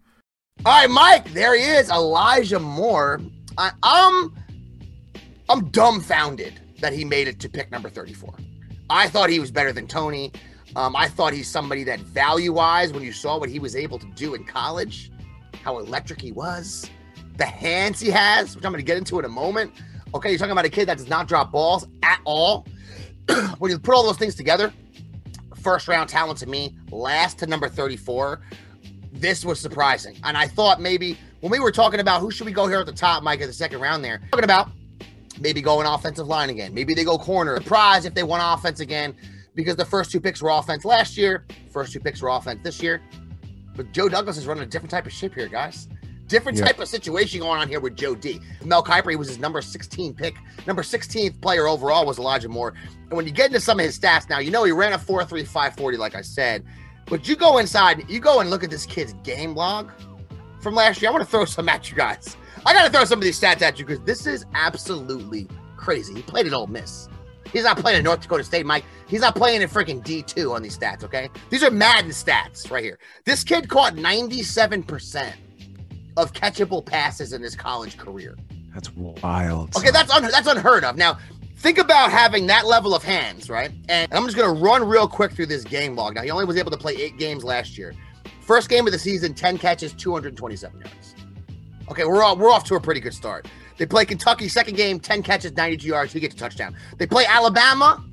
All 0.66 0.72
right, 0.72 0.90
Mike, 0.90 1.32
there 1.32 1.56
he 1.56 1.64
is, 1.64 1.88
Elijah 1.90 2.58
Moore. 2.58 3.20
I, 3.60 3.72
I'm, 3.82 4.34
I'm 5.50 5.68
dumbfounded 5.68 6.58
that 6.80 6.94
he 6.94 7.04
made 7.04 7.28
it 7.28 7.38
to 7.40 7.48
pick 7.48 7.70
number 7.70 7.90
34. 7.90 8.32
I 8.88 9.06
thought 9.08 9.28
he 9.28 9.38
was 9.38 9.50
better 9.50 9.70
than 9.70 9.86
Toney. 9.86 10.32
Um, 10.76 10.96
I 10.96 11.08
thought 11.08 11.34
he's 11.34 11.46
somebody 11.46 11.84
that 11.84 12.00
value 12.00 12.54
wise, 12.54 12.90
when 12.90 13.02
you 13.02 13.12
saw 13.12 13.38
what 13.38 13.50
he 13.50 13.58
was 13.58 13.76
able 13.76 13.98
to 13.98 14.06
do 14.14 14.34
in 14.34 14.44
college, 14.44 15.12
how 15.62 15.78
electric 15.78 16.22
he 16.22 16.32
was, 16.32 16.88
the 17.36 17.44
hands 17.44 18.00
he 18.00 18.08
has, 18.08 18.56
which 18.56 18.64
I'm 18.64 18.72
going 18.72 18.82
to 18.82 18.86
get 18.86 18.96
into 18.96 19.18
in 19.18 19.26
a 19.26 19.28
moment. 19.28 19.72
Okay, 20.14 20.30
you're 20.30 20.38
talking 20.38 20.52
about 20.52 20.64
a 20.64 20.70
kid 20.70 20.88
that 20.88 20.96
does 20.96 21.08
not 21.08 21.28
drop 21.28 21.52
balls 21.52 21.86
at 22.02 22.20
all. 22.24 22.66
when 23.58 23.70
you 23.70 23.78
put 23.78 23.94
all 23.94 24.04
those 24.04 24.16
things 24.16 24.34
together, 24.34 24.72
first 25.56 25.86
round 25.86 26.08
talent 26.08 26.38
to 26.38 26.46
me, 26.46 26.74
last 26.90 27.38
to 27.40 27.46
number 27.46 27.68
34, 27.68 28.40
this 29.12 29.44
was 29.44 29.60
surprising. 29.60 30.16
And 30.24 30.38
I 30.38 30.46
thought 30.46 30.80
maybe 30.80 31.18
when 31.40 31.50
we 31.50 31.58
were 31.60 31.72
talking 31.72 32.00
about 32.00 32.20
who 32.20 32.30
should 32.30 32.46
we 32.46 32.52
go 32.52 32.66
here 32.66 32.80
at 32.80 32.86
the 32.86 32.92
top, 32.92 33.22
Mike, 33.22 33.40
at 33.40 33.46
the 33.46 33.52
second 33.52 33.80
round 33.80 34.04
there, 34.04 34.20
talking 34.30 34.44
about 34.44 34.70
maybe 35.40 35.62
going 35.62 35.86
offensive 35.86 36.26
line 36.26 36.50
again. 36.50 36.74
Maybe 36.74 36.94
they 36.94 37.04
go 37.04 37.18
corner. 37.18 37.56
Surprise 37.60 38.04
if 38.04 38.14
they 38.14 38.22
want 38.22 38.42
offense 38.44 38.80
again 38.80 39.14
because 39.54 39.76
the 39.76 39.84
first 39.84 40.10
two 40.10 40.20
picks 40.20 40.42
were 40.42 40.50
offense 40.50 40.84
last 40.84 41.16
year, 41.16 41.46
first 41.72 41.92
two 41.92 42.00
picks 42.00 42.20
were 42.20 42.28
offense 42.28 42.60
this 42.62 42.82
year. 42.82 43.00
But 43.76 43.92
Joe 43.92 44.08
Douglas 44.08 44.36
is 44.36 44.46
running 44.46 44.64
a 44.64 44.66
different 44.66 44.90
type 44.90 45.06
of 45.06 45.12
ship 45.12 45.34
here, 45.34 45.48
guys. 45.48 45.88
Different 46.26 46.58
Yeah. 46.58 46.66
type 46.66 46.78
of 46.78 46.86
situation 46.88 47.40
going 47.40 47.60
on 47.60 47.68
here 47.68 47.80
with 47.80 47.96
Joe 47.96 48.14
D. 48.14 48.40
Mel 48.64 48.84
Kiper, 48.84 49.10
he 49.10 49.16
was 49.16 49.28
his 49.28 49.38
number 49.38 49.60
16 49.62 50.14
pick. 50.14 50.36
Number 50.66 50.82
16th 50.82 51.40
player 51.40 51.66
overall 51.66 52.06
was 52.06 52.18
Elijah 52.18 52.48
Moore. 52.48 52.74
And 53.08 53.16
when 53.16 53.26
you 53.26 53.32
get 53.32 53.46
into 53.48 53.60
some 53.60 53.80
of 53.80 53.86
his 53.86 53.98
stats 53.98 54.28
now, 54.28 54.38
you 54.38 54.50
know 54.50 54.62
he 54.64 54.70
ran 54.72 54.92
a 54.92 54.98
4.3, 54.98 55.44
540, 55.44 55.96
like 55.96 56.14
I 56.14 56.20
said. 56.20 56.64
But 57.06 57.26
you 57.26 57.34
go 57.34 57.58
inside, 57.58 58.04
you 58.08 58.20
go 58.20 58.38
and 58.40 58.50
look 58.50 58.62
at 58.62 58.70
this 58.70 58.86
kid's 58.86 59.14
game 59.24 59.54
log 59.56 59.90
from 60.60 60.74
last 60.74 61.00
year. 61.00 61.10
I 61.10 61.12
want 61.12 61.24
to 61.24 61.30
throw 61.30 61.44
some 61.44 61.68
at 61.68 61.90
you 61.90 61.96
guys. 61.96 62.36
I 62.66 62.72
got 62.72 62.84
to 62.84 62.90
throw 62.90 63.04
some 63.04 63.18
of 63.18 63.24
these 63.24 63.40
stats 63.40 63.62
at 63.62 63.78
you 63.78 63.84
because 63.86 64.04
this 64.04 64.26
is 64.26 64.44
absolutely 64.54 65.48
crazy. 65.76 66.14
He 66.14 66.22
played 66.22 66.46
at 66.46 66.52
Ole 66.52 66.66
Miss. 66.66 67.08
He's 67.52 67.64
not 67.64 67.78
playing 67.78 67.98
at 67.98 68.04
North 68.04 68.20
Dakota 68.20 68.44
State, 68.44 68.64
Mike. 68.66 68.84
He's 69.08 69.22
not 69.22 69.34
playing 69.34 69.62
in 69.62 69.68
freaking 69.68 70.02
D2 70.04 70.54
on 70.54 70.62
these 70.62 70.78
stats, 70.78 71.02
okay? 71.02 71.30
These 71.48 71.64
are 71.64 71.70
Madden 71.70 72.10
stats 72.10 72.70
right 72.70 72.84
here. 72.84 72.98
This 73.24 73.42
kid 73.42 73.68
caught 73.68 73.94
97% 73.94 75.32
of 76.16 76.32
catchable 76.32 76.84
passes 76.84 77.32
in 77.32 77.42
his 77.42 77.56
college 77.56 77.96
career. 77.96 78.36
That's 78.74 78.94
wild. 78.94 79.74
Okay, 79.76 79.90
that's 79.90 80.12
un- 80.12 80.30
that's 80.30 80.46
unheard 80.46 80.84
of. 80.84 80.96
Now, 80.96 81.18
think 81.56 81.78
about 81.78 82.12
having 82.12 82.46
that 82.46 82.66
level 82.66 82.94
of 82.94 83.02
hands, 83.02 83.50
right? 83.50 83.72
And 83.88 84.12
I'm 84.12 84.24
just 84.26 84.36
gonna 84.36 84.52
run 84.60 84.86
real 84.86 85.08
quick 85.08 85.32
through 85.32 85.46
this 85.46 85.64
game 85.64 85.96
log. 85.96 86.14
Now, 86.14 86.22
he 86.22 86.30
only 86.30 86.44
was 86.44 86.56
able 86.56 86.70
to 86.70 86.76
play 86.76 86.94
eight 86.94 87.18
games 87.18 87.42
last 87.42 87.76
year. 87.76 87.94
First 88.50 88.68
game 88.68 88.84
of 88.84 88.92
the 88.92 88.98
season, 88.98 89.32
10 89.32 89.58
catches, 89.58 89.92
227 89.92 90.80
yards. 90.80 91.14
Okay, 91.88 92.04
we're 92.04 92.20
all, 92.20 92.36
we're 92.36 92.50
off 92.50 92.64
to 92.64 92.74
a 92.74 92.80
pretty 92.80 93.00
good 93.00 93.14
start. 93.14 93.46
They 93.78 93.86
play 93.86 94.04
Kentucky, 94.04 94.48
second 94.48 94.74
game, 94.74 94.98
10 94.98 95.22
catches, 95.22 95.52
92 95.52 95.86
yards. 95.86 96.12
He 96.12 96.18
gets 96.18 96.34
a 96.34 96.38
touchdown. 96.38 96.76
They 96.98 97.06
play 97.06 97.24
Alabama, 97.26 98.04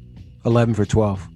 11 0.46 0.76
for 0.76 0.86
12. 0.86 1.28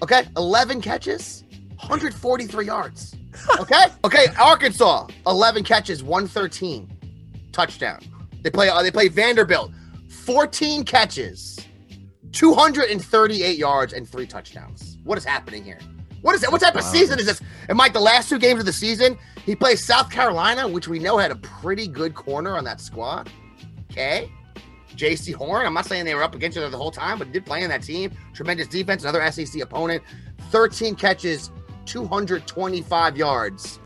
okay, 0.00 0.28
11 0.36 0.80
catches, 0.80 1.42
143 1.80 2.66
yards. 2.66 3.16
Okay, 3.58 3.86
okay, 4.04 4.26
Arkansas, 4.38 5.08
11 5.26 5.64
catches, 5.64 6.04
113 6.04 6.88
touchdown. 7.50 7.98
They 8.42 8.50
play 8.50 8.68
uh, 8.68 8.80
they 8.80 8.92
play 8.92 9.08
Vanderbilt, 9.08 9.72
14 10.08 10.84
catches, 10.84 11.58
238 12.30 13.58
yards 13.58 13.92
and 13.92 14.08
three 14.08 14.28
touchdowns. 14.28 14.98
What 15.02 15.18
is 15.18 15.24
happening 15.24 15.64
here? 15.64 15.80
What 16.26 16.34
is 16.34 16.40
that? 16.40 16.50
What 16.50 16.60
type 16.60 16.74
of 16.74 16.82
season 16.82 17.20
is 17.20 17.26
this? 17.26 17.40
And 17.68 17.78
Mike, 17.78 17.92
the 17.92 18.00
last 18.00 18.28
two 18.28 18.40
games 18.40 18.58
of 18.58 18.66
the 18.66 18.72
season, 18.72 19.16
he 19.44 19.54
plays 19.54 19.84
South 19.84 20.10
Carolina, 20.10 20.66
which 20.66 20.88
we 20.88 20.98
know 20.98 21.18
had 21.18 21.30
a 21.30 21.36
pretty 21.36 21.86
good 21.86 22.16
corner 22.16 22.56
on 22.56 22.64
that 22.64 22.80
squad. 22.80 23.30
Okay. 23.92 24.32
Jaycee 24.96 25.32
Horn. 25.32 25.64
I'm 25.64 25.74
not 25.74 25.86
saying 25.86 26.04
they 26.04 26.16
were 26.16 26.24
up 26.24 26.34
against 26.34 26.56
each 26.56 26.62
other 26.62 26.70
the 26.70 26.76
whole 26.76 26.90
time, 26.90 27.20
but 27.20 27.30
did 27.30 27.46
play 27.46 27.62
in 27.62 27.70
that 27.70 27.84
team. 27.84 28.10
Tremendous 28.34 28.66
defense, 28.66 29.04
another 29.04 29.30
SEC 29.30 29.62
opponent. 29.62 30.02
13 30.50 30.96
catches, 30.96 31.52
225 31.84 33.16
yards, 33.16 33.78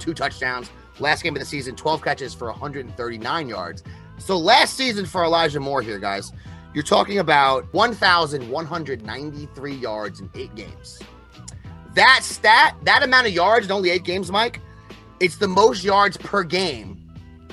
two 0.00 0.14
touchdowns. 0.14 0.72
Last 0.98 1.22
game 1.22 1.36
of 1.36 1.40
the 1.40 1.46
season, 1.46 1.76
12 1.76 2.02
catches 2.02 2.34
for 2.34 2.50
139 2.50 3.48
yards. 3.48 3.84
So 4.18 4.36
last 4.36 4.76
season 4.76 5.06
for 5.06 5.22
Elijah 5.22 5.60
Moore 5.60 5.80
here, 5.80 6.00
guys, 6.00 6.32
You're 6.74 6.82
talking 6.82 7.20
about 7.20 7.72
1,193 7.72 9.74
yards 9.74 10.18
in 10.18 10.28
eight 10.34 10.52
games. 10.56 11.00
That 11.94 12.20
stat, 12.22 12.76
that 12.82 13.02
amount 13.02 13.26
of 13.26 13.32
yards 13.32 13.66
in 13.66 13.72
only 13.72 13.90
eight 13.90 14.04
games, 14.04 14.30
Mike, 14.30 14.60
it's 15.20 15.36
the 15.36 15.48
most 15.48 15.84
yards 15.84 16.16
per 16.16 16.42
game 16.42 17.00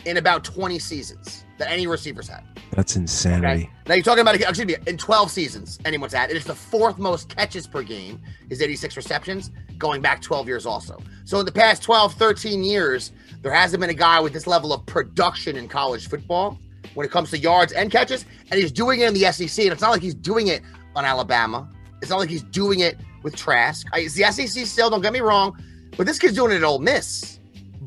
in 0.05 0.17
about 0.17 0.43
20 0.43 0.79
seasons 0.79 1.45
that 1.59 1.69
any 1.69 1.85
receivers 1.85 2.27
had. 2.27 2.43
That's 2.71 2.95
insanity. 2.95 3.63
Okay. 3.63 3.69
Now 3.87 3.95
you're 3.95 4.03
talking 4.03 4.21
about 4.21 4.35
excuse 4.35 4.65
me 4.65 4.75
in 4.87 4.97
12 4.97 5.29
seasons 5.29 5.77
anyone's 5.85 6.13
had. 6.13 6.31
It 6.31 6.37
is 6.37 6.45
the 6.45 6.55
fourth 6.55 6.97
most 6.97 7.29
catches 7.29 7.67
per 7.67 7.83
game. 7.83 8.19
Is 8.49 8.61
86 8.61 8.97
receptions 8.97 9.51
going 9.77 10.01
back 10.01 10.21
12 10.21 10.47
years 10.47 10.65
also. 10.65 10.97
So 11.25 11.39
in 11.39 11.45
the 11.45 11.51
past 11.51 11.83
12, 11.83 12.13
13 12.13 12.63
years, 12.63 13.11
there 13.41 13.51
hasn't 13.51 13.81
been 13.81 13.89
a 13.89 13.95
guy 13.95 14.19
with 14.19 14.33
this 14.33 14.47
level 14.47 14.73
of 14.73 14.85
production 14.85 15.55
in 15.55 15.67
college 15.67 16.07
football 16.07 16.57
when 16.93 17.05
it 17.05 17.11
comes 17.11 17.29
to 17.31 17.37
yards 17.37 17.73
and 17.73 17.91
catches, 17.91 18.25
and 18.49 18.59
he's 18.59 18.71
doing 18.71 19.01
it 19.01 19.07
in 19.07 19.13
the 19.13 19.31
SEC. 19.31 19.65
And 19.65 19.73
it's 19.73 19.81
not 19.81 19.91
like 19.91 20.01
he's 20.01 20.15
doing 20.15 20.47
it 20.47 20.61
on 20.95 21.05
Alabama. 21.05 21.69
It's 22.01 22.09
not 22.09 22.19
like 22.19 22.29
he's 22.29 22.43
doing 22.43 22.79
it 22.79 22.97
with 23.23 23.35
Trask. 23.35 23.87
I, 23.93 23.99
it's 23.99 24.15
the 24.15 24.23
SEC 24.31 24.65
still. 24.65 24.89
Don't 24.89 25.01
get 25.01 25.13
me 25.13 25.21
wrong, 25.21 25.57
but 25.97 26.05
this 26.05 26.19
kid's 26.19 26.35
doing 26.35 26.51
it 26.51 26.57
at 26.57 26.63
Ole 26.63 26.79
Miss. 26.79 27.39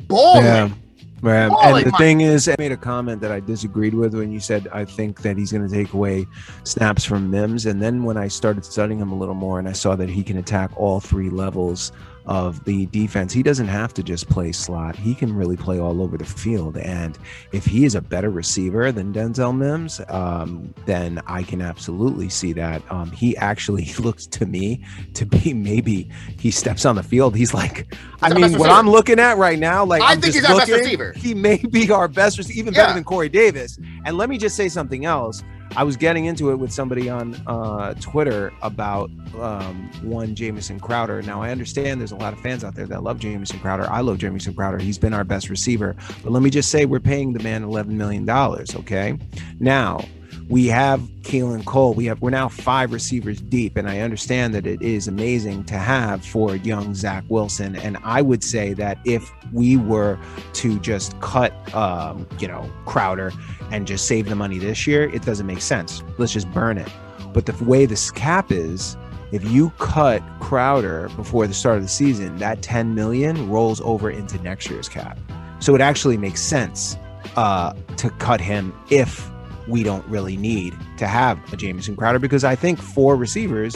Balling. 0.06 0.44
Yeah. 0.44 0.70
Right. 1.22 1.48
Holy 1.48 1.80
and 1.80 1.86
the 1.86 1.92
my- 1.92 1.98
thing 1.98 2.20
is, 2.20 2.48
I 2.48 2.54
made 2.58 2.72
a 2.72 2.76
comment 2.76 3.22
that 3.22 3.32
I 3.32 3.40
disagreed 3.40 3.94
with 3.94 4.14
when 4.14 4.30
you 4.30 4.40
said 4.40 4.68
I 4.72 4.84
think 4.84 5.22
that 5.22 5.38
he's 5.38 5.50
going 5.52 5.66
to 5.66 5.74
take 5.74 5.94
away 5.94 6.26
snaps 6.64 7.02
from 7.02 7.30
Mims. 7.30 7.64
And 7.64 7.80
then 7.80 8.04
when 8.04 8.18
I 8.18 8.28
started 8.28 8.62
studying 8.62 8.98
him 8.98 9.10
a 9.10 9.14
little 9.14 9.34
more 9.34 9.58
and 9.58 9.66
I 9.66 9.72
saw 9.72 9.96
that 9.96 10.10
he 10.10 10.22
can 10.22 10.36
attack 10.36 10.70
all 10.76 11.00
three 11.00 11.30
levels 11.30 11.92
of 12.26 12.64
the 12.64 12.86
defense, 12.86 13.32
he 13.32 13.42
doesn't 13.42 13.68
have 13.68 13.92
to 13.94 14.02
just 14.02 14.28
play 14.28 14.52
slot. 14.52 14.96
He 14.96 15.14
can 15.14 15.34
really 15.34 15.56
play 15.56 15.78
all 15.78 16.00
over 16.02 16.16
the 16.16 16.24
field. 16.24 16.76
And 16.78 17.18
if 17.52 17.64
he 17.64 17.84
is 17.84 17.94
a 17.94 18.00
better 18.00 18.30
receiver 18.30 18.90
than 18.92 19.12
Denzel 19.12 19.56
Mims, 19.56 20.00
um, 20.08 20.72
then 20.86 21.20
I 21.26 21.42
can 21.42 21.60
absolutely 21.60 22.28
see 22.28 22.52
that. 22.54 22.82
Um, 22.90 23.10
he 23.10 23.36
actually 23.36 23.92
looks 23.98 24.26
to 24.28 24.46
me 24.46 24.84
to 25.14 25.26
be 25.26 25.52
maybe 25.54 26.08
he 26.38 26.50
steps 26.50 26.84
on 26.84 26.96
the 26.96 27.02
field. 27.02 27.36
He's 27.36 27.52
like, 27.54 27.94
I 28.22 28.28
mean, 28.32 28.42
what 28.42 28.52
receiver. 28.52 28.68
I'm 28.68 28.88
looking 28.88 29.18
at 29.20 29.36
right 29.36 29.58
now, 29.58 29.84
like 29.84 30.02
I 30.02 30.12
I'm 30.12 30.20
think 30.20 30.34
he's 30.34 30.44
our 30.44 30.56
best 30.58 30.70
receiver. 30.70 31.12
He 31.16 31.34
may 31.34 31.58
be 31.58 31.90
our 31.90 32.08
best 32.08 32.38
receiver, 32.38 32.58
even 32.58 32.74
Yeah. 32.74 32.82
better 32.84 32.94
than 32.94 33.04
Corey 33.04 33.28
Davis. 33.28 33.78
And 34.04 34.16
let 34.16 34.28
me 34.30 34.38
just 34.38 34.56
say 34.56 34.68
something 34.68 35.04
else. 35.04 35.42
I 35.76 35.82
was 35.82 35.96
getting 35.96 36.26
into 36.26 36.50
it 36.50 36.56
with 36.56 36.72
somebody 36.72 37.08
on 37.08 37.34
uh, 37.48 37.94
Twitter 37.94 38.52
about 38.62 39.10
um, 39.40 39.90
one 40.02 40.36
Jamison 40.36 40.78
Crowder. 40.78 41.20
Now 41.22 41.42
I 41.42 41.50
understand 41.50 42.00
there's 42.00 42.12
a 42.12 42.16
lot 42.16 42.32
of 42.32 42.40
fans 42.40 42.62
out 42.62 42.76
there 42.76 42.86
that 42.86 43.02
love 43.02 43.18
Jamison 43.18 43.58
Crowder. 43.58 43.90
I 43.90 44.00
love 44.00 44.18
Jamison 44.18 44.54
Crowder. 44.54 44.78
He's 44.78 44.98
been 44.98 45.12
our 45.12 45.24
best 45.24 45.48
receiver. 45.48 45.96
But 46.22 46.30
let 46.30 46.42
me 46.42 46.50
just 46.50 46.70
say 46.70 46.86
we're 46.86 47.00
paying 47.00 47.32
the 47.32 47.42
man 47.42 47.64
11 47.64 47.96
million 47.96 48.24
dollars. 48.24 48.74
Okay, 48.76 49.18
now 49.58 50.04
we 50.48 50.66
have 50.66 51.00
Keelan 51.22 51.64
Cole. 51.64 51.94
We 51.94 52.04
have 52.06 52.20
we're 52.20 52.30
now 52.30 52.48
five 52.48 52.92
receivers 52.92 53.40
deep, 53.40 53.76
and 53.76 53.88
I 53.88 54.00
understand 54.00 54.54
that 54.54 54.66
it 54.66 54.82
is 54.82 55.08
amazing 55.08 55.64
to 55.64 55.78
have 55.78 56.24
for 56.24 56.56
young 56.56 56.94
Zach 56.94 57.24
Wilson. 57.28 57.76
And 57.76 57.96
I 58.04 58.20
would 58.22 58.44
say 58.44 58.74
that 58.74 58.98
if 59.04 59.30
we 59.52 59.76
were 59.76 60.18
to 60.54 60.78
just 60.80 61.18
cut, 61.20 61.52
um, 61.74 62.26
you 62.38 62.48
know, 62.48 62.70
Crowder 62.84 63.32
and 63.70 63.86
just 63.86 64.06
save 64.06 64.28
the 64.28 64.36
money 64.36 64.58
this 64.58 64.86
year, 64.86 65.08
it 65.10 65.22
doesn't 65.22 65.46
make 65.46 65.62
sense. 65.62 66.02
Let's 66.18 66.32
just 66.32 66.50
burn 66.52 66.78
it. 66.78 66.90
But 67.32 67.46
the 67.46 67.64
way 67.64 67.86
this 67.86 68.10
cap 68.10 68.52
is, 68.52 68.96
if 69.32 69.44
you 69.50 69.70
cut 69.78 70.22
Crowder 70.40 71.08
before 71.16 71.46
the 71.46 71.54
start 71.54 71.78
of 71.78 71.82
the 71.82 71.88
season, 71.88 72.36
that 72.38 72.62
10 72.62 72.94
million 72.94 73.50
rolls 73.50 73.80
over 73.80 74.10
into 74.10 74.38
next 74.42 74.70
year's 74.70 74.88
cap. 74.88 75.18
So 75.58 75.74
it 75.74 75.80
actually 75.80 76.18
makes 76.18 76.42
sense 76.42 76.96
uh, 77.36 77.72
to 77.96 78.10
cut 78.10 78.40
him 78.40 78.72
if 78.90 79.28
we 79.68 79.82
don't 79.82 80.06
really 80.06 80.36
need 80.36 80.76
to 80.98 81.06
have 81.06 81.38
a 81.52 81.56
Jamison 81.56 81.96
Crowder 81.96 82.18
because 82.18 82.44
I 82.44 82.54
think 82.54 82.80
four 82.80 83.16
receivers, 83.16 83.74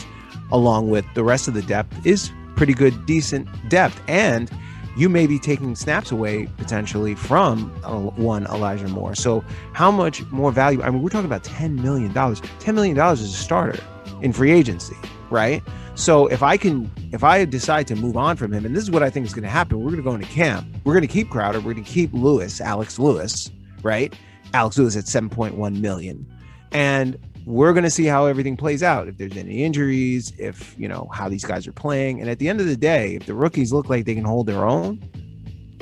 along 0.53 0.90
with 0.90 1.05
the 1.14 1.24
rest 1.24 1.48
of 1.48 1.55
the 1.55 1.62
depth, 1.62 2.07
is 2.07 2.31
pretty 2.57 2.74
good, 2.74 3.07
decent 3.07 3.48
depth. 3.68 4.01
And 4.09 4.51
you 4.96 5.09
may 5.09 5.27
be 5.27 5.38
taking 5.38 5.77
snaps 5.77 6.11
away 6.11 6.46
potentially 6.57 7.14
from 7.14 7.70
one 8.16 8.46
Elijah 8.46 8.88
Moore. 8.88 9.14
So 9.14 9.44
how 9.72 9.90
much 9.90 10.24
more 10.33 10.51
value? 10.51 10.83
I 10.83 10.90
mean, 10.90 11.03
we're 11.03 11.11
talking 11.11 11.27
about 11.27 11.44
ten 11.44 11.77
million 11.77 12.12
dollars. 12.12 12.42
Ten 12.59 12.74
million 12.74 12.96
dollars 12.96 13.20
is 13.20 13.33
a 13.33 13.37
starter 13.37 13.79
in 14.22 14.33
free 14.33 14.51
agency, 14.51 14.96
right? 15.31 15.62
So 15.94 16.27
if 16.29 16.42
I 16.42 16.57
can, 16.57 16.90
if 17.12 17.22
I 17.24 17.44
decide 17.44 17.87
to 17.88 17.96
move 17.96 18.16
on 18.16 18.37
from 18.37 18.53
him, 18.53 18.64
and 18.64 18.74
this 18.74 18.83
is 18.83 18.90
what 18.90 19.03
I 19.03 19.11
think 19.11 19.27
is 19.27 19.35
going 19.35 19.44
to 19.44 19.48
happen, 19.48 19.79
we're 19.79 19.90
going 19.90 19.96
to 19.96 20.03
go 20.03 20.14
into 20.14 20.27
camp. 20.27 20.66
We're 20.85 20.94
going 20.94 21.07
to 21.07 21.12
keep 21.12 21.31
Crowder. 21.31 21.59
We're 21.59 21.74
going 21.74 21.85
to 21.85 21.90
keep 21.90 22.12
Lewis, 22.12 22.61
Alex 22.61 22.98
Lewis, 22.98 23.51
right? 23.83 24.14
Alex 24.55 24.79
Lewis 24.79 24.97
at 24.97 25.07
seven 25.07 25.29
point 25.29 25.55
one 25.55 25.81
million, 25.81 26.27
and 26.73 27.19
we're 27.45 27.73
going 27.73 27.85
to 27.85 27.91
see 27.91 28.05
how 28.05 28.27
everything 28.27 28.57
plays 28.57 28.83
out. 28.83 29.09
If 29.09 29.17
there's 29.17 29.37
any 29.37 29.65
injuries, 29.65 30.33
if 30.39 30.79
you 30.79 30.89
know 30.89 31.09
how 31.13 31.29
these 31.29 31.45
guys 31.45 31.67
are 31.67 31.73
playing, 31.73 32.21
and 32.21 32.29
at 32.29 32.39
the 32.39 32.49
end 32.49 32.61
of 32.61 32.67
the 32.67 32.77
day, 32.77 33.15
if 33.15 33.27
the 33.27 33.35
rookies 33.35 33.73
look 33.73 33.89
like 33.89 34.05
they 34.05 34.15
can 34.15 34.25
hold 34.25 34.47
their 34.47 34.67
own, 34.67 35.03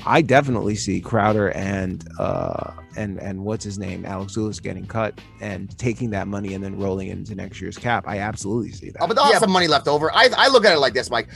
I 0.06 0.22
definitely 0.22 0.76
see 0.76 1.00
Crowder 1.00 1.50
and 1.50 2.06
uh 2.18 2.72
and 2.96 3.18
and 3.18 3.44
what's 3.44 3.64
his 3.64 3.78
name, 3.78 4.06
Alex 4.06 4.36
Lewis 4.36 4.60
getting 4.60 4.86
cut 4.86 5.20
and 5.40 5.76
taking 5.78 6.10
that 6.10 6.28
money 6.28 6.54
and 6.54 6.62
then 6.62 6.78
rolling 6.78 7.08
into 7.08 7.34
next 7.34 7.60
year's 7.60 7.76
cap. 7.76 8.04
I 8.06 8.20
absolutely 8.20 8.72
see 8.72 8.90
that. 8.90 9.02
Oh, 9.02 9.06
but 9.06 9.14
they'll 9.14 9.24
have 9.24 9.38
some 9.38 9.50
money 9.50 9.66
left 9.68 9.88
over. 9.88 10.10
I, 10.14 10.30
I 10.36 10.48
look 10.48 10.64
at 10.64 10.72
it 10.72 10.78
like 10.78 10.94
this, 10.94 11.10
Mike. 11.10 11.28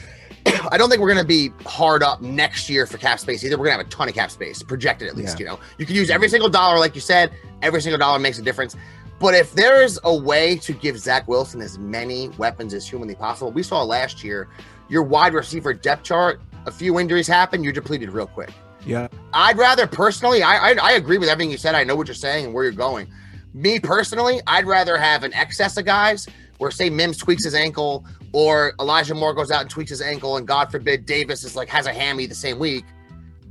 I 0.73 0.77
don't 0.79 0.89
think 0.89 1.01
we're 1.01 1.13
going 1.13 1.23
to 1.23 1.29
be 1.29 1.53
hard 1.67 2.03
up 2.03 2.21
next 2.21 2.69
year 2.69 2.87
for 2.87 2.99
cap 2.99 3.19
space 3.19 3.45
either. 3.45 3.57
We're 3.59 3.67
going 3.67 3.79
to 3.79 3.85
have 3.85 3.87
a 3.87 3.91
ton 3.91 4.09
of 4.09 4.15
cap 4.15 4.31
space, 4.31 4.63
projected 4.63 5.09
at 5.09 5.17
least. 5.17 5.39
Yeah. 5.39 5.45
You 5.45 5.51
know, 5.53 5.61
you 5.79 5.87
can 5.87 5.95
use 5.97 6.11
every 6.11 6.27
mm-hmm. 6.27 6.33
single 6.33 6.49
dollar, 6.49 6.79
like 6.79 6.95
you 6.95 7.01
said. 7.01 7.33
Every 7.63 7.81
single 7.81 7.99
dollar 7.99 8.19
makes 8.19 8.39
a 8.39 8.43
difference. 8.43 8.77
But 9.19 9.35
if 9.35 9.53
there 9.53 9.83
is 9.83 10.01
a 10.05 10.15
way 10.15 10.57
to 10.57 10.73
give 10.73 10.99
Zach 10.99 11.29
Wilson 11.29 11.61
as 11.61 11.79
many 11.79 12.31
weapons 12.31 12.73
as 12.73 12.89
humanly 12.89 13.15
possible, 13.15 13.53
we 13.53 13.63
saw 13.63 13.83
last 13.83 14.25
year 14.25 14.49
your 14.89 15.03
wide 15.03 15.35
receiver 15.35 15.75
depth 15.75 16.05
chart. 16.05 16.41
A 16.67 16.71
few 16.73 16.99
injuries 16.99 17.27
happen, 17.27 17.63
you're 17.63 17.73
depleted 17.73 18.11
real 18.11 18.27
quick. 18.27 18.51
yeah, 18.85 19.09
I'd 19.33 19.59
rather 19.59 19.87
personally, 19.87 20.43
I, 20.43 20.71
I 20.71 20.75
I 20.83 20.93
agree 20.93 21.19
with 21.19 21.29
everything 21.29 21.51
you 21.51 21.59
said. 21.59 21.75
I 21.75 21.85
know 21.85 21.97
what 21.97 22.07
you're 22.07 22.15
saying 22.15 22.47
and 22.47 22.55
where 22.55 22.65
you're 22.65 22.73
going. 22.73 23.09
Me 23.53 23.79
personally, 23.79 24.41
I'd 24.47 24.67
rather 24.67 24.97
have 24.97 25.23
an 25.23 25.35
excess 25.35 25.77
of 25.77 25.85
guys 25.85 26.27
where 26.59 26.71
say 26.71 26.91
Mims 26.91 27.17
tweaks 27.17 27.45
his 27.45 27.55
ankle 27.55 28.05
or 28.33 28.73
Elijah 28.81 29.15
Moore 29.15 29.35
goes 29.35 29.51
out 29.51 29.61
and 29.63 29.71
tweaks 29.71 29.91
his 29.91 30.01
ankle, 30.03 30.37
and 30.37 30.47
God 30.47 30.71
forbid 30.71 31.07
Davis 31.07 31.45
is 31.45 31.57
like 31.57 31.69
has 31.69 31.87
a 31.87 31.93
hammy 31.93 32.27
the 32.27 32.35
same 32.35 32.59
week. 32.59 32.85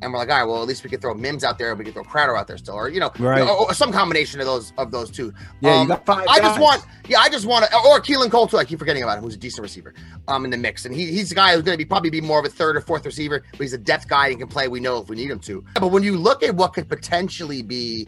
And 0.02 0.14
we're 0.14 0.20
like, 0.20 0.30
all 0.30 0.38
right, 0.38 0.46
well, 0.46 0.62
at 0.62 0.68
least 0.70 0.86
we 0.86 0.90
could 0.90 1.02
throw 1.02 1.14
Mims 1.14 1.44
out 1.44 1.58
there, 1.58 1.72
and 1.72 1.78
we 1.78 1.84
could 1.84 1.94
throw 1.94 2.06
Crowder 2.06 2.38
out 2.38 2.48
there 2.48 2.58
still, 2.58 2.76
or 2.76 2.88
you 2.88 3.02
know, 3.02 3.12
Right. 3.20 3.42
or, 3.42 3.50
or 3.70 3.74
some 3.74 3.92
combination 3.92 4.40
of 4.40 4.46
those 4.46 4.72
of 4.78 4.92
those 4.92 5.12
two. 5.12 5.34
yeah. 5.60 5.74
Um, 5.76 5.82
you 5.82 5.88
got 5.90 6.06
five. 6.06 6.26
I 6.30 6.40
just 6.40 6.58
want, 6.58 6.86
yeah, 7.10 7.20
I 7.20 7.28
just 7.28 7.46
want 7.46 7.66
to, 7.66 7.76
or 7.80 8.00
Keelan 8.00 8.32
Cole 8.32 8.48
too. 8.48 8.56
I 8.58 8.64
keep 8.64 8.80
forgetting 8.80 9.04
about 9.04 9.18
him, 9.18 9.26
who's 9.26 9.34
a 9.34 9.38
decent 9.38 9.62
receiver, 9.64 9.94
um, 10.30 10.46
in 10.46 10.52
the 10.52 10.58
mix, 10.58 10.86
and 10.86 10.96
he, 10.96 11.08
he's 11.08 11.34
a 11.34 11.36
guy 11.36 11.54
who's 11.54 11.64
going 11.64 11.74
to 11.74 11.78
be 11.78 11.84
probably 11.84 12.10
be 12.10 12.22
more 12.22 12.40
of 12.40 12.46
a 12.46 12.50
third 12.50 12.78
or 12.78 12.82
fourth 12.82 13.06
receiver, 13.06 13.44
but 13.52 13.60
he's 13.60 13.74
a 13.74 13.78
depth 13.78 14.08
guy 14.08 14.30
and 14.30 14.40
can 14.40 14.48
play. 14.48 14.70
We 14.70 14.80
know 14.80 15.00
if 15.02 15.10
we 15.10 15.18
need 15.18 15.30
him 15.32 15.40
to. 15.42 15.66
But 15.74 15.90
when 15.92 16.04
you 16.04 16.16
look 16.18 16.44
at 16.44 16.56
what 16.56 16.72
could 16.74 16.88
potentially 16.88 17.62
be 17.62 18.08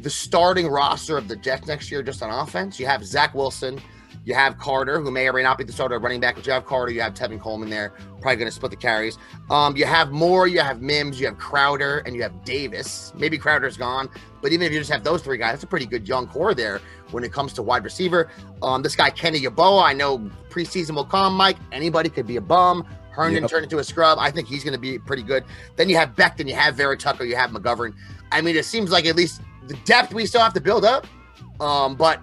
the 0.00 0.10
starting 0.10 0.66
roster 0.66 1.16
of 1.16 1.28
the 1.28 1.36
Jets 1.36 1.68
next 1.68 1.92
year, 1.92 2.02
just 2.02 2.24
on 2.24 2.30
offense, 2.30 2.80
you 2.80 2.86
have 2.86 3.04
Zach 3.04 3.36
Wilson, 3.36 3.80
you 4.24 4.34
have 4.34 4.58
Carter, 4.58 5.00
who 5.00 5.10
may 5.10 5.28
or 5.28 5.32
may 5.32 5.42
not 5.42 5.58
be 5.58 5.64
the 5.64 5.72
starter 5.72 5.98
running 5.98 6.20
back, 6.20 6.34
but 6.36 6.46
you 6.46 6.52
have 6.52 6.64
Carter, 6.64 6.90
you 6.92 7.00
have 7.00 7.14
Tevin 7.14 7.38
Coleman 7.40 7.68
there, 7.68 7.92
probably 8.20 8.36
going 8.36 8.48
to 8.48 8.52
split 8.54 8.70
the 8.70 8.76
carries. 8.76 9.18
Um, 9.50 9.76
you 9.76 9.84
have 9.84 10.12
Moore, 10.12 10.46
you 10.46 10.60
have 10.60 10.80
Mims, 10.80 11.20
you 11.20 11.26
have 11.26 11.36
Crowder, 11.36 11.98
and 12.06 12.16
you 12.16 12.22
have 12.22 12.44
Davis. 12.44 13.12
Maybe 13.16 13.36
Crowder's 13.36 13.76
gone, 13.76 14.08
but 14.40 14.52
even 14.52 14.66
if 14.66 14.72
you 14.72 14.78
just 14.78 14.90
have 14.90 15.04
those 15.04 15.20
three 15.22 15.36
guys, 15.36 15.52
that's 15.52 15.64
a 15.64 15.66
pretty 15.66 15.86
good 15.86 16.08
young 16.08 16.26
core 16.26 16.54
there 16.54 16.80
when 17.10 17.22
it 17.22 17.32
comes 17.32 17.52
to 17.54 17.62
wide 17.62 17.84
receiver. 17.84 18.30
Um, 18.62 18.82
this 18.82 18.96
guy 18.96 19.10
Kenny 19.10 19.40
Yeboah, 19.40 19.82
I 19.84 19.92
know 19.92 20.18
preseason 20.48 20.94
will 20.94 21.04
come, 21.04 21.34
Mike. 21.34 21.56
Anybody 21.72 22.08
could 22.08 22.26
be 22.26 22.36
a 22.36 22.40
bum. 22.40 22.86
Herndon 23.10 23.42
Yep. 23.44 23.50
turned 23.50 23.64
into 23.64 23.78
a 23.78 23.84
scrub. 23.84 24.18
I 24.18 24.30
think 24.32 24.48
he's 24.48 24.64
going 24.64 24.72
to 24.74 24.80
be 24.80 24.98
pretty 24.98 25.22
good. 25.22 25.44
Then 25.76 25.88
you 25.88 25.96
have 25.96 26.16
Becton, 26.16 26.48
you 26.48 26.54
have 26.54 26.74
Vera 26.74 26.96
Tucker, 26.96 27.24
you 27.24 27.36
have 27.36 27.50
McGovern. 27.50 27.94
I 28.32 28.40
mean, 28.40 28.56
it 28.56 28.64
seems 28.64 28.90
like 28.90 29.06
at 29.06 29.14
least 29.14 29.40
the 29.68 29.74
depth 29.84 30.12
we 30.12 30.26
still 30.26 30.40
have 30.40 30.52
to 30.54 30.60
build 30.60 30.84
up. 30.84 31.06
Um, 31.60 31.94
but 31.94 32.20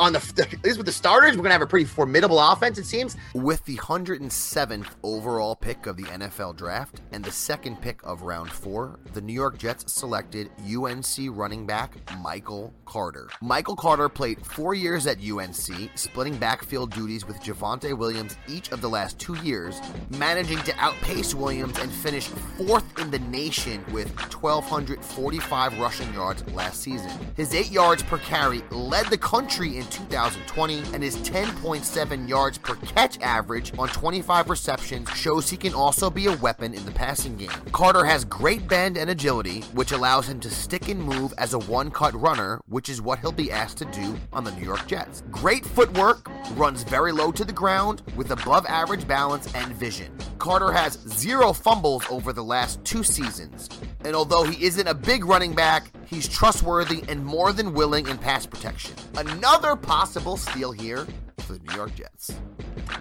on 0.00 0.14
the 0.14 0.18
at 0.52 0.64
least 0.64 0.78
with 0.78 0.86
the 0.86 0.92
starters, 0.92 1.36
we're 1.36 1.42
gonna 1.42 1.52
have 1.52 1.62
a 1.62 1.66
pretty 1.66 1.84
formidable 1.84 2.40
offense. 2.40 2.78
It 2.78 2.86
seems. 2.86 3.16
With 3.34 3.64
the 3.66 3.76
107th 3.76 4.88
overall 5.02 5.54
pick 5.54 5.86
of 5.86 5.96
the 5.96 6.04
NFL 6.04 6.56
draft 6.56 7.02
and 7.12 7.22
the 7.22 7.30
second 7.30 7.80
pick 7.80 8.00
of 8.02 8.22
round 8.22 8.50
four, 8.50 8.98
the 9.12 9.20
New 9.20 9.32
York 9.32 9.58
Jets 9.58 9.92
selected 9.92 10.50
UNC 10.64 11.06
running 11.30 11.66
back 11.66 11.96
Michael 12.20 12.72
Carter. 12.86 13.28
Michael 13.42 13.76
Carter 13.76 14.08
played 14.08 14.44
four 14.44 14.74
years 14.74 15.06
at 15.06 15.18
UNC, 15.22 15.90
splitting 15.94 16.36
backfield 16.38 16.92
duties 16.92 17.26
with 17.26 17.36
Javonte 17.40 17.96
Williams 17.96 18.36
each 18.48 18.72
of 18.72 18.80
the 18.80 18.88
last 18.88 19.18
two 19.18 19.34
years, 19.36 19.80
managing 20.08 20.58
to 20.62 20.74
outpace 20.78 21.34
Williams 21.34 21.78
and 21.78 21.92
finish 21.92 22.26
fourth 22.56 22.98
in 22.98 23.10
the 23.10 23.18
nation 23.18 23.84
with 23.92 24.08
1,245 24.32 25.78
rushing 25.78 26.12
yards 26.14 26.46
last 26.52 26.80
season. 26.80 27.10
His 27.36 27.54
eight 27.54 27.70
yards 27.70 28.02
per 28.02 28.18
carry 28.18 28.62
led 28.70 29.06
the 29.06 29.18
country 29.18 29.76
in 29.76 29.86
2020, 29.90 30.78
and 30.94 31.02
his 31.02 31.16
10.7 31.18 32.28
yards 32.28 32.58
per 32.58 32.76
catch 32.76 33.20
average 33.20 33.76
on 33.78 33.88
25 33.88 34.48
receptions 34.48 35.10
shows 35.10 35.50
he 35.50 35.56
can 35.56 35.74
also 35.74 36.08
be 36.08 36.26
a 36.26 36.36
weapon 36.36 36.72
in 36.72 36.84
the 36.86 36.92
passing 36.92 37.36
game. 37.36 37.50
Carter 37.72 38.04
has 38.04 38.24
great 38.24 38.66
bend 38.68 38.96
and 38.96 39.10
agility, 39.10 39.60
which 39.74 39.92
allows 39.92 40.28
him 40.28 40.40
to 40.40 40.50
stick 40.50 40.88
and 40.88 41.02
move 41.02 41.34
as 41.38 41.54
a 41.54 41.58
one 41.58 41.90
cut 41.90 42.14
runner, 42.14 42.60
which 42.68 42.88
is 42.88 43.02
what 43.02 43.18
he'll 43.18 43.32
be 43.32 43.52
asked 43.52 43.78
to 43.78 43.84
do 43.86 44.16
on 44.32 44.44
the 44.44 44.52
New 44.52 44.64
York 44.64 44.86
Jets. 44.86 45.22
Great 45.30 45.64
footwork, 45.64 46.30
runs 46.54 46.82
very 46.82 47.12
low 47.12 47.30
to 47.32 47.44
the 47.44 47.52
ground 47.52 48.02
with 48.16 48.30
above 48.30 48.66
average 48.66 49.06
balance 49.06 49.52
and 49.54 49.72
vision. 49.74 50.16
Carter 50.38 50.72
has 50.72 50.94
zero 51.08 51.52
fumbles 51.52 52.04
over 52.10 52.32
the 52.32 52.44
last 52.44 52.82
two 52.84 53.02
seasons, 53.02 53.68
and 54.04 54.14
although 54.14 54.44
he 54.44 54.64
isn't 54.64 54.86
a 54.86 54.94
big 54.94 55.24
running 55.24 55.54
back, 55.54 55.90
he's 56.06 56.28
trustworthy 56.28 57.02
and 57.08 57.24
more 57.24 57.52
than 57.52 57.74
willing 57.74 58.08
in 58.08 58.18
pass 58.18 58.46
protection. 58.46 58.94
Another 59.16 59.76
possible 59.76 60.36
steal 60.36 60.72
here 60.72 61.06
for 61.38 61.54
the 61.54 61.58
New 61.60 61.74
York 61.74 61.94
Jets. 61.94 62.32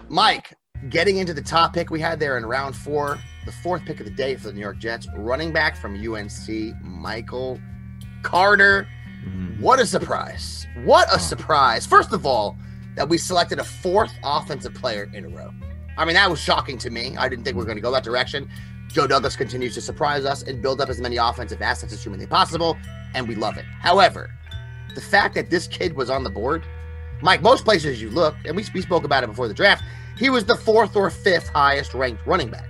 Mike, 0.09 0.53
getting 0.89 1.17
into 1.17 1.33
the 1.33 1.41
top 1.41 1.73
pick 1.73 1.89
we 1.89 1.99
had 1.99 2.19
there 2.19 2.37
in 2.37 2.45
round 2.45 2.75
four, 2.75 3.17
the 3.45 3.51
fourth 3.51 3.83
pick 3.85 3.99
of 3.99 4.05
the 4.05 4.11
day 4.11 4.35
for 4.35 4.47
the 4.47 4.53
New 4.53 4.61
York 4.61 4.79
Jets, 4.79 5.07
running 5.15 5.51
back 5.51 5.75
from 5.75 5.95
UNC, 5.95 6.73
Michael 6.83 7.59
Carter. 8.23 8.87
Mm-hmm. 9.25 9.61
What 9.61 9.79
a 9.79 9.85
surprise. 9.85 10.67
What 10.83 11.13
a 11.13 11.19
surprise. 11.19 11.85
First 11.85 12.13
of 12.13 12.25
all, 12.25 12.57
that 12.95 13.07
we 13.07 13.17
selected 13.17 13.59
a 13.59 13.63
fourth 13.63 14.11
offensive 14.23 14.73
player 14.73 15.09
in 15.13 15.25
a 15.25 15.29
row. 15.29 15.51
I 15.97 16.05
mean, 16.05 16.15
that 16.15 16.29
was 16.29 16.39
shocking 16.39 16.77
to 16.79 16.89
me. 16.89 17.15
I 17.17 17.27
didn't 17.27 17.43
think 17.43 17.55
we 17.55 17.59
were 17.59 17.65
going 17.65 17.77
to 17.77 17.81
go 17.81 17.91
that 17.91 18.03
direction. 18.03 18.49
Joe 18.89 19.05
Douglas 19.05 19.35
continues 19.35 19.75
to 19.75 19.81
surprise 19.81 20.25
us 20.25 20.41
and 20.43 20.61
build 20.61 20.81
up 20.81 20.89
as 20.89 20.99
many 20.99 21.17
offensive 21.17 21.61
assets 21.61 21.93
as 21.93 22.03
humanly 22.03 22.25
possible, 22.25 22.75
and 23.13 23.27
we 23.27 23.35
love 23.35 23.57
it. 23.57 23.65
However, 23.81 24.31
the 24.95 25.01
fact 25.01 25.35
that 25.35 25.51
this 25.51 25.67
kid 25.67 25.95
was 25.95 26.09
on 26.09 26.23
the 26.23 26.29
board, 26.29 26.65
Mike, 27.21 27.41
most 27.41 27.63
places 27.63 28.01
you 28.01 28.09
look, 28.09 28.35
and 28.45 28.55
we, 28.55 28.65
we 28.73 28.81
spoke 28.81 29.03
about 29.03 29.23
it 29.23 29.27
before 29.27 29.47
the 29.47 29.53
draft, 29.53 29.83
he 30.17 30.29
was 30.29 30.43
the 30.45 30.55
fourth 30.55 30.95
or 30.95 31.09
fifth 31.09 31.49
highest 31.49 31.93
ranked 31.93 32.25
running 32.25 32.49
back. 32.49 32.67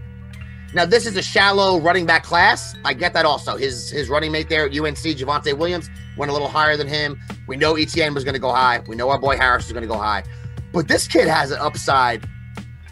Now, 0.74 0.86
this 0.86 1.08
is 1.08 1.16
a 1.16 1.22
shallow 1.22 1.80
running 1.80 2.06
back 2.06 2.24
class. 2.24 2.76
I 2.86 2.94
get 2.94 3.14
that 3.14 3.26
also. 3.26 3.58
His 3.58 3.90
his 3.90 4.08
running 4.08 4.32
mate 4.32 4.50
there 4.50 4.68
at 4.68 4.78
UNC, 4.78 4.98
Javonte 4.98 5.58
Williams, 5.58 5.90
went 6.16 6.30
a 6.30 6.34
little 6.34 6.48
higher 6.48 6.78
than 6.78 6.88
him. 6.88 7.20
We 7.48 7.58
know 7.58 7.74
ETN 7.74 8.14
was 8.14 8.24
going 8.24 8.36
to 8.36 8.40
go 8.40 8.52
high. 8.52 8.82
We 8.88 8.96
know 8.96 9.10
our 9.10 9.18
boy 9.18 9.36
Harris 9.36 9.66
is 9.66 9.72
going 9.72 9.82
to 9.82 9.88
go 9.88 9.98
high. 9.98 10.24
But 10.72 10.88
this 10.88 11.08
kid 11.08 11.28
has 11.28 11.50
an 11.50 11.58
upside 11.60 12.28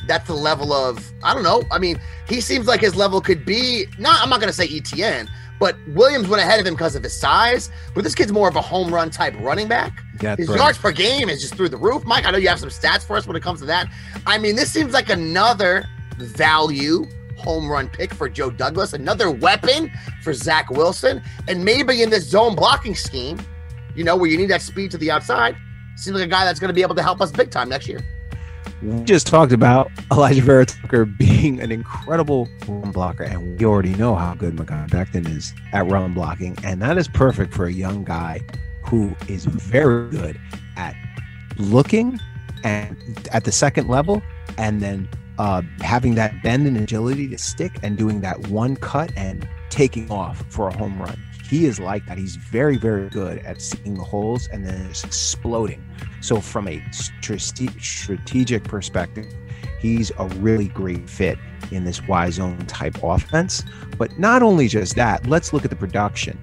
that's 0.08 0.28
the 0.28 0.34
level 0.34 0.74
of, 0.74 1.12
I 1.24 1.34
don't 1.34 1.44
know. 1.44 1.64
I 1.72 1.80
mean, 1.80 2.00
he 2.28 2.42
seems 2.42 2.68
like 2.68 2.82
his 2.82 2.96
level 2.96 3.22
could 3.22 3.46
be, 3.46 3.88
not, 4.00 4.22
I'm 4.22 4.30
not 4.30 4.40
going 4.40 4.50
to 4.50 4.56
say 4.56 4.68
ETN, 4.68 5.28
but 5.60 5.76
Williams 5.90 6.28
went 6.28 6.42
ahead 6.42 6.60
of 6.60 6.66
him 6.66 6.74
because 6.76 6.96
of 6.96 7.04
his 7.04 7.20
size. 7.20 7.70
But 7.96 8.04
this 8.04 8.14
kid's 8.16 8.32
more 8.32 8.48
of 8.48 8.56
a 8.56 8.62
home 8.62 8.94
run 8.94 9.10
type 9.10 9.36
running 9.40 9.68
back. 9.68 10.04
Yeah, 10.22 10.36
His 10.36 10.48
bro. 10.48 10.56
yards 10.56 10.78
per 10.78 10.92
game 10.92 11.30
is 11.30 11.42
just 11.42 11.56
through 11.56 11.70
the 11.70 11.78
roof. 11.78 12.06
Mike, 12.06 12.26
I 12.26 12.32
know 12.32 12.38
you 12.38 12.48
have 12.48 12.60
some 12.60 12.70
stats 12.70 13.06
for 13.06 13.16
us 13.18 13.26
when 13.28 13.36
it 13.36 13.44
comes 13.44 13.60
to 13.62 13.66
that. 13.68 13.88
I 14.26 14.38
mean, 14.38 14.56
this 14.56 14.72
seems 14.72 14.94
like 14.94 15.10
another 15.10 15.86
value 16.18 17.06
home 17.38 17.70
run 17.70 17.88
pick 17.88 18.14
for 18.14 18.28
Joe 18.30 18.50
Douglas, 18.50 18.94
another 18.94 19.30
weapon 19.32 19.92
for 20.24 20.34
Zach 20.34 20.70
Wilson, 20.72 21.22
and 21.48 21.64
maybe 21.64 22.02
in 22.02 22.10
this 22.10 22.28
zone 22.28 22.56
blocking 22.56 22.96
scheme, 22.96 23.40
you 23.96 24.04
know, 24.04 24.16
where 24.16 24.30
you 24.30 24.38
need 24.38 24.50
that 24.50 24.62
speed 24.62 24.92
to 24.92 24.98
the 24.98 25.12
outside, 25.12 25.56
seems 25.96 26.16
like 26.16 26.26
a 26.26 26.30
guy 26.30 26.46
that's 26.46 26.60
going 26.60 26.70
to 26.70 26.74
be 26.74 26.82
able 26.82 26.96
to 26.96 27.04
help 27.04 27.22
us 27.22 27.32
big 27.32 27.50
time 27.52 27.70
next 27.70 27.88
year. 27.88 28.00
We 28.82 29.04
just 29.06 29.26
talked 29.26 29.54
about 29.54 29.92
Alijah 30.12 30.42
Vera 30.42 30.66
Tucker 30.66 31.06
being 31.06 31.60
an 31.60 31.72
incredible 31.72 32.48
run 32.68 32.92
blocker, 32.92 33.24
and 33.24 33.60
we 33.60 33.66
already 33.66 33.96
know 33.96 34.14
how 34.14 34.36
good 34.36 34.56
Mekhi 34.56 34.88
Becton 34.90 35.28
is 35.36 35.54
at 35.74 35.88
run 35.88 36.14
blocking, 36.14 36.56
and 36.64 36.80
that 36.84 36.98
is 36.98 37.08
perfect 37.08 37.54
for 37.54 37.66
a 37.66 37.72
young 37.72 38.04
guy 38.04 38.42
who 38.84 39.16
is 39.28 39.46
very 39.46 40.10
good 40.12 40.40
at 40.76 40.96
looking 41.58 42.20
and 42.64 43.28
at 43.32 43.46
the 43.46 43.52
second 43.52 43.88
level, 43.88 44.22
and 44.60 44.80
then 44.80 45.10
uh, 45.40 45.64
having 45.82 46.14
that 46.16 46.44
bend 46.44 46.68
and 46.68 46.78
agility 46.78 47.28
to 47.30 47.38
stick 47.38 47.72
and 47.82 47.98
doing 47.98 48.22
that 48.22 48.48
one 48.48 48.76
cut 48.76 49.12
and 49.16 49.48
taking 49.70 50.10
off 50.12 50.44
for 50.50 50.68
a 50.68 50.78
home 50.78 51.02
run. 51.02 51.20
He 51.48 51.66
is 51.66 51.80
like 51.80 52.06
that. 52.08 52.18
He's 52.18 52.36
very, 52.36 52.78
very 52.78 53.10
good 53.10 53.40
at 53.40 53.62
seeing 53.62 53.94
the 53.94 54.04
holes 54.04 54.50
and 54.52 54.66
then 54.66 54.88
just 54.90 55.06
exploding. 55.06 55.84
So, 56.20 56.42
from 56.42 56.68
a 56.68 56.84
strategic 56.92 58.64
perspective, 58.66 59.34
he's 59.80 60.12
a 60.18 60.28
really 60.40 60.68
great 60.68 61.10
fit 61.10 61.38
in 61.72 61.86
this 61.86 62.06
wide 62.08 62.34
zone 62.34 62.58
type 62.66 62.98
offense. 63.02 63.64
But 63.98 64.20
not 64.20 64.44
only 64.44 64.68
just 64.68 64.96
that, 64.96 65.26
let's 65.28 65.54
look 65.54 65.64
at 65.64 65.70
the 65.70 65.78
production. 65.78 66.38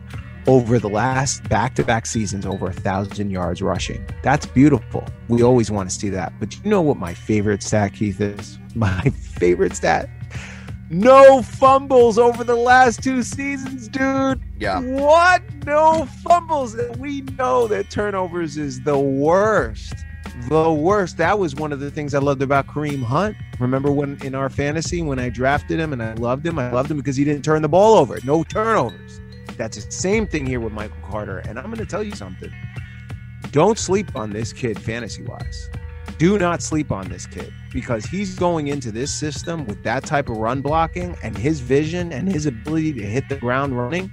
Over 0.47 0.79
the 0.79 0.91
last 0.91 1.49
back 1.49 1.75
to 1.77 1.85
back 1.85 2.05
seasons, 2.05 2.45
over 2.45 2.67
a 2.69 2.73
thousand 2.73 3.31
yards 3.31 3.63
rushing. 3.63 4.07
That's 4.23 4.45
beautiful. 4.45 5.05
We 5.29 5.43
always 5.43 5.71
want 5.71 5.89
to 5.91 5.95
see 5.95 6.11
that. 6.11 6.35
But 6.39 6.55
you 6.63 6.71
know 6.71 6.83
what 6.83 6.99
my 6.99 7.15
favorite 7.15 7.63
stat, 7.63 7.95
Keith, 7.95 8.21
is? 8.21 8.59
My 8.75 9.03
favorite 9.11 9.77
stat 9.77 10.11
no 11.01 11.43
fumbles 11.43 12.19
over 12.19 12.45
the 12.45 12.55
last 12.55 13.03
two 13.03 13.23
seasons, 13.23 13.89
dude. 13.89 14.41
Yeah. 14.59 14.81
What? 14.81 15.43
No 15.65 16.07
fumbles. 16.23 16.77
We 16.99 17.23
know 17.39 17.67
that 17.69 17.91
turnovers 17.91 18.57
is 18.57 18.81
the 18.83 18.99
worst. 18.99 19.95
The 20.49 20.73
worst. 20.73 21.17
That 21.19 21.39
was 21.39 21.55
one 21.55 21.73
of 21.73 21.81
the 21.81 21.91
things 21.91 22.15
I 22.15 22.19
loved 22.19 22.43
about 22.43 22.67
Kareem 22.67 23.03
Hunt. 23.03 23.37
Remember 23.61 23.91
when 23.93 24.19
in 24.23 24.35
our 24.35 24.49
fantasy, 24.49 25.03
when 25.03 25.19
I 25.19 25.29
drafted 25.29 25.79
him 25.79 25.93
and 25.93 26.03
I 26.03 26.15
loved 26.15 26.47
him, 26.47 26.59
I 26.59 26.71
loved 26.71 26.91
him 26.91 26.97
because 26.97 27.17
he 27.17 27.25
didn't 27.25 27.45
turn 27.45 27.63
the 27.63 27.69
ball 27.69 27.97
over. 27.97 28.19
No 28.25 28.45
turnovers. 28.45 29.21
That's 29.57 29.85
the 29.85 29.93
same 29.93 30.27
thing 30.27 30.47
here 30.47 30.61
with 30.61 30.73
Michael 30.73 30.97
Carter. 31.09 31.39
And 31.39 31.59
I'm 31.59 31.67
going 31.67 31.79
to 31.79 31.87
tell 31.87 32.03
you 32.03 32.15
something. 32.15 32.53
Don't 33.53 33.79
sleep 33.79 34.17
on 34.17 34.31
this 34.31 34.53
kid 34.53 34.81
fantasy 34.81 35.23
wise. 35.23 35.71
Do 36.19 36.39
not 36.39 36.63
sleep 36.63 36.93
on 36.93 37.09
this 37.09 37.27
kid 37.27 37.53
because 37.73 38.05
he's 38.05 38.39
going 38.39 38.69
into 38.69 38.93
this 38.93 39.13
system 39.13 39.67
with 39.67 39.83
that 39.83 40.05
type 40.05 40.29
of 40.29 40.37
run 40.37 40.61
blocking 40.61 41.17
and 41.25 41.37
his 41.37 41.61
vision 41.61 42.13
and 42.13 42.31
his 42.31 42.47
ability 42.47 42.93
to 42.95 43.03
hit 43.03 43.29
the 43.29 43.37
ground 43.37 43.77
running. 43.77 44.11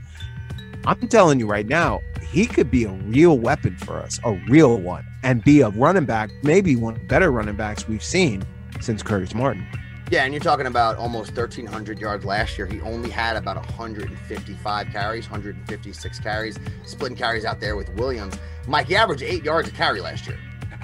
I'm 0.84 1.08
telling 1.10 1.39
you 1.39 1.45
right 1.45 1.68
now, 1.68 2.02
he 2.32 2.47
could 2.47 2.72
be 2.72 2.86
a 2.86 2.89
real 2.89 3.38
weapon 3.38 3.78
for 3.78 3.97
us, 3.97 4.20
a 4.24 4.34
real 4.49 4.78
one, 4.78 5.06
and 5.22 5.43
be 5.43 5.62
a 5.62 5.70
running 5.70 6.06
back, 6.06 6.32
maybe 6.41 6.76
one 6.76 6.95
of 6.95 7.02
the 7.02 7.06
better 7.06 7.32
running 7.32 7.56
backs 7.56 7.88
we've 7.88 8.04
seen 8.04 8.43
since 8.80 9.04
Curtis 9.04 9.36
Martin. 9.36 9.68
Yeah, 10.10 10.24
and 10.24 10.34
you're 10.34 10.41
talking 10.41 10.66
about 10.66 10.97
almost 10.97 11.38
1,300 11.38 11.99
yards 11.99 12.26
last 12.26 12.58
year. 12.58 12.66
He 12.66 12.82
only 12.82 13.12
had 13.12 13.38
about 13.38 13.58
155 13.58 14.88
carries, 14.89 15.30
156 15.30 16.20
carries, 16.20 16.60
splitting 16.84 17.16
carries 17.16 17.45
out 17.45 17.60
there 17.62 17.76
with 17.76 17.89
Williams. 17.91 18.34
Mike, 18.68 18.88
he 18.88 18.95
averaged 18.95 19.22
eight 19.22 19.43
yards 19.45 19.70
a 19.70 19.72
carry 19.72 20.02
last 20.02 20.28
year. 20.28 20.38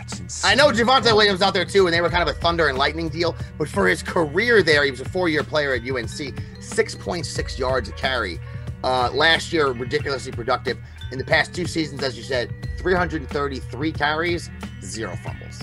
That's 0.08 0.20
insane. 0.20 0.51
I 0.51 0.55
know 0.55 0.68
Javonte 0.72 1.14
Williams 1.16 1.41
out 1.41 1.53
there 1.53 1.66
too, 1.66 1.86
and 1.88 1.93
they 1.93 2.01
were 2.01 2.10
kind 2.10 2.28
of 2.28 2.34
a 2.34 2.39
thunder 2.39 2.70
and 2.70 2.78
lightning 2.78 3.10
deal. 3.10 3.36
But 3.58 3.68
for 3.68 3.88
his 3.88 4.01
career 4.01 4.64
there, 4.64 4.84
he 4.86 4.91
was 4.91 5.01
a 5.01 5.05
four-year 5.10 5.43
player 5.43 5.74
at 5.74 5.82
UNC, 5.82 6.08
6.6 6.08 7.58
yards 7.60 7.89
a 7.89 7.91
carry. 7.93 8.39
Uh, 8.84 9.10
last 9.12 9.51
year, 9.51 9.72
ridiculously 9.72 10.32
productive. 10.32 10.78
In 11.12 11.18
the 11.18 11.24
past 11.26 11.53
two 11.53 11.66
seasons, 11.66 12.03
as 12.03 12.18
you 12.18 12.24
said, 12.24 12.53
333 12.78 13.91
carries, 13.91 14.49
zero 14.82 15.16
fumbles. 15.24 15.60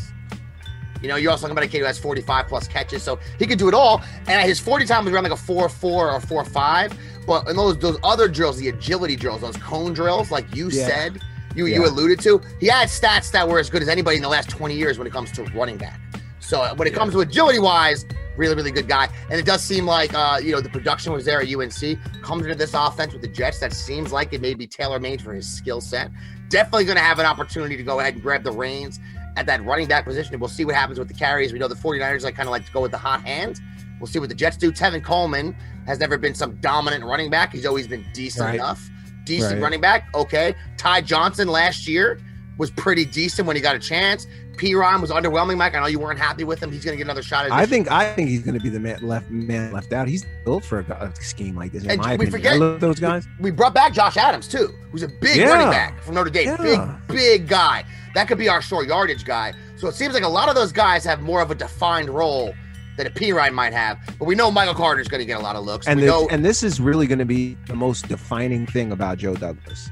You 1.00 1.08
know, 1.08 1.16
you're 1.16 1.30
also 1.30 1.42
talking 1.42 1.52
about 1.52 1.64
a 1.64 1.68
kid 1.68 1.80
who 1.80 1.84
has 1.84 1.98
45 1.98 2.46
plus 2.48 2.66
catches, 2.66 3.02
so 3.02 3.18
he 3.38 3.46
could 3.46 3.58
do 3.58 3.68
it 3.68 3.74
all. 3.74 4.02
And 4.26 4.46
his 4.48 4.58
40 4.58 4.86
time 4.86 5.04
was 5.04 5.12
around 5.12 5.24
like 5.24 5.32
a 5.32 5.36
4 5.36 5.68
4 5.68 6.10
or 6.12 6.20
4 6.20 6.44
5. 6.44 6.98
But 7.26 7.48
in 7.48 7.56
those 7.56 7.78
those 7.78 7.98
other 8.02 8.26
drills, 8.28 8.58
the 8.58 8.68
agility 8.68 9.16
drills, 9.16 9.42
those 9.42 9.56
cone 9.58 9.92
drills, 9.92 10.30
like 10.30 10.54
you 10.56 10.68
Yeah. 10.70 10.86
said, 10.86 11.22
you 11.54 11.66
you 11.66 11.86
alluded 11.86 12.20
to, 12.20 12.40
he 12.60 12.66
had 12.66 12.88
stats 12.88 13.30
that 13.32 13.48
were 13.48 13.58
as 13.58 13.70
good 13.70 13.82
as 13.82 13.88
anybody 13.88 14.16
in 14.16 14.22
the 14.22 14.28
last 14.28 14.48
20 14.50 14.74
years 14.74 14.98
when 14.98 15.06
it 15.06 15.12
comes 15.12 15.30
to 15.32 15.44
running 15.54 15.76
back. 15.76 16.00
So 16.40 16.60
uh, 16.62 16.74
when 16.74 16.86
it 16.88 16.92
Yeah. 16.92 16.98
comes 16.98 17.12
to 17.14 17.20
agility 17.20 17.58
wise, 17.58 18.04
really, 18.36 18.54
really 18.54 18.70
good 18.72 18.88
guy. 18.88 19.08
And 19.30 19.38
it 19.40 19.46
does 19.46 19.62
seem 19.62 19.86
like 19.86 20.12
uh, 20.14 20.38
you 20.42 20.52
know, 20.52 20.60
the 20.60 20.68
production 20.68 21.12
was 21.12 21.24
there 21.24 21.40
at 21.40 21.48
UNC. 21.48 21.98
Comes 22.22 22.42
into 22.44 22.54
this 22.56 22.74
offense 22.74 23.12
with 23.12 23.22
the 23.22 23.28
Jets 23.28 23.60
that 23.60 23.72
seems 23.72 24.12
like 24.12 24.32
it 24.32 24.40
may 24.40 24.54
be 24.54 24.66
tailor 24.66 24.98
made 25.00 25.22
for 25.22 25.32
his 25.32 25.48
skill 25.48 25.80
set. 25.80 26.10
Definitely 26.48 26.84
gonna 26.84 27.00
have 27.00 27.18
an 27.18 27.26
opportunity 27.26 27.76
to 27.76 27.82
go 27.82 28.00
ahead 28.00 28.14
and 28.14 28.22
grab 28.22 28.42
the 28.44 28.52
reins 28.52 29.00
at 29.36 29.46
that 29.46 29.64
running 29.64 29.88
back 29.88 30.04
position. 30.04 30.34
And 30.34 30.40
we'll 30.40 30.48
see 30.50 30.64
what 30.64 30.74
happens 30.74 30.98
with 30.98 31.08
the 31.08 31.14
carries. 31.14 31.52
We 31.52 31.58
know 31.58 31.68
the 31.68 31.74
49ers 31.74 32.22
like 32.24 32.34
kind 32.36 32.48
of 32.48 32.52
like 32.52 32.66
to 32.66 32.72
go 32.72 32.80
with 32.80 32.90
the 32.92 32.98
hot 32.98 33.22
hand. 33.22 33.60
We'll 34.00 34.06
see 34.08 34.18
what 34.18 34.28
the 34.28 34.34
Jets 34.34 34.56
do. 34.56 34.70
Tevin 34.70 35.02
Coleman 35.02 35.56
has 35.86 35.98
never 35.98 36.18
been 36.18 36.34
some 36.34 36.56
dominant 36.56 37.04
running 37.04 37.30
back. 37.30 37.52
He's 37.52 37.64
always 37.66 37.86
been 37.86 38.04
decent 38.12 38.44
Right. 38.46 38.54
enough. 38.56 38.90
Decent 39.24 39.54
Right. 39.54 39.62
running 39.62 39.80
back. 39.80 40.08
Okay. 40.14 40.54
Ty 40.76 41.00
Johnson 41.02 41.48
last 41.48 41.88
year 41.88 42.18
was 42.58 42.70
pretty 42.70 43.04
decent 43.04 43.46
when 43.46 43.56
he 43.56 43.62
got 43.62 43.74
a 43.74 43.78
chance. 43.78 44.26
Perine 44.56 45.00
was 45.00 45.10
underwhelming, 45.10 45.56
Mike. 45.56 45.74
I 45.74 45.80
know 45.80 45.86
you 45.86 45.98
weren't 45.98 46.18
happy 46.20 46.44
with 46.44 46.62
him. 46.62 46.70
He's 46.70 46.84
going 46.84 46.92
to 46.92 46.96
get 46.96 47.04
another 47.06 47.22
shot 47.24 47.44
at 47.46 47.50
I 47.50 47.66
think 47.66 47.90
I 47.90 48.12
think 48.14 48.28
he's 48.28 48.42
going 48.42 48.56
to 48.56 48.62
be 48.62 48.68
the 48.68 48.78
man 48.78 49.00
left 49.02 49.28
man 49.28 49.72
left 49.72 49.92
out. 49.92 50.06
He's 50.06 50.24
built 50.44 50.64
for 50.64 50.78
a, 50.78 50.92
a 51.10 51.12
scheme 51.20 51.56
like 51.56 51.72
this. 51.72 51.82
In 51.82 51.90
And 51.90 52.00
my 52.00 52.10
we 52.10 52.26
opinion, 52.26 52.30
forget- 52.30 52.52
I 52.52 52.56
love 52.58 52.78
those 52.80 53.00
guys. 53.00 53.26
we 53.40 53.50
brought 53.50 53.74
back 53.74 53.92
Josh 53.92 54.16
Adams 54.16 54.46
too, 54.46 54.72
who's 54.92 55.02
a 55.02 55.08
big 55.08 55.38
Yeah. 55.38 55.48
running 55.48 55.70
back 55.70 56.00
from 56.02 56.14
Notre 56.14 56.30
Dame. 56.30 56.56
Yeah. 56.62 56.96
Big, 57.08 57.16
big 57.16 57.48
guy. 57.48 57.82
That 58.14 58.28
could 58.28 58.38
be 58.38 58.48
our 58.48 58.62
short 58.62 58.86
yardage 58.86 59.24
guy. 59.24 59.54
So 59.76 59.88
it 59.88 59.96
seems 59.96 60.14
like 60.14 60.22
a 60.22 60.28
lot 60.28 60.48
of 60.48 60.54
those 60.54 60.70
guys 60.70 61.04
have 61.04 61.20
more 61.20 61.40
of 61.42 61.50
a 61.50 61.54
defined 61.56 62.08
role 62.08 62.54
that 62.96 63.06
a 63.06 63.10
Perine 63.10 63.52
might 63.52 63.72
have. 63.72 63.98
But 64.18 64.26
we 64.26 64.34
know 64.34 64.50
Michael 64.50 64.74
Carter's 64.74 65.08
going 65.08 65.20
to 65.20 65.26
get 65.26 65.38
a 65.38 65.42
lot 65.42 65.56
of 65.56 65.64
looks. 65.64 65.86
and 65.86 66.00
the- 66.00 66.06
know 66.06 66.28
and 66.30 66.44
this 66.44 66.62
is 66.62 66.80
really 66.80 67.06
going 67.06 67.18
to 67.18 67.24
be 67.24 67.56
the 67.66 67.74
most 67.76 68.08
defining 68.08 68.66
thing 68.66 68.92
about 68.92 69.18
Joe 69.18 69.34
Douglas. 69.34 69.90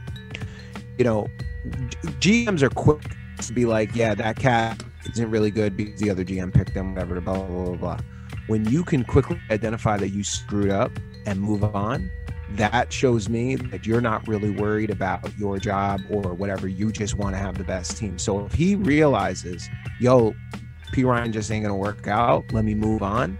You 0.99 1.05
know, 1.05 1.27
GMs 2.21 2.63
are 2.63 2.71
quick 2.71 3.03
to 3.41 3.53
be 3.53 3.65
like, 3.65 3.95
yeah, 3.95 4.15
that 4.15 4.37
cat 4.37 4.83
isn't 5.11 5.31
really 5.31 5.51
good 5.51 5.77
because 5.77 6.01
the 6.01 6.11
other 6.11 6.25
GM 6.25 6.53
picked 6.53 6.75
them, 6.75 6.95
whatever, 6.95 7.21
blah, 7.21 7.35
blah, 7.35 7.65
blah, 7.65 7.77
blah. 7.77 7.99
When 8.47 8.65
you 8.69 8.85
can 8.85 9.05
quickly 9.05 9.41
identify 9.51 9.97
that 9.97 10.09
you 10.09 10.25
screwed 10.25 10.71
up 10.71 10.93
and 11.27 11.41
move 11.41 11.65
on, 11.65 12.11
that 12.57 12.93
shows 12.93 13.29
me 13.29 13.57
that 13.57 13.87
you're 13.87 14.01
not 14.01 14.27
really 14.29 14.51
worried 14.51 14.91
about 14.91 15.37
your 15.39 15.59
job 15.59 16.01
or 16.11 16.35
whatever. 16.35 16.69
You 16.69 16.93
just 16.93 17.15
want 17.15 17.35
to 17.35 17.39
have 17.39 17.57
the 17.57 17.65
best 17.65 17.97
team. 17.97 18.19
So 18.19 18.45
if 18.45 18.53
he 18.53 18.75
realizes, 18.75 19.69
yo, 20.01 20.35
Perine 20.93 21.32
just 21.32 21.51
ain't 21.51 21.64
to 21.70 21.74
work 21.74 22.07
out, 22.07 22.53
let 22.53 22.64
me 22.64 22.74
move 22.74 23.03
on 23.03 23.38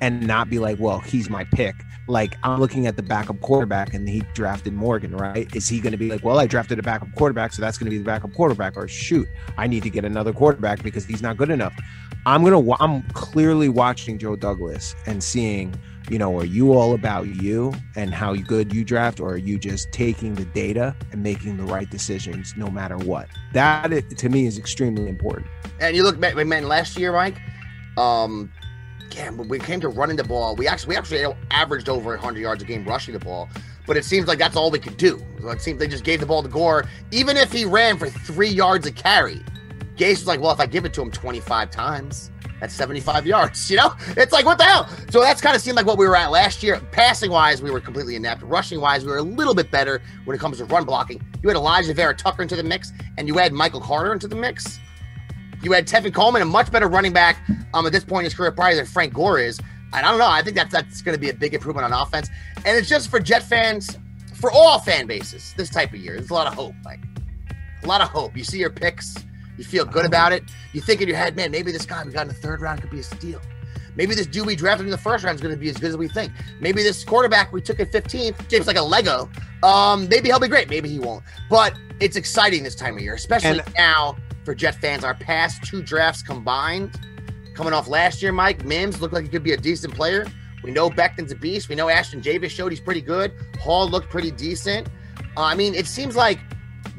and 0.00 0.26
not 0.26 0.50
be 0.50 0.58
like, 0.58 0.78
well, 0.80 0.98
he's 0.98 1.30
my 1.30 1.44
pick. 1.44 1.74
Like 2.08 2.36
I'm 2.42 2.58
looking 2.58 2.86
at 2.86 2.96
the 2.96 3.02
backup 3.02 3.40
quarterback 3.40 3.94
and 3.94 4.08
he 4.08 4.20
drafted 4.34 4.72
Morgan, 4.72 5.16
right? 5.16 5.54
Is 5.54 5.68
he 5.68 5.80
to 5.92 5.98
be 5.98 6.10
like, 6.10 6.24
well, 6.24 6.40
I 6.40 6.46
drafted 6.46 6.78
a 6.80 6.82
backup 6.82 7.14
quarterback, 7.14 7.52
so 7.52 7.62
that's 7.62 7.78
to 7.86 7.90
be 7.90 7.98
the 7.98 8.04
backup 8.04 8.32
quarterback, 8.34 8.76
or 8.76 8.88
shoot, 8.88 9.28
I 9.56 9.68
need 9.68 9.84
to 9.84 9.90
get 9.90 10.04
another 10.04 10.32
quarterback 10.32 10.82
because 10.82 11.04
he's 11.04 11.22
not 11.22 11.36
good 11.36 11.50
enough. 11.50 11.74
I'm 12.26 12.42
gonna, 12.42 12.72
I'm 12.80 13.02
clearly 13.12 13.68
watching 13.68 14.18
Joe 14.18 14.34
Douglas 14.34 14.96
and 15.06 15.22
seeing, 15.22 15.74
you 16.10 16.18
know, 16.18 16.38
are 16.38 16.44
you 16.44 16.72
all 16.72 16.94
about 16.94 17.28
you 17.28 17.72
and 17.96 18.12
how 18.12 18.34
good 18.34 18.72
you 18.72 18.84
draft, 18.84 19.20
or 19.20 19.32
are 19.32 19.38
you 19.38 19.58
just 19.58 19.92
taking 19.92 20.34
the 20.34 20.44
data 20.44 20.94
and 21.12 21.22
making 21.22 21.56
the 21.56 21.64
right 21.64 21.90
decisions 21.90 22.54
no 22.56 22.68
matter 22.68 22.96
what? 22.98 23.28
That 23.52 23.88
to 24.18 24.28
me 24.28 24.46
is 24.46 24.58
extremely 24.58 25.08
important. 25.08 25.46
And 25.80 25.96
you 25.96 26.02
look 26.02 26.18
man, 26.18 26.68
last 26.68 26.98
year, 26.98 27.12
Mike, 27.12 27.40
um, 27.96 28.52
yeah, 29.14 29.30
when 29.30 29.48
we 29.48 29.58
came 29.58 29.80
to 29.80 29.88
running 29.88 30.16
the 30.16 30.24
ball, 30.24 30.56
we 30.56 30.66
actually 30.66 30.90
we 30.90 30.96
actually 30.96 31.24
averaged 31.50 31.88
over 31.88 32.10
100 32.10 32.40
yards 32.40 32.62
a 32.62 32.66
game 32.66 32.84
rushing 32.84 33.14
the 33.14 33.20
ball. 33.20 33.48
But 33.86 33.96
it 33.96 34.04
seems 34.04 34.28
like 34.28 34.38
that's 34.38 34.56
all 34.56 34.70
we 34.70 34.78
could 34.78 34.96
do. 34.96 35.20
It 35.40 35.60
seems 35.60 35.78
they 35.78 35.88
just 35.88 36.04
gave 36.04 36.20
the 36.20 36.26
ball 36.26 36.42
to 36.42 36.48
Gore, 36.48 36.84
even 37.10 37.36
if 37.36 37.52
he 37.52 37.64
ran 37.64 37.98
for 37.98 38.08
three 38.08 38.48
yards 38.48 38.86
a 38.86 38.92
carry. 38.92 39.42
Gase 39.96 40.10
was 40.10 40.26
like, 40.26 40.40
well, 40.40 40.52
if 40.52 40.60
I 40.60 40.66
give 40.66 40.84
it 40.84 40.94
to 40.94 41.02
him 41.02 41.10
25 41.10 41.70
times, 41.70 42.31
that's 42.62 42.74
75 42.74 43.26
yards. 43.26 43.70
You 43.72 43.78
know, 43.78 43.94
it's 44.18 44.32
like 44.32 44.44
what 44.44 44.58
the 44.58 44.64
hell. 44.64 44.86
So 45.10 45.20
that's 45.20 45.40
kind 45.40 45.56
of 45.56 45.62
seemed 45.62 45.76
like 45.76 45.86
what 45.86 45.96
we 45.96 46.06
were 46.06 46.14
at 46.14 46.30
last 46.30 46.62
year. 46.62 46.78
Passing 46.92 47.30
wise, 47.30 47.62
we 47.62 47.70
were 47.70 47.80
completely 47.80 48.16
inept. 48.16 48.42
Rushing 48.42 48.82
wise, 48.82 49.02
we 49.02 49.10
were 49.10 49.16
a 49.16 49.22
little 49.22 49.54
bit 49.54 49.70
better 49.70 50.02
when 50.26 50.36
it 50.36 50.40
comes 50.40 50.58
to 50.58 50.66
run 50.66 50.84
blocking. 50.84 51.22
You 51.42 51.48
had 51.48 51.56
Alijah 51.56 51.94
Vera 51.94 52.14
Tucker 52.14 52.42
into 52.42 52.54
the 52.54 52.62
mix, 52.62 52.92
and 53.16 53.26
you 53.26 53.38
had 53.38 53.54
Michael 53.54 53.80
Carter 53.80 54.12
into 54.12 54.28
the 54.28 54.36
mix. 54.36 54.78
You 55.62 55.72
had 55.72 55.86
Tevin 55.86 56.12
Coleman, 56.12 56.42
a 56.42 56.44
much 56.44 56.70
better 56.70 56.86
running 56.86 57.12
back 57.12 57.38
um, 57.72 57.86
at 57.86 57.92
this 57.92 58.04
point 58.04 58.20
in 58.20 58.24
his 58.24 58.34
career, 58.34 58.52
probably 58.52 58.76
than 58.76 58.86
Frank 58.86 59.14
Gore 59.14 59.38
is. 59.38 59.58
And 59.94 60.04
I 60.04 60.10
don't 60.10 60.18
know. 60.18 60.28
I 60.28 60.42
think 60.42 60.54
that's 60.54 60.72
that's 60.72 61.00
going 61.00 61.14
to 61.14 61.20
be 61.20 61.30
a 61.30 61.34
big 61.34 61.54
improvement 61.54 61.90
on 61.90 61.92
offense. 61.92 62.28
And 62.66 62.76
it's 62.76 62.88
just 62.88 63.08
for 63.08 63.20
Jet 63.20 63.42
fans, 63.42 63.98
for 64.34 64.52
all 64.52 64.78
fan 64.80 65.06
bases, 65.06 65.54
this 65.56 65.70
type 65.70 65.94
of 65.94 66.00
year. 66.00 66.16
There's 66.16 66.30
a 66.30 66.34
lot 66.34 66.46
of 66.46 66.54
hope, 66.54 66.74
like 66.84 67.00
a 67.82 67.86
lot 67.86 68.02
of 68.02 68.08
hope. 68.08 68.36
You 68.36 68.44
see 68.44 68.58
your 68.58 68.70
picks, 68.70 69.16
you 69.58 69.64
feel 69.64 69.84
good 69.84 70.04
about 70.06 70.32
it. 70.32 70.44
You 70.72 70.80
think 70.80 71.00
in 71.00 71.08
your 71.08 71.16
head, 71.16 71.36
man, 71.36 71.50
maybe 71.50 71.72
this 71.72 71.86
guy 71.86 72.02
we 72.04 72.12
got 72.12 72.22
in 72.22 72.28
the 72.28 72.34
third 72.34 72.60
round 72.60 72.80
could 72.80 72.90
be 72.90 73.00
a 73.00 73.02
steal. 73.02 73.40
Maybe 73.94 74.14
this 74.14 74.26
dude 74.26 74.46
we 74.46 74.56
drafted 74.56 74.86
in 74.86 74.90
the 74.90 74.96
first 74.98 75.22
round 75.24 75.34
is 75.34 75.42
going 75.42 75.54
to 75.54 75.60
be 75.60 75.68
as 75.68 75.76
good 75.76 75.90
as 75.90 75.96
we 75.96 76.08
think. 76.08 76.32
Maybe 76.60 76.82
this 76.82 77.04
quarterback 77.04 77.52
we 77.52 77.60
took 77.60 77.78
at 77.78 77.92
15th, 77.92 78.48
James 78.48 78.66
like 78.66 78.78
a 78.78 78.82
Lego. 78.82 79.28
Um, 79.62 80.08
maybe 80.08 80.28
he'll 80.30 80.40
be 80.40 80.48
great. 80.48 80.70
Maybe 80.70 80.88
he 80.88 80.98
won't. 80.98 81.22
But 81.50 81.74
it's 82.00 82.16
exciting 82.16 82.62
this 82.62 82.74
time 82.74 82.96
of 82.96 83.02
year, 83.02 83.14
especially 83.14 83.60
And- 83.60 83.74
now 83.76 84.16
for 84.44 84.54
Jet 84.54 84.76
fans. 84.76 85.04
Our 85.04 85.14
past 85.14 85.62
two 85.64 85.82
drafts 85.82 86.22
combined, 86.22 86.98
coming 87.54 87.74
off 87.74 87.86
last 87.86 88.22
year, 88.22 88.32
Mike 88.32 88.64
Mims 88.64 89.00
looked 89.02 89.12
like 89.12 89.24
he 89.24 89.28
could 89.28 89.42
be 89.42 89.52
a 89.52 89.58
decent 89.58 89.94
player. 89.94 90.26
We 90.64 90.70
know 90.70 90.88
Becton's 90.88 91.32
a 91.32 91.36
beast. 91.36 91.68
We 91.68 91.74
know 91.74 91.86
Ashtyn 91.86 92.22
Davis 92.22 92.50
showed 92.52 92.72
he's 92.72 92.80
pretty 92.80 93.02
good. 93.02 93.32
Hall 93.60 93.88
looked 93.88 94.08
pretty 94.08 94.30
decent. 94.30 94.88
Uh, 95.36 95.42
I 95.42 95.54
mean, 95.54 95.74
it 95.74 95.86
seems 95.86 96.16
like 96.16 96.38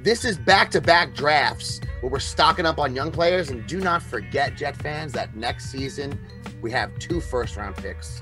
this 0.03 0.25
is 0.25 0.37
back-to-back 0.37 1.15
drafts 1.15 1.79
we're 2.11 2.19
stocking 2.19 2.65
up 2.65 2.79
on 2.79 2.95
young 2.95 3.11
players. 3.11 3.49
And 3.49 3.65
do 3.67 3.79
not 3.79 4.01
forget, 4.01 4.55
Jet 4.55 4.75
fans, 4.77 5.11
that 5.13 5.35
next 5.35 5.71
season 5.71 6.19
we 6.61 6.71
have 6.71 6.97
two 6.99 7.19
first-round 7.19 7.75
picks, 7.75 8.21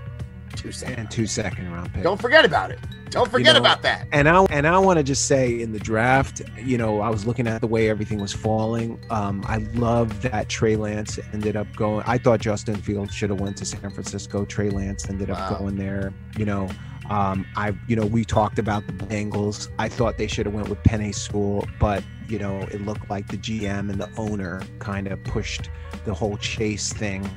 two 0.56 0.72
second. 0.72 1.00
And 1.00 1.12
two 1.12 1.28
second 1.28 1.72
round 1.72 1.94
picks. 1.94 2.04
Don't 2.04 2.20
forget 2.22 2.46
about 2.46 2.72
it. 2.72 2.80
Don't 3.10 3.30
forget 3.30 3.56
know, 3.56 3.60
about 3.60 3.82
that. 3.82 4.08
And 4.14 4.30
I 4.30 4.42
and 4.46 4.66
I 4.66 4.78
want 4.80 4.98
to 4.98 5.04
just 5.04 5.28
say 5.28 5.60
in 5.60 5.74
the 5.74 5.80
draft, 5.80 6.42
you 6.58 6.78
know, 6.78 7.02
I 7.02 7.10
was 7.10 7.26
looking 7.26 7.46
at 7.46 7.60
the 7.60 7.68
way 7.68 7.90
everything 7.90 8.22
was 8.22 8.32
falling. 8.32 9.04
Um, 9.10 9.44
I 9.48 9.58
love 9.74 10.22
that 10.22 10.48
Trey 10.48 10.78
Lance 10.78 11.20
ended 11.34 11.58
up 11.58 11.68
going. 11.76 12.06
I 12.08 12.18
thought 12.18 12.40
Justin 12.40 12.76
Fields 12.78 13.14
should 13.14 13.30
have 13.30 13.42
went 13.42 13.58
to 13.58 13.66
San 13.66 13.90
Francisco. 13.90 14.46
Trey 14.46 14.70
Lance 14.70 15.10
ended 15.10 15.30
up 15.30 15.40
Wow. 15.52 15.58
going 15.60 15.76
there. 15.76 16.14
You 16.38 16.46
know, 16.46 16.70
um, 17.10 17.46
I 17.56 17.74
you 17.88 17.96
know 17.96 18.06
we 18.06 18.24
talked 18.24 18.60
about 18.60 18.88
the 18.88 18.94
Bengals. 18.94 19.70
I 19.80 19.90
thought 19.90 20.18
they 20.18 20.28
should 20.28 20.46
have 20.46 20.56
went 20.56 20.70
with 20.70 20.82
Penei 20.84 21.14
Sewell, 21.14 21.68
but 21.80 22.04
you 22.28 22.40
know 22.40 22.62
it 22.72 22.86
looked 22.86 23.10
like 23.10 23.28
the 23.28 23.38
GM 23.38 23.90
and 23.90 24.00
the 24.00 24.10
owner 24.18 24.62
kind 24.80 25.08
of 25.08 25.24
pushed 25.24 25.70
the 26.06 26.14
whole 26.14 26.38
Chase 26.38 26.94
thing. 26.94 27.30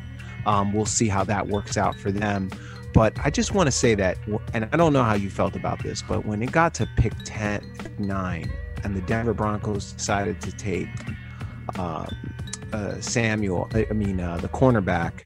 Um, 0.46 0.72
we'll 0.72 0.86
see 0.86 1.08
how 1.08 1.24
that 1.24 1.48
works 1.48 1.76
out 1.76 1.98
for 1.98 2.12
them. 2.12 2.50
But 2.92 3.18
I 3.24 3.30
just 3.30 3.54
want 3.54 3.66
to 3.66 3.72
say 3.72 3.96
that, 3.96 4.18
and 4.52 4.68
I 4.70 4.76
don't 4.76 4.92
know 4.92 5.02
how 5.02 5.14
you 5.14 5.28
felt 5.28 5.56
about 5.56 5.82
this, 5.82 6.00
but 6.00 6.24
when 6.24 6.40
it 6.42 6.52
got 6.52 6.74
to 6.74 6.88
pick 6.96 7.12
10, 7.24 7.96
9, 7.98 8.52
and 8.84 8.96
the 8.96 9.00
Denver 9.00 9.34
Broncos 9.34 9.92
decided 9.92 10.40
to 10.42 10.52
take 10.52 10.86
uh, 11.76 12.06
uh, 12.72 13.00
Samuel, 13.00 13.68
I 13.74 13.86
I 13.90 13.94
mean, 13.94 14.20
uh, 14.20 14.36
the 14.36 14.48
cornerback, 14.48 15.24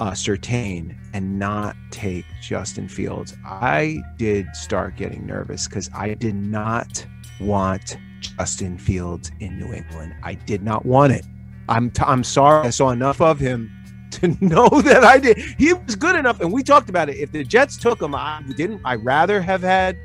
uh, 0.00 0.12
Surtain, 0.12 0.96
and 1.12 1.38
not 1.38 1.76
take 1.90 2.24
Justin 2.40 2.88
Fields, 2.88 3.36
I 3.44 4.02
did 4.16 4.46
start 4.56 4.96
getting 4.96 5.26
nervous 5.26 5.68
because 5.68 5.90
I 5.94 6.14
did 6.14 6.34
not 6.34 7.06
want 7.40 7.98
Justin 8.20 8.78
Fields 8.78 9.30
in 9.40 9.58
New 9.58 9.72
England. 9.72 10.14
I 10.22 10.34
did 10.34 10.62
not 10.62 10.86
want 10.86 11.12
it. 11.12 11.24
I'm, 11.68 11.90
t- 11.90 12.02
I'm 12.06 12.24
sorry. 12.24 12.66
I 12.66 12.70
saw 12.70 12.90
enough 12.90 13.20
of 13.20 13.38
him 13.38 13.70
to 14.12 14.28
know 14.40 14.68
that 14.68 15.04
I 15.04 15.18
did. 15.18 15.38
He 15.58 15.72
was 15.74 15.96
good 15.96 16.16
enough, 16.16 16.40
and 16.40 16.50
we 16.52 16.62
talked 16.62 16.88
about 16.88 17.10
it. 17.10 17.16
If 17.16 17.32
the 17.32 17.44
Jets 17.44 17.76
took 17.76 18.00
him, 18.00 18.14
I 18.14 18.42
didn't. 18.56 18.80
I 18.84 18.94
rather 18.94 19.42
have 19.42 19.60
had, 19.60 19.96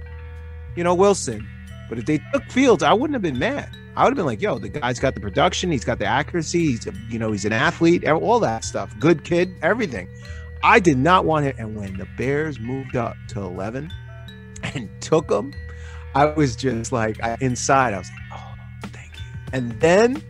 you 0.75 0.83
know, 0.83 0.93
Wilson. 0.93 1.47
But 1.87 1.99
if 1.99 2.05
they 2.05 2.19
took 2.33 2.43
Fields, 2.51 2.83
I 2.83 2.93
wouldn't 2.93 3.13
have 3.13 3.21
been 3.21 3.39
mad. 3.39 3.69
I 3.95 4.03
would 4.03 4.09
have 4.09 4.15
been 4.15 4.25
like, 4.25 4.41
"Yo, 4.41 4.57
the 4.57 4.69
guy's 4.69 4.99
got 4.99 5.15
the 5.15 5.21
production. 5.21 5.71
He's 5.71 5.85
got 5.85 5.99
the 5.99 6.05
accuracy. 6.05 6.67
He's, 6.67 6.87
a, 6.87 6.93
you 7.09 7.19
know, 7.19 7.31
he's 7.31 7.45
an 7.45 7.53
athlete. 7.53 8.07
All 8.07 8.39
that 8.39 8.63
stuff. 8.63 8.95
Good 8.99 9.23
kid. 9.23 9.53
Everything." 9.61 10.09
I 10.63 10.79
did 10.79 10.97
not 10.97 11.25
want 11.25 11.45
it. 11.45 11.55
And 11.59 11.75
when 11.75 11.97
the 11.97 12.07
Bears 12.17 12.59
moved 12.59 12.95
up 12.95 13.15
to 13.29 13.41
eleven 13.41 13.93
and 14.63 14.89
took 15.01 15.29
him, 15.31 15.53
I 16.15 16.25
was 16.25 16.55
just 16.55 16.91
like, 16.91 17.21
I, 17.23 17.37
inside, 17.39 17.93
I 17.93 17.99
was 17.99 18.09
like, 18.09 18.39
"Oh, 18.39 18.53
thank 18.89 19.11
you." 19.15 19.23
And 19.53 19.79
then 19.79 20.23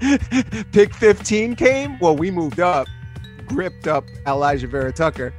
pick 0.72 0.94
15 0.94 1.56
came. 1.56 1.98
Well, 1.98 2.16
we 2.16 2.30
moved 2.30 2.60
up, 2.60 2.86
gripped 3.46 3.86
up 3.86 4.06
Alijah 4.26 4.68
Vera 4.68 4.92
Tucker. 4.92 5.32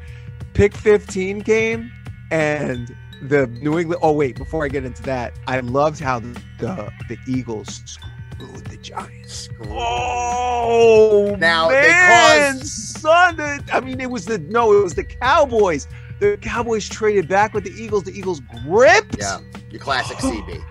Pick 0.53 0.75
15 0.75 1.41
came, 1.41 1.91
and 2.31 2.95
the 3.21 3.47
New 3.47 3.79
England. 3.79 3.99
Oh 4.03 4.11
wait, 4.13 4.35
before 4.37 4.63
I 4.65 4.67
get 4.67 4.85
into 4.85 5.01
that, 5.03 5.33
I 5.47 5.59
loved 5.61 5.99
how 5.99 6.19
the 6.19 6.39
the, 6.59 6.91
the 7.09 7.17
Eagles 7.27 7.81
screwed 7.85 8.65
the 8.65 8.77
Giants. 8.77 9.49
Oh 9.69 11.35
Now, 11.39 11.69
man, 11.69 12.55
because- 12.55 12.71
son, 12.71 13.35
the- 13.37 13.63
I 13.73 13.79
mean, 13.79 13.99
it 14.01 14.09
was 14.09 14.25
the 14.25 14.37
no, 14.39 14.77
it 14.77 14.83
was 14.83 14.93
the 14.95 15.03
Cowboys. 15.03 15.87
The 16.19 16.37
Cowboys 16.37 16.89
traded 16.89 17.27
back 17.27 17.53
with 17.53 17.63
the 17.63 17.71
Eagles. 17.71 18.03
The 18.03 18.11
Eagles 18.17 18.41
gripped. 18.65 19.17
Yeah, 19.19 19.39
your 19.69 19.79
classic 19.79 20.17
CB. 20.17 20.63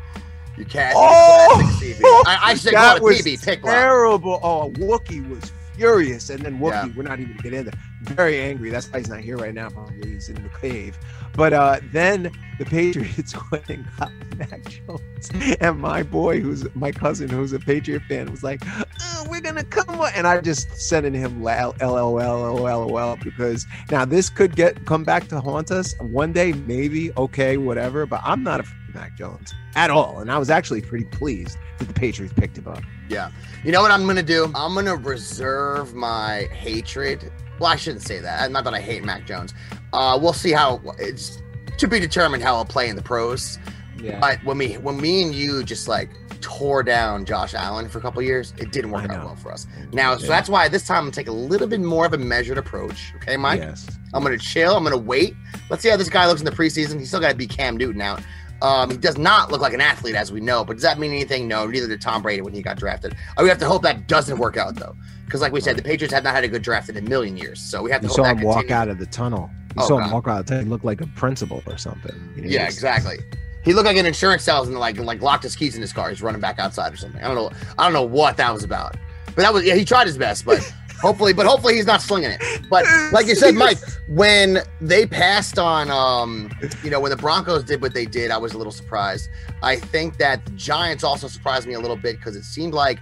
You 0.57 0.65
can't. 0.65 0.95
Oh! 0.97 1.49
classic 1.61 1.97
CB. 1.97 2.01
I, 2.05 2.39
I 2.43 2.55
should 2.55 2.73
call 2.73 2.83
That 2.83 2.97
it 2.99 3.03
was 3.03 3.23
PB. 3.23 3.45
Pick 3.45 3.63
terrible. 3.63 4.41
Oh, 4.43 4.71
Wookie 4.77 5.29
was 5.29 5.53
furious, 5.75 6.31
and 6.31 6.41
then 6.43 6.59
Wookie, 6.59 6.71
Yeah. 6.89 6.89
we're 6.97 7.03
not 7.03 7.21
even 7.21 7.33
gonna 7.37 7.43
get 7.43 7.53
into. 7.55 7.73
Very 8.03 8.41
angry. 8.41 8.71
That's 8.71 8.91
why 8.93 8.99
he's 9.01 9.09
not 9.09 9.21
here 9.21 9.37
right 9.37 9.55
now. 9.55 9.69
Probably 9.69 10.13
he's 10.13 10.29
in 10.29 10.43
the 10.43 10.49
cave. 10.61 10.99
But 11.37 11.53
uh, 11.53 11.81
then 11.93 12.31
the 12.59 12.65
Patriots 12.65 13.35
went 13.51 13.69
and 13.69 13.87
got 13.99 14.11
Mac 14.37 14.65
Jones, 14.65 15.31
and 15.61 15.79
my 15.79 16.03
boy, 16.03 16.41
who's 16.41 16.67
my 16.75 16.93
cousin, 16.93 17.29
who's 17.29 17.53
a 17.53 17.59
Patriot 17.59 18.03
fan, 18.09 18.31
was 18.31 18.43
like, 18.43 18.63
"Oh, 19.01 19.27
"We're 19.29 19.41
gonna 19.41 19.65
come," 19.65 20.01
on." 20.01 20.11
and 20.15 20.27
I 20.27 20.41
just 20.41 20.75
sending 20.77 21.15
him 21.15 21.43
lol, 21.43 21.75
lol, 21.81 22.89
lol, 22.89 23.17
because 23.23 23.67
now 23.91 24.05
this 24.05 24.31
could 24.31 24.57
get 24.57 24.87
come 24.87 25.05
back 25.05 25.29
to 25.29 25.41
haunt 25.41 25.71
us 25.71 25.95
one 26.01 26.33
day, 26.33 26.53
maybe. 26.53 27.13
Okay, 27.17 27.57
whatever. 27.57 28.07
But 28.07 28.23
I'm 28.25 28.43
not 28.43 28.61
a 28.61 28.65
Mac 28.95 29.17
Jones 29.17 29.55
at 29.75 29.91
all, 29.91 30.21
and 30.21 30.33
I 30.33 30.39
was 30.39 30.49
actually 30.49 30.81
pretty 30.81 31.05
pleased 31.05 31.59
that 31.79 31.87
the 31.87 31.95
Patriots 31.95 32.35
picked 32.35 32.57
him 32.57 32.67
up. 32.67 32.83
Yeah. 33.09 33.31
You 33.63 33.73
know 33.73 33.83
what 33.83 33.91
I'm 33.91 34.07
gonna 34.07 34.23
do? 34.23 34.51
I'm 34.55 34.75
gonna 34.75 34.97
reserve 34.97 35.95
my 35.95 36.49
hatred. 36.53 37.31
Well, 37.59 37.71
I 37.71 37.77
shouldn't 37.77 38.03
say 38.03 38.21
that. 38.21 38.51
Not 38.51 38.65
that 38.65 38.75
I 38.75 38.81
hate 38.81 39.05
Mac 39.05 39.27
Jones. 39.27 39.55
Uh, 39.93 40.19
we'll 40.21 40.33
see 40.33 40.53
how 40.53 40.81
it's 40.99 41.43
to 41.79 41.87
be 41.87 42.01
determined 42.01 42.43
how 42.43 42.55
I'll 42.57 42.65
play 42.65 42.89
in 42.89 42.97
the 42.97 43.03
pros. 43.03 43.59
Yeah. 43.99 44.19
But 44.21 44.43
when 44.45 44.59
we 44.59 44.75
when 44.75 45.01
me 45.01 45.23
and 45.23 45.35
you 45.35 45.63
just 45.63 45.89
like 45.89 46.11
tore 46.43 46.83
down 46.83 47.25
Josh 47.25 47.55
Allen 47.55 47.89
for 47.89 47.99
a 47.99 48.01
couple 48.01 48.21
years, 48.23 48.53
it 48.59 48.71
didn't 48.71 48.91
work 48.91 49.11
out 49.11 49.25
well 49.25 49.37
for 49.37 49.51
us. 49.53 49.67
Now, 49.93 50.17
so 50.17 50.25
Yeah. 50.25 50.29
that's 50.31 50.49
why 50.49 50.69
this 50.69 50.87
time 50.87 50.99
I'm 50.99 51.05
gonna 51.05 51.13
take 51.13 51.29
a 51.29 51.33
little 51.33 51.67
bit 51.67 51.81
more 51.81 52.05
of 52.07 52.13
a 52.13 52.19
measured 52.19 52.59
approach. 52.59 53.13
Okay, 53.17 53.37
Mike? 53.37 53.61
Yes. 53.61 53.87
I'm 54.13 54.23
gonna 54.23 54.37
chill. 54.39 54.77
I'm 54.77 54.85
gonna 54.85 54.97
wait. 54.99 55.35
Let's 55.71 55.83
see 55.83 55.89
how 55.89 55.97
this 55.97 56.09
guy 56.11 56.27
looks 56.27 56.41
in 56.41 56.45
the 56.45 56.51
preseason. 56.53 56.99
He's 56.99 57.09
still 57.09 57.21
got 57.21 57.31
to 57.31 57.37
be 57.37 57.47
Cam 57.47 57.77
Newton 57.77 58.01
out. 58.03 58.21
Um, 58.63 58.91
he 58.91 58.97
does 58.97 59.19
not 59.19 59.51
look 59.51 59.61
like 59.61 59.75
an 59.75 59.81
athlete, 59.83 60.15
as 60.15 60.31
we 60.33 60.41
know. 60.41 60.65
But 60.65 60.75
does 60.75 60.83
that 60.83 60.99
mean 60.99 61.11
anything? 61.11 61.47
No. 61.49 61.67
Neither 61.67 61.89
did 61.89 62.01
Tom 62.01 62.23
Brady 62.23 62.41
when 62.43 62.55
he 62.55 62.63
got 62.63 62.79
drafted. 62.79 63.15
We 63.41 63.49
have 63.49 63.59
to 63.59 63.67
hope 63.67 63.83
that 63.83 64.07
doesn't 64.07 64.39
work 64.39 64.57
out 64.57 64.77
though, 64.77 64.95
because 65.27 65.41
like 65.43 65.53
we 65.53 65.61
said, 65.61 65.77
the 65.77 65.83
Patriots 65.83 66.15
have 66.15 66.25
not 66.25 66.35
had 66.35 66.45
a 66.45 66.49
good 66.49 66.63
draft 66.63 66.89
in 66.89 66.97
a 66.97 67.03
million 67.03 67.37
years. 67.37 67.61
So 67.61 67.83
we 67.83 67.91
have 67.91 68.01
to 68.01 68.07
You 68.07 68.09
hope 68.09 68.17
saw 68.17 68.23
that 68.23 68.39
him 68.39 68.43
walk 68.45 68.71
out 68.71 68.89
of 68.89 68.99
the 68.99 69.07
tunnel. 69.07 69.51
You 69.77 69.83
Oh, 69.83 69.89
saw 69.89 69.99
God. 69.99 70.07
him 70.07 70.13
walk 70.13 70.29
out 70.29 70.41
of 70.41 70.47
the 70.47 70.51
tunnel. 70.51 70.65
He 70.65 70.71
looked 70.71 70.85
like 70.85 71.01
a 71.03 71.07
principal 71.09 71.63
or 71.67 71.77
something. 71.77 72.15
You 72.37 72.43
know, 72.43 72.49
Yeah, 72.49 72.65
exactly. 72.67 73.19
He 73.65 73.75
looked 73.75 73.87
like 73.87 73.97
an 73.97 74.07
insurance 74.07 74.45
salesman, 74.45 74.79
like 74.79 74.97
like 74.99 75.21
locked 75.21 75.43
his 75.43 75.57
keys 75.57 75.75
in 75.75 75.83
his 75.83 75.93
car. 75.93 76.09
He's 76.09 76.23
running 76.23 76.41
back 76.41 76.59
outside 76.59 76.93
or 76.93 76.97
something. 76.97 77.21
I 77.23 77.27
don't 77.27 77.35
know. 77.35 77.51
I 77.77 77.85
don't 77.85 77.93
know 77.93 78.05
what 78.07 78.37
that 78.39 78.53
was 78.55 78.63
about. 78.65 78.97
But 79.27 79.43
that 79.43 79.53
was 79.53 79.65
yeah. 79.65 79.75
He 79.75 79.85
tried 79.85 80.07
his 80.07 80.17
best, 80.17 80.45
but 80.47 80.61
hopefully, 81.01 81.33
but 81.33 81.45
hopefully 81.47 81.75
he's 81.75 81.85
not 81.87 82.01
slinging 82.01 82.31
it. 82.31 82.41
But 82.71 82.87
like 83.13 83.27
you 83.27 83.35
said, 83.35 83.55
Mike, 83.65 83.79
when 84.09 84.61
they 84.81 85.05
passed 85.05 85.59
on, 85.59 85.91
um, 85.91 86.49
you 86.85 86.91
know, 86.91 87.01
when 87.01 87.11
the 87.11 87.17
Broncos 87.17 87.65
did 87.65 87.83
what 87.83 87.93
they 87.93 88.07
did, 88.07 88.31
I 88.31 88.39
was 88.39 88.53
a 88.55 88.57
little 88.59 88.73
surprised. 88.73 89.29
I 89.63 89.77
think 89.77 90.17
that 90.19 90.45
the 90.47 90.53
Giants 90.53 91.03
also 91.03 91.27
surprised 91.27 91.67
me 91.67 91.75
a 91.75 91.81
little 91.81 91.97
bit 91.97 92.17
because 92.19 92.37
it 92.37 92.45
seemed 92.45 92.73
like 92.73 93.01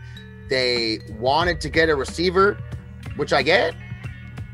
they 0.48 1.00
wanted 1.18 1.60
to 1.62 1.68
get 1.68 1.88
a 1.88 1.96
receiver, 1.96 2.58
which 3.16 3.32
I 3.32 3.42
get, 3.42 3.74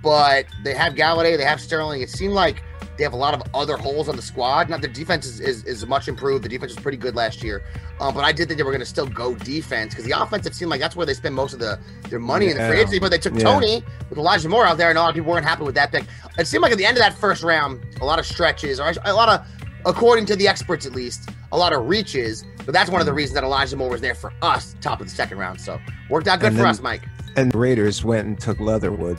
but 0.03 0.47
they 0.65 0.75
have 0.75 0.95
Golladay, 0.95 1.37
they 1.37 1.45
have 1.45 1.61
Sterling. 1.61 2.03
It 2.03 2.11
seemed 2.11 2.35
like 2.35 2.63
they 2.97 3.05
have 3.05 3.13
a 3.15 3.17
lot 3.17 3.33
of 3.33 3.43
other 3.55 3.79
holes 3.79 4.11
on 4.11 4.17
the 4.17 4.23
squad. 4.23 4.69
Now 4.69 4.77
the 4.77 4.87
defense 4.87 5.27
is, 5.27 5.41
is, 5.41 5.65
is 5.65 5.87
much 5.87 6.07
improved. 6.07 6.45
The 6.45 6.49
defense 6.51 6.75
was 6.75 6.83
pretty 6.83 6.99
good 6.99 7.17
last 7.17 7.43
year, 7.43 7.63
um, 7.99 8.15
but 8.15 8.25
I 8.25 8.33
did 8.33 8.49
think 8.49 8.59
they 8.59 8.63
were 8.63 8.73
going 8.73 8.81
to 8.81 8.87
still 8.87 9.07
go 9.07 9.35
defense 9.35 9.95
because 9.95 10.05
the 10.05 10.21
offense 10.21 10.47
it 10.47 10.55
seemed 10.55 10.71
like 10.71 10.81
that's 10.81 10.97
where 10.97 11.07
they 11.07 11.15
spend 11.15 11.35
most 11.35 11.55
of 11.55 11.61
the 11.61 11.79
their 12.11 12.19
money 12.19 12.49
in 12.51 12.59
the 12.59 12.67
free 12.69 12.79
agency. 12.79 12.99
But 12.99 13.11
they 13.11 13.19
took 13.19 13.35
Yeah. 13.35 13.45
Toney 13.45 13.83
with 14.11 14.19
Elijah 14.19 14.49
Moore 14.49 14.67
out 14.67 14.77
there, 14.77 14.91
and 14.91 14.99
a 14.99 15.01
lot 15.01 15.09
of 15.09 15.15
people 15.15 15.33
weren't 15.33 15.47
happy 15.47 15.65
with 15.65 15.75
that 15.77 15.93
pick. 15.93 16.05
It 16.39 16.47
seemed 16.47 16.63
like 16.63 16.73
at 16.73 16.79
the 16.79 16.85
end 16.85 16.97
of 16.99 17.03
that 17.03 17.15
first 17.15 17.43
round, 17.43 17.83
a 18.01 18.05
lot 18.05 18.19
of 18.19 18.27
stretches, 18.27 18.79
or 18.81 18.93
a 19.05 19.15
lot 19.15 19.29
of, 19.29 19.47
according 19.87 20.27
to 20.27 20.37
the 20.37 20.47
experts 20.47 20.85
at 20.85 20.93
least, 20.93 21.31
a 21.53 21.59
lot 21.59 21.73
of 21.73 21.89
reaches. 21.89 22.45
But 22.65 22.73
that's 22.75 22.91
one 22.91 23.01
of 23.01 23.07
the 23.07 23.13
reasons 23.13 23.35
that 23.35 23.45
Elijah 23.45 23.77
Moore 23.77 23.91
was 23.91 24.01
there 24.01 24.15
for 24.15 24.33
us, 24.43 24.75
top 24.81 25.01
of 25.01 25.07
the 25.09 25.13
second 25.15 25.39
round. 25.39 25.61
So 25.61 25.81
worked 26.09 26.29
out 26.29 26.41
good 26.41 26.49
And 26.49 26.57
for 26.57 26.63
then- 26.63 26.71
us, 26.71 26.81
Mike. 26.81 27.03
And 27.37 27.53
the 27.53 27.59
Raiders 27.59 28.05
went 28.05 28.27
and 28.27 28.39
took 28.41 28.59
Leatherwood. 28.61 29.19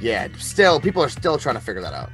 Yeah, 0.00 0.28
still, 0.38 0.80
people 0.80 1.02
are 1.02 1.08
still 1.08 1.38
trying 1.38 1.54
to 1.56 1.60
figure 1.60 1.82
that 1.82 1.92
out. 1.94 2.10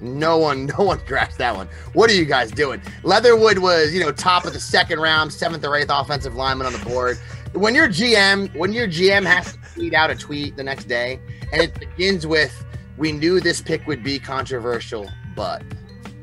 No 0.00 0.38
one, 0.38 0.66
no 0.78 0.84
one 0.84 1.00
grasped 1.06 1.38
that 1.38 1.54
one. 1.56 1.68
What 1.92 2.08
are 2.10 2.14
you 2.14 2.24
guys 2.24 2.50
doing? 2.50 2.80
Leatherwood 3.02 3.58
was, 3.58 3.92
you 3.92 4.00
know, 4.00 4.12
top 4.12 4.44
of 4.44 4.52
the 4.52 4.60
second 4.60 5.00
round, 5.00 5.32
seventh 5.32 5.64
or 5.64 5.74
eighth 5.76 5.90
offensive 5.90 6.34
lineman 6.34 6.66
on 6.66 6.72
the 6.72 6.78
board. 6.84 7.18
When 7.52 7.74
your 7.74 7.88
GM, 7.88 8.54
when 8.56 8.72
your 8.72 8.86
GM 8.86 9.24
has 9.24 9.52
to 9.54 9.58
tweet 9.74 9.94
out 9.94 10.10
a 10.10 10.14
tweet 10.14 10.56
the 10.56 10.62
next 10.62 10.84
day, 10.84 11.18
and 11.52 11.62
it 11.62 11.78
begins 11.80 12.26
with, 12.26 12.64
"We 12.98 13.10
knew 13.10 13.40
this 13.40 13.60
pick 13.62 13.86
would 13.86 14.04
be 14.04 14.18
controversial, 14.18 15.10
but 15.34 15.62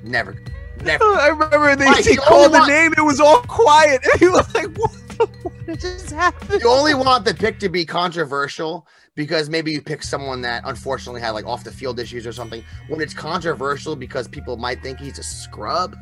never, 0.03 0.35
never." 0.83 1.03
I 1.03 1.27
remember 1.27 1.75
they 1.75 1.85
Mike, 1.85 2.05
he 2.05 2.15
called 2.15 2.53
the 2.53 2.59
want- 2.59 2.69
name. 2.69 2.93
It 2.97 3.01
was 3.03 3.19
all 3.19 3.41
quiet. 3.41 4.01
And 4.11 4.19
he 4.19 4.27
was 4.27 4.53
like, 4.53 4.75
"What 4.77 4.91
the 5.09 5.25
what 5.43 5.79
just 5.79 6.11
happened?" 6.11 6.61
you 6.61 6.69
only 6.69 6.93
want 6.93 7.25
the 7.25 7.33
pick 7.33 7.59
to 7.59 7.69
be 7.69 7.85
controversial 7.85 8.87
because 9.15 9.49
maybe 9.49 9.71
you 9.71 9.81
pick 9.81 10.03
someone 10.03 10.41
that 10.41 10.61
unfortunately 10.65 11.21
had 11.21 11.31
like 11.31 11.45
off 11.45 11.63
the 11.63 11.71
field 11.71 11.99
issues 11.99 12.27
or 12.27 12.33
something. 12.33 12.63
When 12.89 13.01
it's 13.01 13.13
controversial 13.13 13.95
because 13.95 14.27
people 14.27 14.57
might 14.57 14.83
think 14.83 14.99
he's 14.99 15.19
a 15.19 15.23
scrub, 15.23 15.95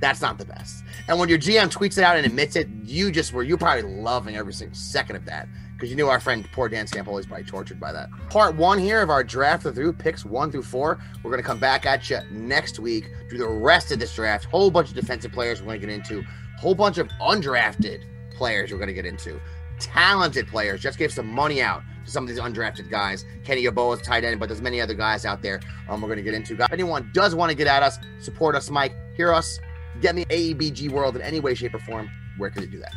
that's 0.00 0.20
not 0.20 0.36
the 0.38 0.44
best. 0.44 0.84
And 1.08 1.18
when 1.18 1.28
your 1.28 1.38
GM 1.38 1.72
tweets 1.72 1.96
it 1.96 2.04
out 2.04 2.16
and 2.16 2.26
admits 2.26 2.56
it, 2.56 2.68
you 2.84 3.10
just 3.10 3.32
were 3.32 3.42
you 3.42 3.56
probably 3.56 3.82
loving 3.82 4.36
every 4.36 4.52
single 4.52 4.76
second 4.76 5.16
of 5.16 5.24
that 5.24 5.48
because 5.84 5.90
you 5.90 5.96
knew 5.96 6.08
our 6.08 6.18
friend 6.18 6.48
poor 6.50 6.66
Dan 6.66 6.86
Stampoli 6.86 7.20
is 7.20 7.26
probably 7.26 7.44
tortured 7.44 7.78
by 7.78 7.92
that. 7.92 8.08
Part 8.30 8.56
one 8.56 8.78
here 8.78 9.02
of 9.02 9.10
our 9.10 9.22
draft 9.22 9.64
through 9.64 9.92
picks 9.92 10.24
one 10.24 10.50
through 10.50 10.62
four. 10.62 10.98
We're 11.22 11.30
gonna 11.30 11.42
come 11.42 11.58
back 11.58 11.84
at 11.84 12.08
you 12.08 12.20
next 12.30 12.78
week 12.78 13.10
do 13.28 13.36
the 13.36 13.46
rest 13.46 13.92
of 13.92 13.98
this 13.98 14.14
draft. 14.14 14.46
Whole 14.46 14.70
bunch 14.70 14.88
of 14.88 14.94
defensive 14.94 15.30
players 15.30 15.60
we're 15.60 15.66
gonna 15.66 15.80
get 15.80 15.90
into. 15.90 16.24
Whole 16.58 16.74
bunch 16.74 16.96
of 16.96 17.08
undrafted 17.20 18.04
players 18.34 18.72
we're 18.72 18.78
gonna 18.78 18.94
get 18.94 19.04
into 19.04 19.38
talented 19.78 20.48
players. 20.48 20.80
Just 20.80 20.96
gave 20.96 21.12
some 21.12 21.26
money 21.26 21.60
out 21.60 21.82
to 22.06 22.10
some 22.10 22.24
of 22.24 22.30
these 22.30 22.38
undrafted 22.38 22.88
guys. 22.88 23.26
Kenny 23.44 23.64
Yeboah 23.64 24.00
is 24.00 24.06
tight 24.06 24.24
end, 24.24 24.40
but 24.40 24.48
there's 24.48 24.62
many 24.62 24.80
other 24.80 24.94
guys 24.94 25.26
out 25.26 25.42
there 25.42 25.60
um, 25.90 26.00
we're 26.00 26.08
going 26.08 26.16
to 26.16 26.22
get 26.22 26.32
into. 26.32 26.54
If 26.54 26.72
anyone 26.72 27.10
does 27.12 27.34
want 27.34 27.50
to 27.50 27.56
get 27.56 27.66
at 27.66 27.82
us, 27.82 27.98
support 28.20 28.54
us, 28.54 28.70
Mike, 28.70 28.94
hear 29.16 29.34
us, 29.34 29.58
get 30.00 30.14
the 30.14 30.24
AEBG 30.26 30.90
world 30.90 31.16
in 31.16 31.22
any 31.22 31.40
way, 31.40 31.54
shape, 31.54 31.74
or 31.74 31.80
form, 31.80 32.08
where 32.38 32.50
can 32.50 32.62
they 32.62 32.68
do 32.68 32.78
that? 32.78 32.94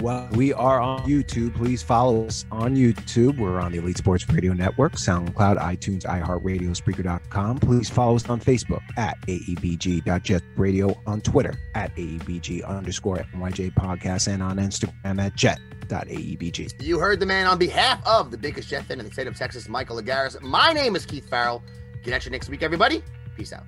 Well, 0.00 0.28
we 0.32 0.52
are 0.52 0.80
on 0.80 1.00
YouTube. 1.00 1.56
Please 1.56 1.82
follow 1.82 2.26
us 2.26 2.46
on 2.52 2.76
YouTube. 2.76 3.36
We're 3.38 3.58
on 3.58 3.72
the 3.72 3.78
Elite 3.78 3.98
Sports 3.98 4.28
Radio 4.28 4.52
Network, 4.52 4.92
SoundCloud, 4.92 5.58
iTunes, 5.58 6.04
iHeartRadio, 6.04 6.70
Spreaker.com. 6.70 7.58
Please 7.58 7.90
follow 7.90 8.14
us 8.14 8.28
on 8.28 8.40
Facebook 8.40 8.82
at 8.96 9.20
AEBG.JetRadio, 9.22 10.96
on 11.06 11.20
Twitter 11.20 11.58
at 11.74 11.94
AEBG 11.96 12.64
underscore 12.64 13.18
NYJ 13.34 13.74
Podcast, 13.74 14.32
and 14.32 14.40
on 14.40 14.58
Instagram 14.58 15.20
at 15.20 15.34
Jet.AEBG. 15.34 16.80
You 16.80 17.00
heard 17.00 17.18
the 17.18 17.26
man 17.26 17.48
on 17.48 17.58
behalf 17.58 18.00
of 18.06 18.30
the 18.30 18.38
biggest 18.38 18.68
Jet 18.68 18.84
fan 18.84 19.00
in 19.00 19.06
the 19.06 19.12
state 19.12 19.26
of 19.26 19.36
Texas, 19.36 19.68
Michael 19.68 20.00
Lagaris. 20.00 20.40
My 20.40 20.72
name 20.72 20.94
is 20.94 21.04
Keith 21.06 21.28
Farrell. 21.28 21.60
Get 22.04 22.14
at 22.14 22.24
you 22.24 22.30
next 22.30 22.48
week, 22.48 22.62
everybody. 22.62 23.02
Peace 23.36 23.52
out. 23.52 23.64